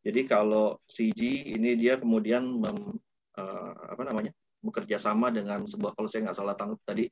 Jadi 0.06 0.30
kalau 0.30 0.78
CG 0.86 1.50
ini 1.58 1.74
dia 1.74 1.98
kemudian 1.98 2.46
mem, 2.46 3.02
uh, 3.38 3.94
apa 3.94 4.02
namanya 4.02 4.34
bekerja 4.58 4.98
sama 4.98 5.30
dengan 5.30 5.62
sebuah 5.62 5.94
kalau 5.94 6.10
saya 6.10 6.26
nggak 6.28 6.38
salah 6.38 6.58
tangkap 6.58 6.82
tadi 6.82 7.06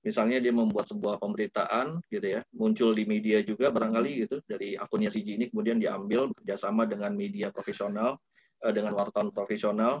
misalnya 0.00 0.40
dia 0.40 0.48
membuat 0.48 0.88
sebuah 0.88 1.20
pemberitaan 1.20 2.00
gitu 2.08 2.24
ya 2.24 2.40
muncul 2.56 2.96
di 2.96 3.04
media 3.04 3.44
juga 3.44 3.68
barangkali 3.68 4.12
gitu 4.24 4.40
dari 4.48 4.72
akunnya 4.72 5.12
CG 5.12 5.36
ini 5.36 5.46
kemudian 5.52 5.76
diambil 5.76 6.32
bekerjasama 6.32 6.88
dengan 6.88 7.12
media 7.12 7.52
profesional 7.52 8.16
uh, 8.64 8.72
dengan 8.72 8.96
wartawan 8.96 9.28
profesional 9.28 10.00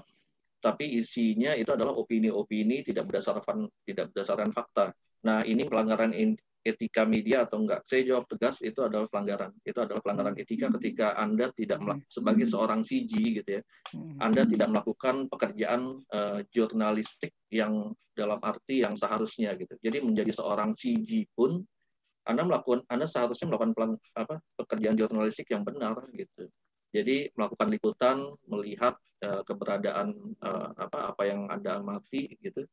tapi 0.60 1.00
isinya 1.00 1.56
itu 1.56 1.72
adalah 1.72 1.96
opini-opini 1.96 2.84
tidak 2.84 3.08
berdasarkan 3.08 3.64
tidak 3.88 4.12
berdasarkan 4.12 4.52
fakta. 4.52 4.92
Nah 5.24 5.40
ini 5.44 5.64
pelanggaran 5.64 6.12
etika 6.60 7.08
media 7.08 7.48
atau 7.48 7.64
enggak? 7.64 7.80
Saya 7.88 8.04
jawab 8.04 8.28
tegas 8.28 8.60
itu 8.60 8.76
adalah 8.84 9.08
pelanggaran. 9.08 9.52
Itu 9.64 9.80
adalah 9.80 10.00
pelanggaran 10.04 10.36
etika 10.36 10.68
ketika 10.76 11.16
Anda 11.16 11.48
tidak 11.56 11.80
sebagai 12.06 12.46
seorang 12.48 12.84
CG 12.84 13.12
gitu 13.42 13.50
ya. 13.60 13.62
Anda 14.20 14.44
tidak 14.44 14.68
melakukan 14.68 15.26
pekerjaan 15.32 16.04
uh, 16.12 16.40
jurnalistik 16.52 17.32
yang 17.48 17.96
dalam 18.12 18.38
arti 18.44 18.84
yang 18.84 18.94
seharusnya 18.94 19.56
gitu. 19.56 19.74
Jadi 19.80 20.04
menjadi 20.04 20.32
seorang 20.36 20.76
CG 20.76 21.28
pun 21.32 21.64
Anda 22.28 22.44
melakukan 22.44 22.84
Anda 22.92 23.08
seharusnya 23.08 23.48
melakukan 23.48 23.72
pelan, 23.72 23.92
apa 24.12 24.44
pekerjaan 24.60 24.96
jurnalistik 25.00 25.48
yang 25.48 25.64
benar 25.64 26.04
gitu. 26.12 26.46
Jadi 26.90 27.30
melakukan 27.38 27.68
liputan, 27.70 28.16
melihat 28.50 28.98
uh, 29.24 29.46
keberadaan 29.46 30.12
uh, 30.42 30.74
apa 30.76 31.14
apa 31.14 31.22
yang 31.24 31.48
Anda 31.48 31.80
amati 31.80 32.36
gitu 32.42 32.66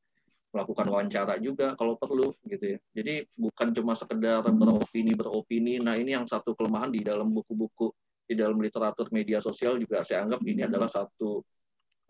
melakukan 0.52 0.88
wawancara 0.88 1.36
juga 1.43 1.76
kalau 1.76 2.00
perlu 2.00 2.32
gitu 2.48 2.76
ya. 2.76 2.80
Jadi 2.95 3.28
bukan 3.36 3.68
cuma 3.76 3.93
sekedar 3.93 4.43
beropini 4.48 5.12
beropini. 5.14 5.78
Nah 5.78 6.00
ini 6.00 6.16
yang 6.16 6.26
satu 6.26 6.56
kelemahan 6.56 6.89
di 6.91 7.04
dalam 7.04 7.30
buku-buku 7.36 7.91
di 8.28 8.36
dalam 8.36 8.60
literatur 8.60 9.08
media 9.16 9.39
sosial 9.39 9.80
juga 9.80 10.04
saya 10.04 10.28
anggap 10.28 10.43
ini 10.43 10.68
adalah 10.68 10.91
satu 10.91 11.39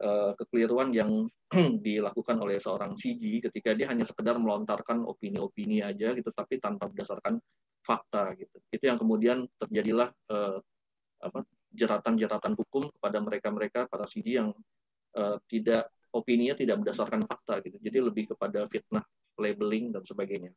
uh, 0.02 0.34
kekeliruan 0.34 0.90
yang 0.90 1.30
dilakukan 1.86 2.38
oleh 2.42 2.58
seorang 2.58 2.98
CG 2.98 3.42
ketika 3.50 3.78
dia 3.78 3.90
hanya 3.90 4.04
sekedar 4.04 4.38
melontarkan 4.42 5.06
opini-opini 5.06 5.86
aja 5.86 6.14
gitu 6.18 6.30
tapi 6.34 6.58
tanpa 6.58 6.90
berdasarkan 6.90 7.38
fakta 7.86 8.34
gitu. 8.36 8.58
Itu 8.74 8.84
yang 8.90 8.98
kemudian 9.00 9.46
terjadilah 9.62 10.10
uh, 10.34 10.60
apa 11.22 11.46
jeratan-jeratan 11.74 12.54
hukum 12.58 12.90
kepada 12.98 13.18
mereka-mereka 13.22 13.86
para 13.86 14.06
CG 14.10 14.42
yang 14.42 14.50
uh, 15.18 15.38
tidak 15.46 15.90
opininya 16.18 16.57
tidak 16.57 16.82
berdasarkan 16.82 17.24
fakta 17.30 17.61
gitu. 17.61 17.78
Jadi 17.78 17.97
lebih 18.01 18.34
kepada 18.34 18.65
fitnah, 18.68 19.05
labeling 19.38 19.93
dan 19.93 20.01
sebagainya. 20.01 20.51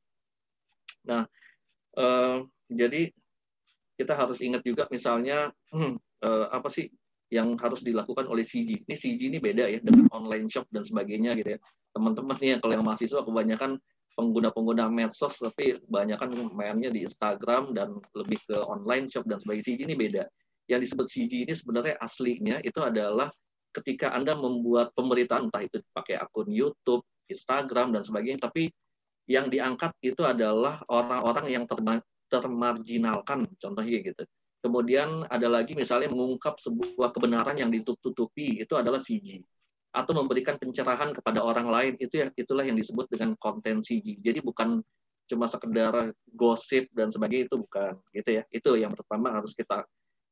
Nah, 1.04 1.28
uh, 2.00 2.44
jadi 2.68 3.12
kita 4.00 4.16
harus 4.16 4.40
ingat 4.40 4.64
juga 4.64 4.88
misalnya 4.88 5.52
hmm, 5.72 6.00
uh, 6.24 6.46
apa 6.48 6.72
sih 6.72 6.88
yang 7.30 7.54
harus 7.60 7.84
dilakukan 7.86 8.26
oleh 8.26 8.42
CG. 8.42 8.88
Ini 8.88 8.96
CG 8.96 9.20
ini 9.30 9.38
beda 9.38 9.70
ya 9.70 9.78
dengan 9.84 10.10
online 10.10 10.50
shop 10.50 10.66
dan 10.74 10.82
sebagainya 10.82 11.38
gitu 11.38 11.54
ya. 11.56 11.58
Teman-teman 11.94 12.36
nih 12.42 12.58
kalau 12.58 12.74
yang 12.74 12.86
mahasiswa 12.86 13.22
kebanyakan 13.22 13.78
pengguna-pengguna 14.18 14.90
medsos 14.90 15.38
tapi 15.38 15.78
kebanyakan 15.86 16.50
mainnya 16.50 16.90
di 16.90 17.06
Instagram 17.06 17.70
dan 17.72 18.02
lebih 18.18 18.42
ke 18.50 18.58
online 18.58 19.06
shop 19.06 19.28
dan 19.30 19.38
sebagainya. 19.38 19.66
CG 19.70 19.80
ini 19.86 19.94
beda. 19.94 20.22
Yang 20.66 20.80
disebut 20.90 21.06
CG 21.06 21.32
ini 21.46 21.54
sebenarnya 21.54 21.94
aslinya 22.02 22.56
itu 22.66 22.80
adalah 22.82 23.30
ketika 23.70 24.12
Anda 24.14 24.34
membuat 24.34 24.94
pemberitaan 24.94 25.48
entah 25.50 25.62
itu 25.62 25.82
pakai 25.94 26.18
akun 26.18 26.50
YouTube, 26.50 27.06
Instagram 27.30 27.94
dan 27.94 28.02
sebagainya, 28.02 28.50
tapi 28.50 28.70
yang 29.30 29.46
diangkat 29.46 29.94
itu 30.02 30.26
adalah 30.26 30.82
orang-orang 30.90 31.46
yang 31.54 31.64
termarginalkan, 32.26 33.46
contohnya 33.62 33.98
gitu. 34.02 34.22
Kemudian 34.60 35.24
ada 35.30 35.48
lagi 35.48 35.72
misalnya 35.72 36.12
mengungkap 36.12 36.60
sebuah 36.60 37.16
kebenaran 37.16 37.56
yang 37.56 37.72
ditutupi 37.72 38.60
itu 38.60 38.74
adalah 38.76 39.00
CG 39.00 39.40
atau 39.90 40.12
memberikan 40.14 40.54
pencerahan 40.54 41.10
kepada 41.10 41.42
orang 41.42 41.66
lain 41.66 41.92
itu 41.98 42.22
ya 42.22 42.30
itulah 42.38 42.62
yang 42.62 42.76
disebut 42.76 43.08
dengan 43.10 43.34
konten 43.40 43.80
CG. 43.80 44.20
Jadi 44.20 44.38
bukan 44.44 44.84
cuma 45.26 45.46
sekedar 45.46 46.12
gosip 46.34 46.90
dan 46.90 47.08
sebagainya 47.08 47.48
itu 47.48 47.56
bukan 47.56 47.94
gitu 48.12 48.30
ya. 48.36 48.42
Itu 48.52 48.76
yang 48.76 48.92
pertama 48.92 49.34
harus 49.34 49.56
kita 49.56 49.86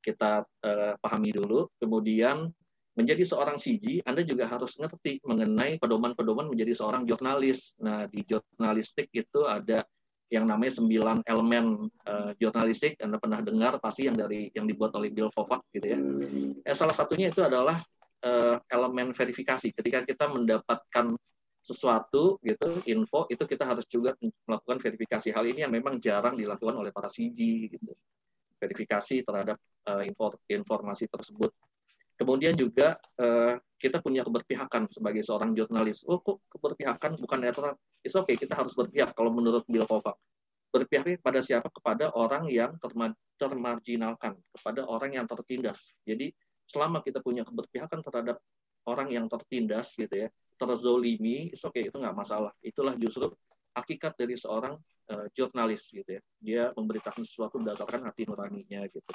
kita 0.05 0.45
uh, 0.45 0.95
pahami 1.01 1.34
dulu. 1.34 1.66
Kemudian 1.80 2.53
menjadi 2.99 3.22
seorang 3.22 3.55
CG, 3.62 4.03
Anda 4.03 4.26
juga 4.26 4.51
harus 4.51 4.74
ngerti 4.74 5.22
mengenai 5.22 5.78
pedoman-pedoman 5.78 6.51
menjadi 6.51 6.74
seorang 6.74 7.07
jurnalis. 7.07 7.78
Nah, 7.78 8.11
di 8.11 8.26
jurnalistik 8.26 9.07
itu 9.14 9.46
ada 9.46 9.86
yang 10.34 10.51
namanya 10.51 10.82
sembilan 10.82 11.22
elemen 11.22 11.86
uh, 12.11 12.34
jurnalistik. 12.42 12.99
Anda 12.99 13.22
pernah 13.22 13.38
dengar 13.38 13.78
pasti 13.78 14.11
yang 14.11 14.18
dari 14.18 14.51
yang 14.51 14.66
dibuat 14.66 14.99
oleh 14.99 15.14
Bill 15.14 15.30
Kovac 15.30 15.62
gitu 15.70 15.86
ya. 15.86 15.99
Eh, 16.66 16.74
salah 16.74 16.92
satunya 16.92 17.30
itu 17.30 17.38
adalah 17.38 17.78
uh, 18.26 18.59
elemen 18.66 19.14
verifikasi. 19.14 19.70
Ketika 19.70 20.03
kita 20.03 20.26
mendapatkan 20.26 21.14
sesuatu 21.62 22.42
gitu, 22.42 22.82
info 22.90 23.30
itu 23.30 23.46
kita 23.46 23.62
harus 23.62 23.86
juga 23.86 24.18
melakukan 24.42 24.82
verifikasi. 24.82 25.30
Hal 25.30 25.46
ini 25.46 25.62
yang 25.62 25.70
memang 25.70 26.03
jarang 26.03 26.34
dilakukan 26.34 26.74
oleh 26.74 26.90
para 26.90 27.07
CG 27.07 27.70
gitu. 27.78 27.94
Verifikasi 28.59 29.22
terhadap 29.22 29.55
uh, 29.86 30.03
informasi 30.51 31.07
tersebut 31.07 31.55
Kemudian 32.18 32.58
juga 32.58 32.98
uh, 33.22 33.54
kita 33.78 34.02
punya 34.02 34.26
keberpihakan 34.26 34.90
sebagai 34.90 35.22
seorang 35.22 35.54
jurnalis. 35.54 36.02
Oh, 36.02 36.18
kok 36.18 36.42
keberpihakan 36.50 37.14
bukan 37.14 37.38
netral? 37.38 37.78
It's 38.02 38.18
okay, 38.18 38.34
kita 38.34 38.58
harus 38.58 38.74
berpihak 38.74 39.14
kalau 39.14 39.30
menurut 39.30 39.62
Bill 39.70 39.86
Kovac. 39.86 40.18
Berpihak 40.74 41.22
pada 41.22 41.38
siapa? 41.38 41.70
Kepada 41.70 42.10
orang 42.18 42.50
yang 42.50 42.74
termarginalkan, 43.38 44.34
kepada 44.50 44.82
orang 44.90 45.14
yang 45.14 45.30
tertindas. 45.30 45.94
Jadi 46.02 46.34
selama 46.66 47.06
kita 47.06 47.22
punya 47.22 47.46
keberpihakan 47.46 48.02
terhadap 48.02 48.42
orang 48.90 49.14
yang 49.14 49.30
tertindas 49.30 49.94
gitu 49.94 50.26
ya, 50.26 50.28
terzolimi, 50.58 51.54
it's 51.54 51.62
okay, 51.62 51.86
itu 51.86 51.94
nggak 51.94 52.18
masalah. 52.18 52.50
Itulah 52.66 52.98
justru 52.98 53.30
hakikat 53.78 54.18
dari 54.18 54.34
seorang 54.34 54.74
uh, 55.14 55.30
jurnalis 55.38 55.86
gitu 55.94 56.18
ya. 56.18 56.22
Dia 56.42 56.62
memberitakan 56.74 57.22
sesuatu 57.22 57.62
berdasarkan 57.62 58.10
hati 58.10 58.26
nuraninya 58.26 58.82
gitu 58.90 59.14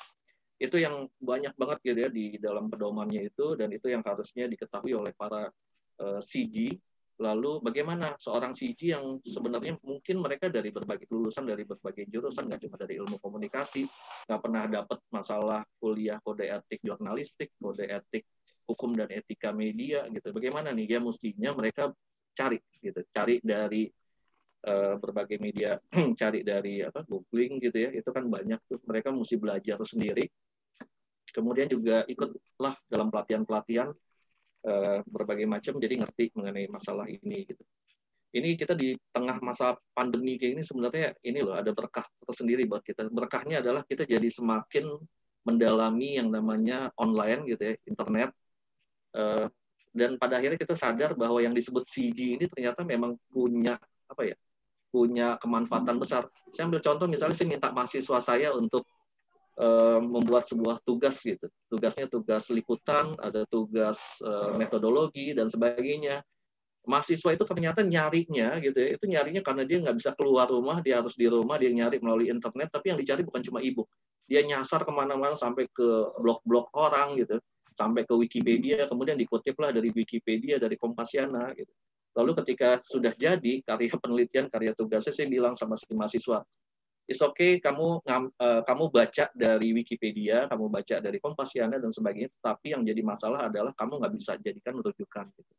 itu 0.64 0.80
yang 0.80 1.12
banyak 1.20 1.52
banget 1.60 1.78
gitu 1.84 2.00
ya 2.08 2.10
di 2.10 2.40
dalam 2.40 2.72
pedomannya 2.72 3.28
itu 3.28 3.60
dan 3.60 3.68
itu 3.76 3.92
yang 3.92 4.00
harusnya 4.00 4.48
diketahui 4.48 4.96
oleh 4.96 5.12
para 5.12 5.52
uh, 6.00 6.20
eh, 6.20 6.22
CG 6.24 6.72
lalu 7.20 7.62
bagaimana 7.62 8.18
seorang 8.18 8.58
CG 8.58 8.96
yang 8.96 9.22
sebenarnya 9.22 9.78
mungkin 9.86 10.24
mereka 10.24 10.50
dari 10.50 10.74
berbagai 10.74 11.06
lulusan 11.12 11.46
dari 11.46 11.62
berbagai 11.62 12.10
jurusan 12.10 12.50
nggak 12.50 12.66
cuma 12.66 12.76
dari 12.80 12.98
ilmu 12.98 13.22
komunikasi 13.22 13.86
nggak 14.26 14.42
pernah 14.42 14.64
dapat 14.66 15.00
masalah 15.14 15.62
kuliah 15.78 16.18
kode 16.26 16.50
etik 16.50 16.82
jurnalistik 16.82 17.54
kode 17.62 17.86
etik 17.86 18.26
hukum 18.66 18.96
dan 18.96 19.12
etika 19.14 19.52
media 19.54 20.08
gitu. 20.10 20.32
Bagaimana 20.34 20.72
nih 20.72 20.98
ya 20.98 21.00
mestinya 21.04 21.52
mereka 21.54 21.92
cari 22.34 22.58
gitu 22.82 23.06
cari 23.14 23.38
dari 23.44 23.86
uh, 24.66 24.96
berbagai 24.98 25.38
media 25.38 25.78
cari 26.20 26.42
dari 26.42 26.82
apa 26.82 27.06
googling 27.06 27.62
gitu 27.62 27.78
ya. 27.78 27.90
Itu 27.94 28.10
kan 28.10 28.26
banyak 28.26 28.60
tuh 28.66 28.82
mereka 28.90 29.14
mesti 29.14 29.36
belajar 29.38 29.78
sendiri 29.86 30.26
Kemudian 31.34 31.66
juga 31.66 32.06
ikutlah 32.06 32.78
dalam 32.86 33.10
pelatihan-pelatihan 33.10 33.90
uh, 34.70 35.00
berbagai 35.04 35.50
macam, 35.50 35.82
jadi 35.82 36.06
ngerti 36.06 36.32
mengenai 36.38 36.70
masalah 36.70 37.10
ini. 37.10 37.50
Gitu. 37.50 37.64
Ini 38.34 38.58
kita 38.58 38.74
di 38.74 38.98
tengah 39.14 39.38
masa 39.42 39.78
pandemi 39.94 40.38
kayak 40.38 40.58
ini 40.58 40.64
sebenarnya 40.66 41.14
ini 41.22 41.40
loh 41.42 41.54
ada 41.54 41.74
berkah 41.74 42.06
tersendiri 42.26 42.66
buat 42.66 42.82
kita. 42.86 43.10
Berkahnya 43.10 43.62
adalah 43.62 43.86
kita 43.86 44.06
jadi 44.06 44.26
semakin 44.30 44.90
mendalami 45.46 46.18
yang 46.18 46.30
namanya 46.30 46.90
online 46.98 47.46
gitu 47.50 47.62
ya, 47.62 47.74
internet. 47.90 48.30
Uh, 49.14 49.50
dan 49.94 50.18
pada 50.18 50.42
akhirnya 50.42 50.58
kita 50.58 50.74
sadar 50.74 51.14
bahwa 51.14 51.38
yang 51.38 51.54
disebut 51.54 51.86
CG 51.86 52.42
ini 52.42 52.46
ternyata 52.50 52.82
memang 52.82 53.14
punya 53.30 53.78
apa 54.10 54.26
ya 54.26 54.38
punya 54.94 55.38
kemanfaatan 55.42 55.98
besar. 55.98 56.30
Saya 56.54 56.70
ambil 56.70 56.82
contoh 56.82 57.06
misalnya 57.10 57.34
saya 57.34 57.50
minta 57.50 57.70
mahasiswa 57.74 58.18
saya 58.22 58.54
untuk 58.54 58.86
membuat 60.02 60.50
sebuah 60.50 60.82
tugas 60.82 61.22
gitu. 61.22 61.46
Tugasnya 61.70 62.10
tugas 62.10 62.50
liputan, 62.50 63.14
ada 63.22 63.46
tugas 63.46 64.18
uh, 64.26 64.58
metodologi 64.58 65.38
dan 65.38 65.46
sebagainya. 65.46 66.26
Mahasiswa 66.84 67.32
itu 67.32 67.46
ternyata 67.48 67.80
nyarinya 67.80 68.60
gitu 68.60 68.76
ya, 68.76 68.90
itu 69.00 69.06
nyarinya 69.08 69.40
karena 69.40 69.64
dia 69.64 69.80
nggak 69.80 69.96
bisa 70.04 70.12
keluar 70.20 70.52
rumah, 70.52 70.84
dia 70.84 71.00
harus 71.00 71.16
di 71.16 71.32
rumah, 71.32 71.56
dia 71.56 71.72
nyari 71.72 71.96
melalui 72.04 72.28
internet, 72.28 72.76
tapi 72.76 72.92
yang 72.92 73.00
dicari 73.00 73.24
bukan 73.24 73.40
cuma 73.40 73.64
e-book. 73.64 73.88
Dia 74.28 74.44
nyasar 74.44 74.84
ke 74.84 74.92
mana-mana 74.92 75.32
sampai 75.32 75.72
ke 75.72 75.88
blog-blog 76.20 76.68
orang 76.76 77.16
gitu, 77.16 77.40
sampai 77.72 78.04
ke 78.04 78.12
Wikipedia, 78.12 78.84
kemudian 78.92 79.16
dikutiplah 79.16 79.72
dari 79.72 79.96
Wikipedia, 79.96 80.60
dari 80.60 80.76
Kompasiana 80.76 81.56
gitu. 81.56 81.72
Lalu 82.20 82.32
ketika 82.44 82.84
sudah 82.84 83.16
jadi 83.16 83.64
karya 83.64 83.96
penelitian, 83.96 84.46
karya 84.52 84.76
tugasnya, 84.76 85.16
saya 85.16 85.32
bilang 85.32 85.56
sama 85.56 85.80
si 85.80 85.88
mahasiswa, 85.96 86.44
it's 87.14 87.22
okay 87.22 87.62
kamu 87.62 88.02
uh, 88.02 88.62
kamu 88.66 88.90
baca 88.90 89.30
dari 89.38 89.70
Wikipedia, 89.78 90.50
kamu 90.50 90.74
baca 90.74 90.98
dari 90.98 91.22
Kompasiana 91.22 91.78
dan 91.78 91.94
sebagainya, 91.94 92.34
tapi 92.42 92.74
yang 92.74 92.82
jadi 92.82 93.06
masalah 93.06 93.54
adalah 93.54 93.70
kamu 93.78 94.02
nggak 94.02 94.14
bisa 94.18 94.34
jadikan 94.42 94.82
rujukan. 94.82 95.30
Gitu. 95.30 95.54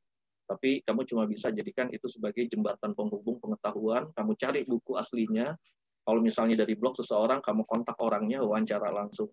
Tapi 0.44 0.82
kamu 0.82 1.00
cuma 1.06 1.24
bisa 1.24 1.54
jadikan 1.54 1.88
itu 1.94 2.04
sebagai 2.10 2.44
jembatan 2.50 2.92
penghubung 2.92 3.40
pengetahuan. 3.40 4.10
Kamu 4.12 4.34
cari 4.36 4.66
buku 4.66 4.98
aslinya. 4.98 5.56
Kalau 6.04 6.20
misalnya 6.20 6.66
dari 6.66 6.76
blog 6.76 7.00
seseorang, 7.00 7.40
kamu 7.40 7.64
kontak 7.64 7.96
orangnya, 7.96 8.44
wawancara 8.44 8.92
langsung. 8.92 9.32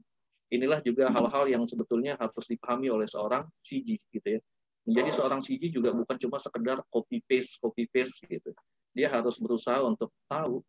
Inilah 0.55 0.80
juga 0.80 1.11
hal-hal 1.11 1.51
yang 1.51 1.63
sebetulnya 1.67 2.15
harus 2.15 2.47
dipahami 2.47 2.88
oleh 2.88 3.11
seorang 3.11 3.43
CG 3.59 3.99
gitu 4.07 4.39
ya. 4.39 4.39
Menjadi 4.88 5.11
seorang 5.19 5.43
CG 5.43 5.67
juga 5.67 5.91
bukan 5.91 6.15
cuma 6.15 6.39
sekedar 6.39 6.80
copy 6.88 7.19
paste 7.28 7.59
copy 7.59 7.91
paste 7.91 8.24
gitu. 8.32 8.55
Dia 8.95 9.11
harus 9.11 9.36
berusaha 9.36 9.84
untuk 9.84 10.15
tahu 10.32 10.63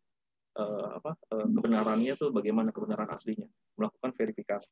uh, 0.57 0.87
apa 1.01 1.11
uh, 1.33 1.47
kebenarannya 1.47 2.13
tuh 2.17 2.29
bagaimana 2.29 2.69
kebenaran 2.69 3.09
aslinya 3.09 3.47
melakukan 3.77 4.11
verifikasi. 4.13 4.69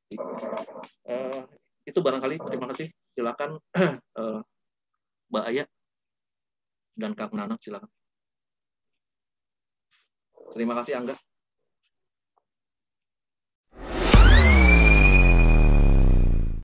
Uh, 1.07 1.43
itu 1.85 1.99
barangkali 1.99 2.37
terima 2.45 2.65
kasih. 2.69 2.87
Silakan 3.17 3.57
uh, 4.17 4.41
Mbak 5.31 5.45
Ayah 5.47 5.67
dan 6.97 7.11
Kang 7.17 7.33
Nana 7.33 7.55
silakan. 7.57 7.89
Terima 10.51 10.75
kasih 10.75 10.99
Angga 10.99 11.15